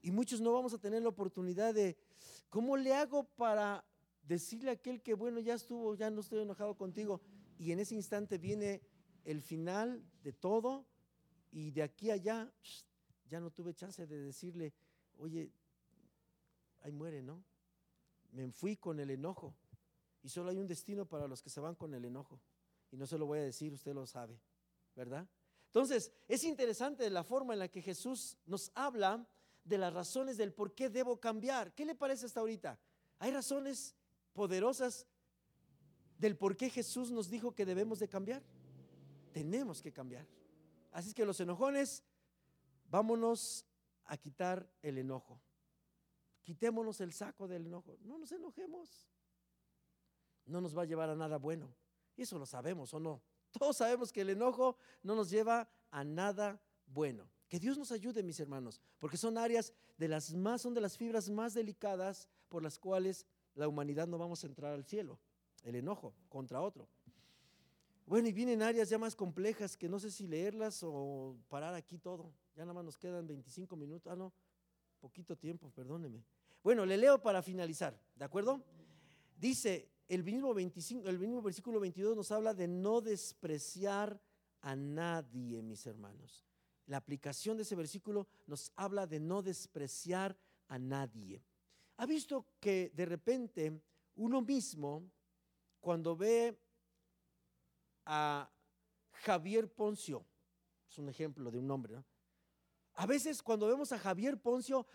y 0.00 0.10
muchos 0.10 0.40
no 0.40 0.50
vamos 0.50 0.72
a 0.72 0.78
tener 0.78 1.02
la 1.02 1.10
oportunidad 1.10 1.74
de, 1.74 1.98
¿cómo 2.48 2.74
le 2.78 2.94
hago 2.94 3.24
para 3.24 3.84
decirle 4.26 4.70
a 4.70 4.72
aquel 4.72 5.02
que, 5.02 5.12
bueno, 5.12 5.40
ya 5.40 5.52
estuvo, 5.52 5.94
ya 5.94 6.08
no 6.08 6.22
estoy 6.22 6.40
enojado 6.40 6.74
contigo? 6.74 7.20
Y 7.58 7.70
en 7.72 7.80
ese 7.80 7.94
instante 7.94 8.38
viene 8.38 8.80
el 9.26 9.42
final 9.42 10.02
de 10.24 10.32
todo 10.32 10.86
y 11.50 11.70
de 11.70 11.82
aquí 11.82 12.10
a 12.10 12.14
allá 12.14 12.50
ya 13.28 13.40
no 13.40 13.50
tuve 13.50 13.74
chance 13.74 14.06
de 14.06 14.22
decirle, 14.22 14.72
oye, 15.18 15.52
ahí 16.80 16.92
muere, 16.92 17.22
¿no? 17.22 17.44
Me 18.32 18.50
fui 18.52 18.74
con 18.78 19.00
el 19.00 19.10
enojo 19.10 19.54
y 20.22 20.30
solo 20.30 20.48
hay 20.48 20.56
un 20.56 20.66
destino 20.66 21.04
para 21.04 21.28
los 21.28 21.42
que 21.42 21.50
se 21.50 21.60
van 21.60 21.74
con 21.74 21.92
el 21.92 22.06
enojo 22.06 22.40
y 22.92 22.96
no 22.96 23.06
se 23.06 23.18
lo 23.18 23.26
voy 23.26 23.38
a 23.38 23.42
decir, 23.42 23.72
usted 23.72 23.94
lo 23.94 24.06
sabe, 24.06 24.38
¿verdad? 24.94 25.26
Entonces, 25.66 26.12
es 26.28 26.44
interesante 26.44 27.08
la 27.08 27.24
forma 27.24 27.54
en 27.54 27.60
la 27.60 27.68
que 27.68 27.80
Jesús 27.80 28.36
nos 28.44 28.70
habla 28.74 29.26
de 29.64 29.78
las 29.78 29.92
razones 29.94 30.36
del 30.36 30.52
por 30.52 30.74
qué 30.74 30.90
debo 30.90 31.18
cambiar. 31.18 31.74
¿Qué 31.74 31.86
le 31.86 31.94
parece 31.94 32.26
hasta 32.26 32.40
ahorita? 32.40 32.78
Hay 33.18 33.32
razones 33.32 33.96
poderosas 34.34 35.06
del 36.18 36.36
por 36.36 36.56
qué 36.56 36.68
Jesús 36.68 37.10
nos 37.10 37.30
dijo 37.30 37.54
que 37.54 37.64
debemos 37.64 37.98
de 37.98 38.08
cambiar. 38.08 38.42
Tenemos 39.32 39.80
que 39.80 39.92
cambiar. 39.92 40.26
Así 40.90 41.08
es 41.08 41.14
que 41.14 41.24
los 41.24 41.40
enojones, 41.40 42.04
vámonos 42.90 43.64
a 44.04 44.18
quitar 44.18 44.70
el 44.82 44.98
enojo. 44.98 45.40
Quitémonos 46.42 47.00
el 47.00 47.14
saco 47.14 47.48
del 47.48 47.64
enojo. 47.66 47.96
No 48.02 48.18
nos 48.18 48.30
enojemos. 48.32 49.08
No 50.44 50.60
nos 50.60 50.76
va 50.76 50.82
a 50.82 50.86
llevar 50.86 51.08
a 51.08 51.16
nada 51.16 51.38
bueno. 51.38 51.74
Y 52.16 52.22
eso 52.22 52.38
lo 52.38 52.46
sabemos 52.46 52.92
o 52.94 53.00
no. 53.00 53.20
Todos 53.52 53.76
sabemos 53.76 54.12
que 54.12 54.22
el 54.22 54.30
enojo 54.30 54.76
no 55.02 55.14
nos 55.14 55.30
lleva 55.30 55.68
a 55.90 56.04
nada 56.04 56.60
bueno. 56.86 57.28
Que 57.48 57.60
Dios 57.60 57.76
nos 57.76 57.92
ayude, 57.92 58.22
mis 58.22 58.40
hermanos, 58.40 58.80
porque 58.98 59.16
son 59.16 59.36
áreas 59.36 59.72
de 59.98 60.08
las 60.08 60.32
más, 60.32 60.62
son 60.62 60.72
de 60.72 60.80
las 60.80 60.96
fibras 60.96 61.28
más 61.28 61.52
delicadas 61.52 62.28
por 62.48 62.62
las 62.62 62.78
cuales 62.78 63.26
la 63.54 63.68
humanidad 63.68 64.06
no 64.06 64.16
vamos 64.16 64.42
a 64.42 64.46
entrar 64.46 64.72
al 64.72 64.84
cielo. 64.84 65.18
El 65.62 65.76
enojo 65.76 66.14
contra 66.28 66.62
otro. 66.62 66.88
Bueno, 68.06 68.28
y 68.28 68.32
vienen 68.32 68.62
áreas 68.62 68.88
ya 68.88 68.98
más 68.98 69.14
complejas 69.14 69.76
que 69.76 69.88
no 69.88 69.98
sé 69.98 70.10
si 70.10 70.26
leerlas 70.26 70.82
o 70.82 71.36
parar 71.48 71.74
aquí 71.74 71.98
todo. 71.98 72.32
Ya 72.56 72.62
nada 72.62 72.74
más 72.74 72.84
nos 72.84 72.98
quedan 72.98 73.26
25 73.26 73.76
minutos. 73.76 74.10
Ah, 74.10 74.16
no, 74.16 74.32
poquito 75.00 75.36
tiempo, 75.36 75.70
perdóneme. 75.70 76.24
Bueno, 76.62 76.86
le 76.86 76.96
leo 76.96 77.20
para 77.20 77.42
finalizar, 77.42 77.98
¿de 78.16 78.24
acuerdo? 78.24 78.62
Dice, 79.36 79.88
el 80.08 80.24
mismo, 80.24 80.52
25, 80.52 81.08
el 81.08 81.18
mismo 81.18 81.42
versículo 81.42 81.80
22 81.80 82.16
nos 82.16 82.30
habla 82.30 82.54
de 82.54 82.68
no 82.68 83.00
despreciar 83.00 84.20
a 84.60 84.76
nadie, 84.76 85.62
mis 85.62 85.86
hermanos. 85.86 86.44
La 86.86 86.96
aplicación 86.96 87.56
de 87.56 87.62
ese 87.62 87.76
versículo 87.76 88.26
nos 88.46 88.72
habla 88.76 89.06
de 89.06 89.20
no 89.20 89.42
despreciar 89.42 90.36
a 90.68 90.78
nadie. 90.78 91.42
¿Ha 91.96 92.06
visto 92.06 92.46
que 92.60 92.90
de 92.94 93.06
repente 93.06 93.80
uno 94.16 94.42
mismo, 94.42 95.10
cuando 95.80 96.16
ve 96.16 96.58
a 98.04 98.50
Javier 99.12 99.72
Poncio, 99.72 100.24
es 100.88 100.98
un 100.98 101.08
ejemplo 101.08 101.50
de 101.50 101.58
un 101.58 101.66
nombre, 101.66 101.94
¿no? 101.94 102.04
A 102.94 103.06
veces 103.06 103.42
cuando 103.42 103.66
vemos 103.66 103.90
a 103.92 103.98
Javier 103.98 104.38
Poncio, 104.38 104.86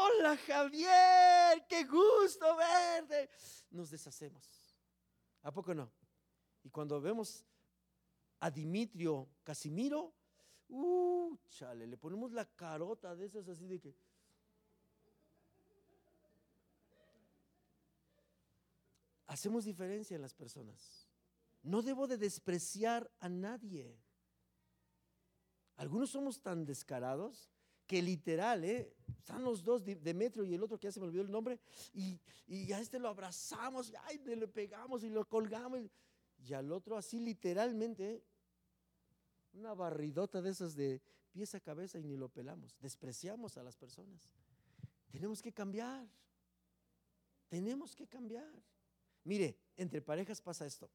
hola 0.00 0.36
Javier, 0.36 1.66
qué 1.68 1.84
gusto 1.84 2.56
verte, 2.56 3.30
nos 3.70 3.90
deshacemos. 3.90 4.44
¿A 5.42 5.52
poco 5.52 5.74
no? 5.74 5.90
Y 6.62 6.70
cuando 6.70 7.00
vemos 7.00 7.44
a 8.40 8.50
Dimitrio 8.50 9.28
Casimiro, 9.42 10.14
uh, 10.68 11.36
chale, 11.48 11.86
le 11.86 11.96
ponemos 11.96 12.32
la 12.32 12.44
carota 12.44 13.14
de 13.14 13.26
esas 13.26 13.48
así 13.48 13.66
de 13.66 13.80
que... 13.80 13.94
Hacemos 19.26 19.64
diferencia 19.64 20.16
en 20.16 20.22
las 20.22 20.34
personas. 20.34 21.08
No 21.62 21.82
debo 21.82 22.08
de 22.08 22.18
despreciar 22.18 23.10
a 23.20 23.28
nadie. 23.28 23.96
Algunos 25.76 26.10
somos 26.10 26.40
tan 26.40 26.64
descarados 26.64 27.48
que 27.90 28.00
literal, 28.00 28.62
¿eh? 28.62 28.94
están 29.18 29.42
los 29.42 29.64
dos, 29.64 29.82
Demetrio 29.84 30.44
y 30.44 30.54
el 30.54 30.62
otro 30.62 30.78
que 30.78 30.86
ya 30.86 30.92
se 30.92 31.00
me 31.00 31.06
olvidó 31.06 31.22
el 31.24 31.30
nombre, 31.32 31.58
y, 31.92 32.20
y 32.46 32.70
a 32.70 32.78
este 32.78 33.00
lo 33.00 33.08
abrazamos, 33.08 33.92
y 34.14 34.36
le 34.36 34.46
pegamos 34.46 35.02
y 35.02 35.08
lo 35.08 35.28
colgamos, 35.28 35.80
y 36.38 36.52
al 36.52 36.70
otro 36.70 36.96
así 36.96 37.18
literalmente, 37.18 38.12
¿eh? 38.12 38.24
una 39.54 39.74
barridota 39.74 40.40
de 40.40 40.50
esas 40.50 40.76
de 40.76 41.02
pies 41.32 41.52
a 41.56 41.58
cabeza 41.58 41.98
y 41.98 42.04
ni 42.04 42.16
lo 42.16 42.28
pelamos. 42.28 42.78
Despreciamos 42.78 43.56
a 43.56 43.64
las 43.64 43.76
personas. 43.76 44.30
Tenemos 45.10 45.42
que 45.42 45.52
cambiar. 45.52 46.06
Tenemos 47.48 47.96
que 47.96 48.06
cambiar. 48.06 48.52
Mire, 49.24 49.58
entre 49.76 50.00
parejas 50.00 50.40
pasa 50.40 50.64
esto. 50.64 50.88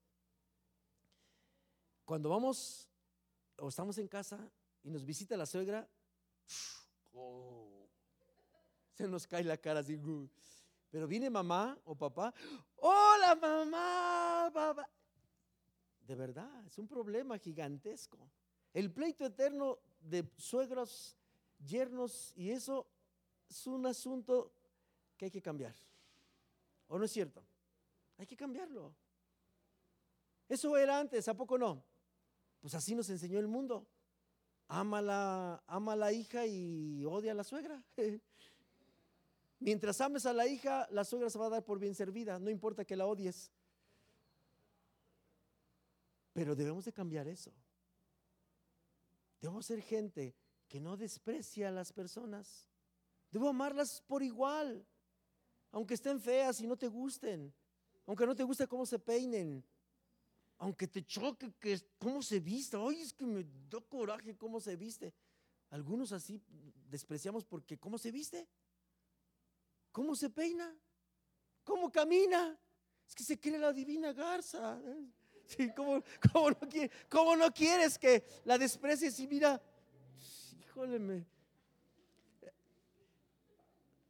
Cuando 2.05 2.29
vamos 2.29 2.87
o 3.57 3.67
estamos 3.67 3.97
en 3.97 4.07
casa 4.07 4.49
y 4.81 4.89
nos 4.89 5.03
visita 5.03 5.35
la 5.35 5.45
suegra, 5.45 5.89
Se 8.93 9.07
nos 9.07 9.27
cae 9.27 9.43
la 9.43 9.57
cara 9.57 9.81
así. 9.81 9.99
Pero 10.89 11.07
viene 11.07 11.29
mamá 11.29 11.77
o 11.83 11.95
papá. 11.95 12.33
Hola 12.77 13.35
mamá, 13.35 14.49
papá. 14.53 14.89
De 16.01 16.15
verdad, 16.15 16.65
es 16.65 16.77
un 16.77 16.87
problema 16.87 17.37
gigantesco. 17.37 18.17
El 18.73 18.91
pleito 18.91 19.25
eterno 19.25 19.79
de 19.99 20.29
suegros, 20.37 21.17
yernos 21.65 22.31
y 22.35 22.51
eso 22.51 22.87
es 23.49 23.65
un 23.67 23.85
asunto 23.85 24.53
que 25.17 25.25
hay 25.25 25.31
que 25.31 25.41
cambiar. 25.41 25.75
¿O 26.87 26.99
no 26.99 27.05
es 27.05 27.11
cierto? 27.11 27.43
Hay 28.17 28.27
que 28.27 28.35
cambiarlo. 28.35 28.93
Eso 30.47 30.77
era 30.77 30.99
antes, 30.99 31.27
¿a 31.27 31.33
poco 31.33 31.57
no? 31.57 31.83
Pues 32.61 32.75
así 32.75 32.95
nos 32.95 33.09
enseñó 33.09 33.39
el 33.39 33.47
mundo 33.47 33.87
ama 34.67 35.01
la, 35.01 35.63
ama 35.67 35.95
la 35.95 36.11
hija 36.11 36.45
y 36.45 37.03
odia 37.05 37.31
a 37.31 37.35
la 37.35 37.43
suegra. 37.43 37.83
Mientras 39.59 39.99
ames 40.01 40.25
a 40.25 40.33
la 40.33 40.47
hija, 40.47 40.87
la 40.91 41.03
suegra 41.03 41.29
se 41.29 41.39
va 41.39 41.47
a 41.47 41.49
dar 41.49 41.63
por 41.63 41.79
bien 41.79 41.95
servida, 41.95 42.39
no 42.39 42.49
importa 42.49 42.85
que 42.85 42.95
la 42.95 43.05
odies. 43.05 43.51
Pero 46.33 46.55
debemos 46.55 46.83
de 46.85 46.91
cambiar 46.91 47.27
eso. 47.27 47.51
Debemos 49.39 49.65
ser 49.65 49.81
gente 49.81 50.35
que 50.67 50.79
no 50.79 50.97
desprecia 50.97 51.69
a 51.69 51.71
las 51.71 51.93
personas. 51.93 52.67
Debo 53.31 53.49
amarlas 53.49 54.01
por 54.01 54.23
igual, 54.23 54.85
aunque 55.71 55.93
estén 55.93 56.19
feas 56.19 56.59
y 56.61 56.67
no 56.67 56.77
te 56.77 56.87
gusten, 56.87 57.53
aunque 58.05 58.25
no 58.25 58.35
te 58.35 58.43
guste 58.43 58.67
cómo 58.67 58.85
se 58.85 58.99
peinen, 58.99 59.63
aunque 60.57 60.87
te 60.87 61.05
choque 61.05 61.53
que 61.59 61.79
cómo 61.97 62.21
se 62.21 62.39
viste, 62.39 62.77
ay, 62.77 63.01
es 63.01 63.13
que 63.13 63.25
me 63.25 63.45
da 63.69 63.81
coraje 63.81 64.35
cómo 64.35 64.59
se 64.59 64.75
viste. 64.75 65.13
Algunos 65.69 66.11
así 66.11 66.41
despreciamos 66.89 67.43
porque 67.43 67.77
¿cómo 67.77 67.97
se 67.97 68.11
viste? 68.11 68.47
¿Cómo 69.91 70.15
se 70.15 70.29
peina? 70.29 70.73
¿Cómo 71.63 71.91
camina? 71.91 72.57
Es 73.07 73.15
que 73.15 73.23
se 73.23 73.39
quiere 73.39 73.57
la 73.57 73.73
divina 73.73 74.13
garza. 74.13 74.79
¿cómo, 75.75 76.01
no, 77.13 77.35
no, 77.35 77.53
quieres 77.53 77.97
que 77.97 78.23
la 78.45 78.57
desprecies? 78.57 79.19
Y 79.19 79.27
mira, 79.27 79.61
híjole, 80.59 80.99
me... 80.99 81.25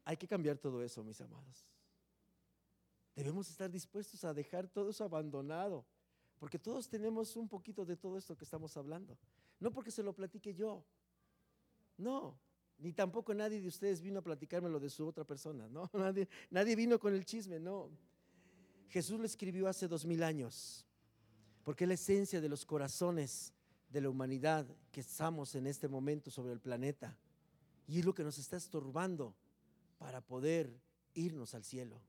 hay 0.03 0.17
que 0.17 0.27
cambiar 0.27 0.57
todo 0.57 0.83
eso, 0.83 1.03
mis 1.03 1.19
amados. 1.19 1.71
Debemos 3.15 3.49
estar 3.49 3.71
dispuestos 3.71 4.23
a 4.23 4.33
dejar 4.33 4.67
todo 4.67 4.89
eso 4.89 5.03
abandonado, 5.03 5.85
porque 6.39 6.59
todos 6.59 6.87
tenemos 6.87 7.35
un 7.35 7.47
poquito 7.47 7.85
de 7.85 7.95
todo 7.95 8.17
esto 8.17 8.35
que 8.35 8.43
estamos 8.43 8.75
hablando. 8.77 9.17
No 9.59 9.71
porque 9.71 9.91
se 9.91 10.03
lo 10.03 10.13
platique 10.13 10.53
yo, 10.53 10.83
no, 11.97 12.37
ni 12.79 12.91
tampoco 12.91 13.33
nadie 13.33 13.61
de 13.61 13.67
ustedes 13.67 14.01
vino 14.01 14.19
a 14.19 14.23
platicarme 14.23 14.69
lo 14.69 14.79
de 14.79 14.89
su 14.89 15.07
otra 15.07 15.23
persona, 15.23 15.67
no, 15.69 15.89
nadie, 15.93 16.27
nadie 16.49 16.75
vino 16.75 16.99
con 16.99 17.13
el 17.13 17.25
chisme, 17.25 17.59
no. 17.59 17.89
Jesús 18.89 19.19
lo 19.19 19.25
escribió 19.25 19.67
hace 19.67 19.87
dos 19.87 20.05
mil 20.05 20.23
años, 20.23 20.85
porque 21.63 21.85
es 21.85 21.87
la 21.87 21.93
esencia 21.93 22.41
de 22.41 22.49
los 22.49 22.65
corazones 22.65 23.53
de 23.89 24.01
la 24.01 24.09
humanidad 24.09 24.67
que 24.91 25.01
estamos 25.01 25.55
en 25.55 25.67
este 25.67 25.87
momento 25.87 26.29
sobre 26.29 26.53
el 26.53 26.59
planeta. 26.59 27.17
Y 27.87 27.99
es 27.99 28.05
lo 28.05 28.13
que 28.13 28.23
nos 28.23 28.37
está 28.37 28.57
estorbando 28.57 29.35
para 29.97 30.21
poder 30.21 30.69
irnos 31.13 31.53
al 31.55 31.63
cielo. 31.63 32.01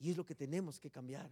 Y 0.00 0.10
es 0.10 0.16
lo 0.16 0.24
que 0.24 0.34
tenemos 0.34 0.78
que 0.78 0.90
cambiar. 0.90 1.30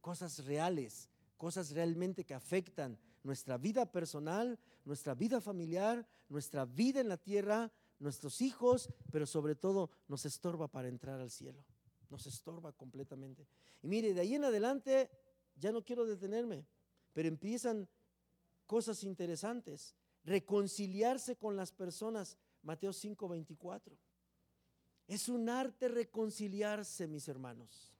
Cosas 0.00 0.44
reales, 0.44 1.08
cosas 1.44 1.72
realmente 1.72 2.24
que 2.24 2.32
afectan 2.32 2.98
nuestra 3.22 3.58
vida 3.58 3.84
personal, 3.84 4.58
nuestra 4.86 5.12
vida 5.12 5.42
familiar, 5.42 6.08
nuestra 6.30 6.64
vida 6.64 7.02
en 7.02 7.08
la 7.10 7.18
tierra, 7.18 7.70
nuestros 7.98 8.40
hijos, 8.40 8.88
pero 9.12 9.26
sobre 9.26 9.54
todo 9.54 9.90
nos 10.08 10.24
estorba 10.24 10.68
para 10.68 10.88
entrar 10.88 11.20
al 11.20 11.30
cielo. 11.30 11.62
Nos 12.08 12.26
estorba 12.26 12.72
completamente. 12.72 13.46
Y 13.82 13.88
mire, 13.88 14.14
de 14.14 14.22
ahí 14.22 14.36
en 14.36 14.44
adelante 14.44 15.10
ya 15.54 15.70
no 15.70 15.84
quiero 15.84 16.06
detenerme, 16.06 16.64
pero 17.12 17.28
empiezan 17.28 17.90
cosas 18.66 19.04
interesantes. 19.04 19.94
Reconciliarse 20.24 21.36
con 21.36 21.56
las 21.56 21.72
personas. 21.72 22.38
Mateo 22.62 22.94
5, 22.94 23.28
24. 23.28 23.94
Es 25.08 25.28
un 25.28 25.50
arte 25.50 25.88
reconciliarse, 25.88 27.06
mis 27.06 27.28
hermanos. 27.28 27.92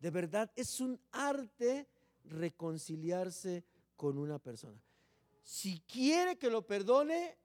De 0.00 0.08
verdad, 0.08 0.50
es 0.56 0.80
un 0.80 0.98
arte 1.10 1.86
reconciliarse 2.24 3.64
con 3.96 4.18
una 4.18 4.38
persona. 4.38 4.80
Si 5.42 5.80
quiere 5.80 6.36
que 6.38 6.50
lo 6.50 6.66
perdone, 6.66 7.36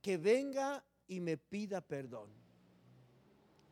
que 0.00 0.16
venga 0.16 0.84
y 1.06 1.20
me 1.20 1.36
pida 1.36 1.80
perdón. 1.80 2.30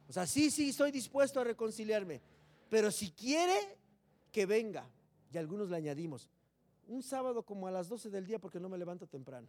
O 0.09 0.13
sea, 0.13 0.27
sí, 0.27 0.51
sí, 0.51 0.71
estoy 0.71 0.91
dispuesto 0.91 1.41
a 1.41 1.45
reconciliarme, 1.45 2.21
pero 2.69 2.91
si 2.91 3.11
quiere, 3.13 3.79
que 4.31 4.47
venga. 4.47 4.89
Y 5.33 5.39
algunos 5.39 5.71
le 5.71 5.77
añadimos, 5.77 6.29
un 6.87 7.03
sábado 7.03 7.45
como 7.45 7.67
a 7.67 7.71
las 7.71 7.89
12 7.89 8.11
del 8.11 8.27
día 8.27 8.39
porque 8.39 8.61
no 8.61 8.69
me 8.69 8.79
levanto 8.79 9.07
temprano. 9.07 9.49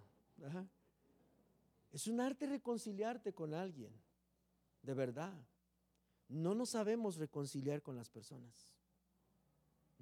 Es 1.92 2.08
un 2.08 2.20
arte 2.20 2.46
reconciliarte 2.48 3.34
con 3.34 3.54
alguien, 3.54 3.92
de 4.82 4.94
verdad. 4.94 5.34
No 6.30 6.56
nos 6.56 6.70
sabemos 6.72 7.18
reconciliar 7.18 7.82
con 7.82 7.96
las 7.96 8.10
personas. 8.10 8.73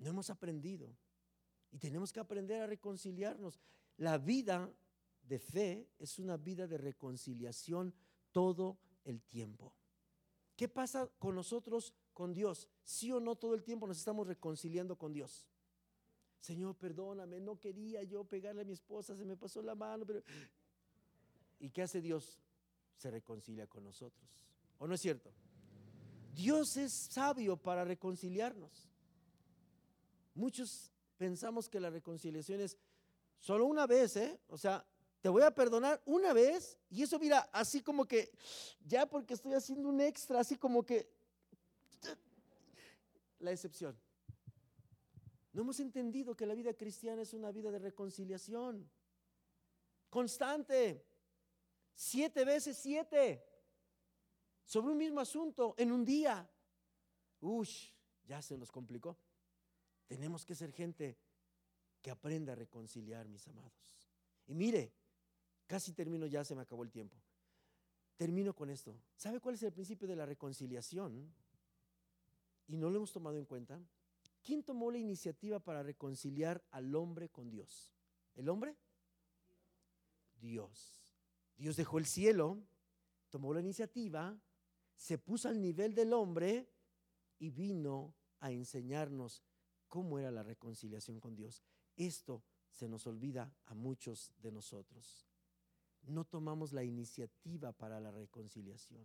No 0.02 0.10
hemos 0.10 0.30
aprendido. 0.30 0.90
Y 1.72 1.78
tenemos 1.78 2.12
que 2.12 2.20
aprender 2.20 2.62
a 2.62 2.68
reconciliarnos. 2.68 3.62
La 3.98 4.18
vida 4.18 4.70
de 5.24 5.40
fe 5.40 5.88
es 6.00 6.18
una 6.18 6.38
vida 6.38 6.68
de 6.68 6.78
reconciliación 6.78 7.94
todo 8.32 8.80
el 9.06 9.22
tiempo. 9.22 9.74
¿Qué 10.56 10.68
pasa 10.68 11.08
con 11.20 11.36
nosotros, 11.36 11.94
con 12.14 12.34
Dios? 12.34 12.68
Sí 12.84 13.12
o 13.12 13.20
no 13.20 13.36
todo 13.36 13.54
el 13.54 13.64
tiempo 13.64 13.88
nos 13.88 14.00
estamos 14.00 14.28
reconciliando 14.28 14.98
con 14.98 15.14
Dios. 15.14 15.48
Señor, 16.40 16.76
perdóname, 16.76 17.40
no 17.40 17.60
quería 17.60 18.02
yo 18.02 18.24
pegarle 18.24 18.62
a 18.62 18.66
mi 18.66 18.74
esposa, 18.74 19.16
se 19.16 19.24
me 19.24 19.38
pasó 19.38 19.62
la 19.62 19.76
mano, 19.76 20.06
pero... 20.06 20.24
¿Y 21.60 21.70
qué 21.70 21.84
hace 21.84 22.02
Dios? 22.02 22.40
Se 22.98 23.12
reconcilia 23.12 23.68
con 23.68 23.84
nosotros. 23.84 24.28
¿O 24.80 24.88
no 24.88 24.96
es 24.96 25.02
cierto? 25.02 25.32
Dios 26.34 26.76
es 26.78 26.92
sabio 26.92 27.56
para 27.56 27.86
reconciliarnos. 27.86 28.91
Muchos 30.34 30.92
pensamos 31.18 31.70
que 31.70 31.80
la 31.80 31.90
reconciliación 31.90 32.62
es 32.62 32.78
solo 33.38 33.66
una 33.66 33.86
vez, 33.88 34.16
¿eh? 34.16 34.40
O 34.48 34.58
sea, 34.58 34.86
te 35.22 35.30
voy 35.30 35.44
a 35.44 35.54
perdonar 35.54 36.02
una 36.06 36.34
vez 36.34 36.78
y 36.90 37.04
eso 37.04 37.20
mira, 37.20 37.50
así 37.54 37.82
como 37.82 38.06
que, 38.06 38.32
ya 38.86 39.06
porque 39.06 39.34
estoy 39.34 39.54
haciendo 39.54 39.90
un 39.90 40.02
extra, 40.02 40.40
así 40.40 40.56
como 40.56 40.84
que, 40.84 41.12
la 43.40 43.52
excepción. 43.52 43.98
No 45.54 45.62
hemos 45.62 45.80
entendido 45.80 46.36
que 46.36 46.46
la 46.46 46.54
vida 46.54 46.74
cristiana 46.74 47.22
es 47.22 47.34
una 47.34 47.52
vida 47.52 47.72
de 47.72 47.80
reconciliación 47.80 48.90
constante, 50.10 51.06
siete 51.94 52.46
veces 52.46 52.78
siete, 52.78 53.44
sobre 54.66 54.92
un 54.92 54.98
mismo 54.98 55.20
asunto 55.20 55.76
en 55.78 55.92
un 55.92 56.06
día. 56.06 56.50
Uy, 57.42 57.68
ya 58.26 58.42
se 58.42 58.58
nos 58.58 58.72
complicó. 58.72 59.18
Tenemos 60.12 60.46
que 60.46 60.56
ser 60.56 60.74
gente 60.74 61.18
que 62.02 62.12
aprenda 62.12 62.52
a 62.52 62.56
reconciliar, 62.58 63.30
mis 63.30 63.48
amados. 63.48 64.12
Y 64.46 64.54
mire, 64.54 64.92
casi 65.68 65.94
termino 65.94 66.26
ya, 66.26 66.44
se 66.44 66.54
me 66.54 66.64
acabó 66.64 66.84
el 66.84 66.92
tiempo. 66.92 67.16
Termino 68.18 68.54
con 68.54 68.70
esto. 68.70 68.94
¿Sabe 69.16 69.40
cuál 69.40 69.56
es 69.56 69.64
el 69.64 69.72
principio 69.72 70.10
de 70.10 70.18
la 70.18 70.26
reconciliación? 70.26 71.34
Y 72.68 72.76
no 72.76 72.90
lo 72.90 72.98
hemos 72.98 73.14
tomado 73.14 73.38
en 73.38 73.46
cuenta. 73.46 73.80
¿Quién 74.44 74.64
tomó 74.64 74.92
la 74.92 74.98
iniciativa 74.98 75.62
para 75.62 75.82
reconciliar 75.82 76.62
al 76.72 76.94
hombre 76.94 77.30
con 77.30 77.50
Dios? 77.50 77.94
¿El 78.36 78.50
hombre? 78.50 78.76
Dios. 80.42 81.06
Dios 81.56 81.78
dejó 81.78 82.00
el 82.00 82.06
cielo, 82.06 82.62
tomó 83.30 83.54
la 83.54 83.62
iniciativa, 83.62 84.38
se 84.98 85.18
puso 85.18 85.48
al 85.48 85.62
nivel 85.62 85.96
del 85.96 86.12
hombre 86.12 86.68
y 87.40 87.50
vino 87.50 88.14
a 88.42 88.52
enseñarnos 88.52 89.42
cómo 89.92 90.18
era 90.18 90.32
la 90.32 90.42
reconciliación 90.42 91.20
con 91.20 91.36
Dios. 91.36 91.62
Esto 91.98 92.42
se 92.72 92.88
nos 92.88 93.06
olvida 93.08 93.54
a 93.66 93.74
muchos 93.74 94.32
de 94.42 94.50
nosotros. 94.50 95.28
No 96.04 96.24
tomamos 96.24 96.72
la 96.72 96.86
iniciativa 96.86 97.74
para 97.74 98.00
la 98.00 98.10
reconciliación. 98.10 99.04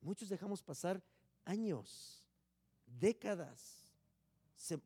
Muchos 0.00 0.28
dejamos 0.28 0.62
pasar 0.62 1.02
años, 1.44 2.30
décadas. 2.86 3.92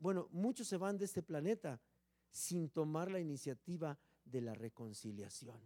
bueno, 0.01 0.26
muchos 0.32 0.66
se 0.66 0.78
van 0.78 0.97
de 0.97 1.05
este 1.05 1.22
planeta 1.22 1.82
sin 2.30 2.70
tomar 2.70 3.11
la 3.11 3.20
iniciativa 3.20 3.99
de 4.24 4.41
la 4.41 4.55
reconciliación. 4.55 5.61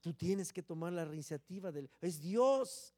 Tú 0.00 0.14
tienes 0.14 0.52
que 0.52 0.62
tomar 0.62 0.92
la 0.92 1.04
iniciativa 1.06 1.72
del... 1.72 1.90
Es 2.00 2.20
Dios. 2.20 2.94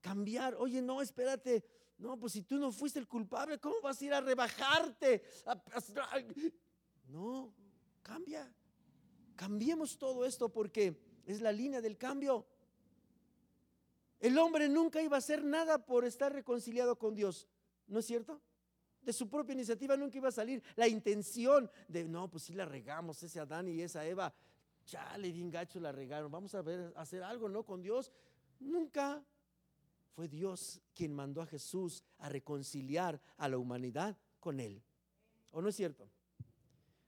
Cambiar. 0.00 0.54
Oye, 0.54 0.80
no, 0.80 1.02
espérate. 1.02 1.64
No, 1.98 2.16
pues 2.18 2.32
si 2.32 2.42
tú 2.42 2.58
no 2.58 2.70
fuiste 2.70 3.00
el 3.00 3.08
culpable, 3.08 3.58
¿cómo 3.58 3.80
vas 3.82 4.00
a 4.00 4.04
ir 4.04 4.14
a 4.14 4.20
rebajarte? 4.20 5.22
No, 7.08 7.52
cambia. 8.02 8.54
Cambiemos 9.34 9.98
todo 9.98 10.24
esto 10.24 10.48
porque 10.48 11.00
es 11.26 11.40
la 11.40 11.50
línea 11.50 11.80
del 11.80 11.98
cambio. 11.98 12.46
El 14.20 14.38
hombre 14.38 14.68
nunca 14.68 15.02
iba 15.02 15.16
a 15.16 15.18
hacer 15.18 15.44
nada 15.44 15.84
por 15.84 16.04
estar 16.04 16.32
reconciliado 16.32 16.98
con 16.98 17.14
Dios, 17.14 17.48
¿no 17.86 18.00
es 18.00 18.06
cierto? 18.06 18.40
De 19.02 19.12
su 19.12 19.28
propia 19.28 19.52
iniciativa 19.52 19.96
nunca 19.96 20.18
iba 20.18 20.28
a 20.28 20.32
salir 20.32 20.62
la 20.76 20.88
intención 20.88 21.70
de, 21.86 22.04
no, 22.04 22.28
pues 22.28 22.44
si 22.44 22.52
la 22.52 22.64
regamos, 22.64 23.22
ese 23.22 23.38
Adán 23.40 23.68
y 23.68 23.80
esa 23.80 24.04
Eva, 24.04 24.34
ya 24.86 25.16
le 25.18 25.30
bien 25.30 25.50
gacho 25.50 25.78
la 25.78 25.92
regaron, 25.92 26.30
vamos 26.30 26.54
a 26.54 26.62
ver, 26.62 26.92
hacer 26.96 27.22
algo, 27.22 27.48
¿no? 27.48 27.64
Con 27.64 27.80
Dios. 27.80 28.10
Nunca 28.58 29.24
fue 30.18 30.26
Dios 30.26 30.80
quien 30.94 31.14
mandó 31.14 31.40
a 31.40 31.46
Jesús 31.46 32.02
a 32.18 32.28
reconciliar 32.28 33.22
a 33.36 33.48
la 33.48 33.56
humanidad 33.56 34.18
con 34.40 34.58
Él. 34.58 34.82
¿O 35.52 35.62
no 35.62 35.68
es 35.68 35.76
cierto? 35.76 36.10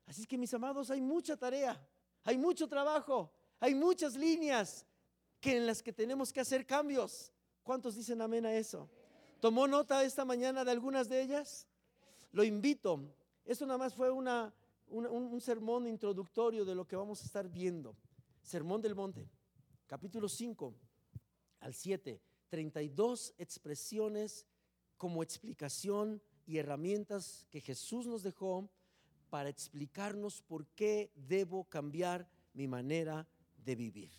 Así 0.06 0.24
que 0.26 0.38
mis 0.38 0.54
amados, 0.54 0.92
hay 0.92 1.00
mucha 1.00 1.36
tarea, 1.36 1.84
hay 2.22 2.38
mucho 2.38 2.68
trabajo, 2.68 3.32
hay 3.58 3.74
muchas 3.74 4.14
líneas 4.14 4.86
que 5.40 5.56
en 5.56 5.66
las 5.66 5.82
que 5.82 5.92
tenemos 5.92 6.32
que 6.32 6.38
hacer 6.38 6.64
cambios. 6.64 7.32
¿Cuántos 7.64 7.96
dicen 7.96 8.22
amén 8.22 8.46
a 8.46 8.54
eso? 8.54 8.88
¿Tomó 9.40 9.66
nota 9.66 10.04
esta 10.04 10.24
mañana 10.24 10.64
de 10.64 10.70
algunas 10.70 11.08
de 11.08 11.20
ellas? 11.20 11.66
Lo 12.30 12.44
invito. 12.44 13.12
Esto 13.44 13.66
nada 13.66 13.78
más 13.80 13.92
fue 13.92 14.12
una, 14.12 14.54
un, 14.86 15.04
un 15.04 15.40
sermón 15.40 15.88
introductorio 15.88 16.64
de 16.64 16.76
lo 16.76 16.86
que 16.86 16.94
vamos 16.94 17.20
a 17.22 17.26
estar 17.26 17.48
viendo. 17.48 17.96
Sermón 18.40 18.80
del 18.80 18.94
Monte, 18.94 19.28
capítulo 19.88 20.28
5 20.28 20.72
al 21.58 21.74
7. 21.74 22.29
32 22.50 23.34
expresiones 23.38 24.46
como 24.96 25.22
explicación 25.22 26.22
y 26.46 26.58
herramientas 26.58 27.46
que 27.50 27.60
Jesús 27.60 28.06
nos 28.06 28.22
dejó 28.22 28.68
para 29.30 29.48
explicarnos 29.48 30.42
por 30.42 30.66
qué 30.74 31.12
debo 31.14 31.64
cambiar 31.64 32.28
mi 32.52 32.66
manera 32.68 33.26
de 33.64 33.76
vivir. 33.76 34.10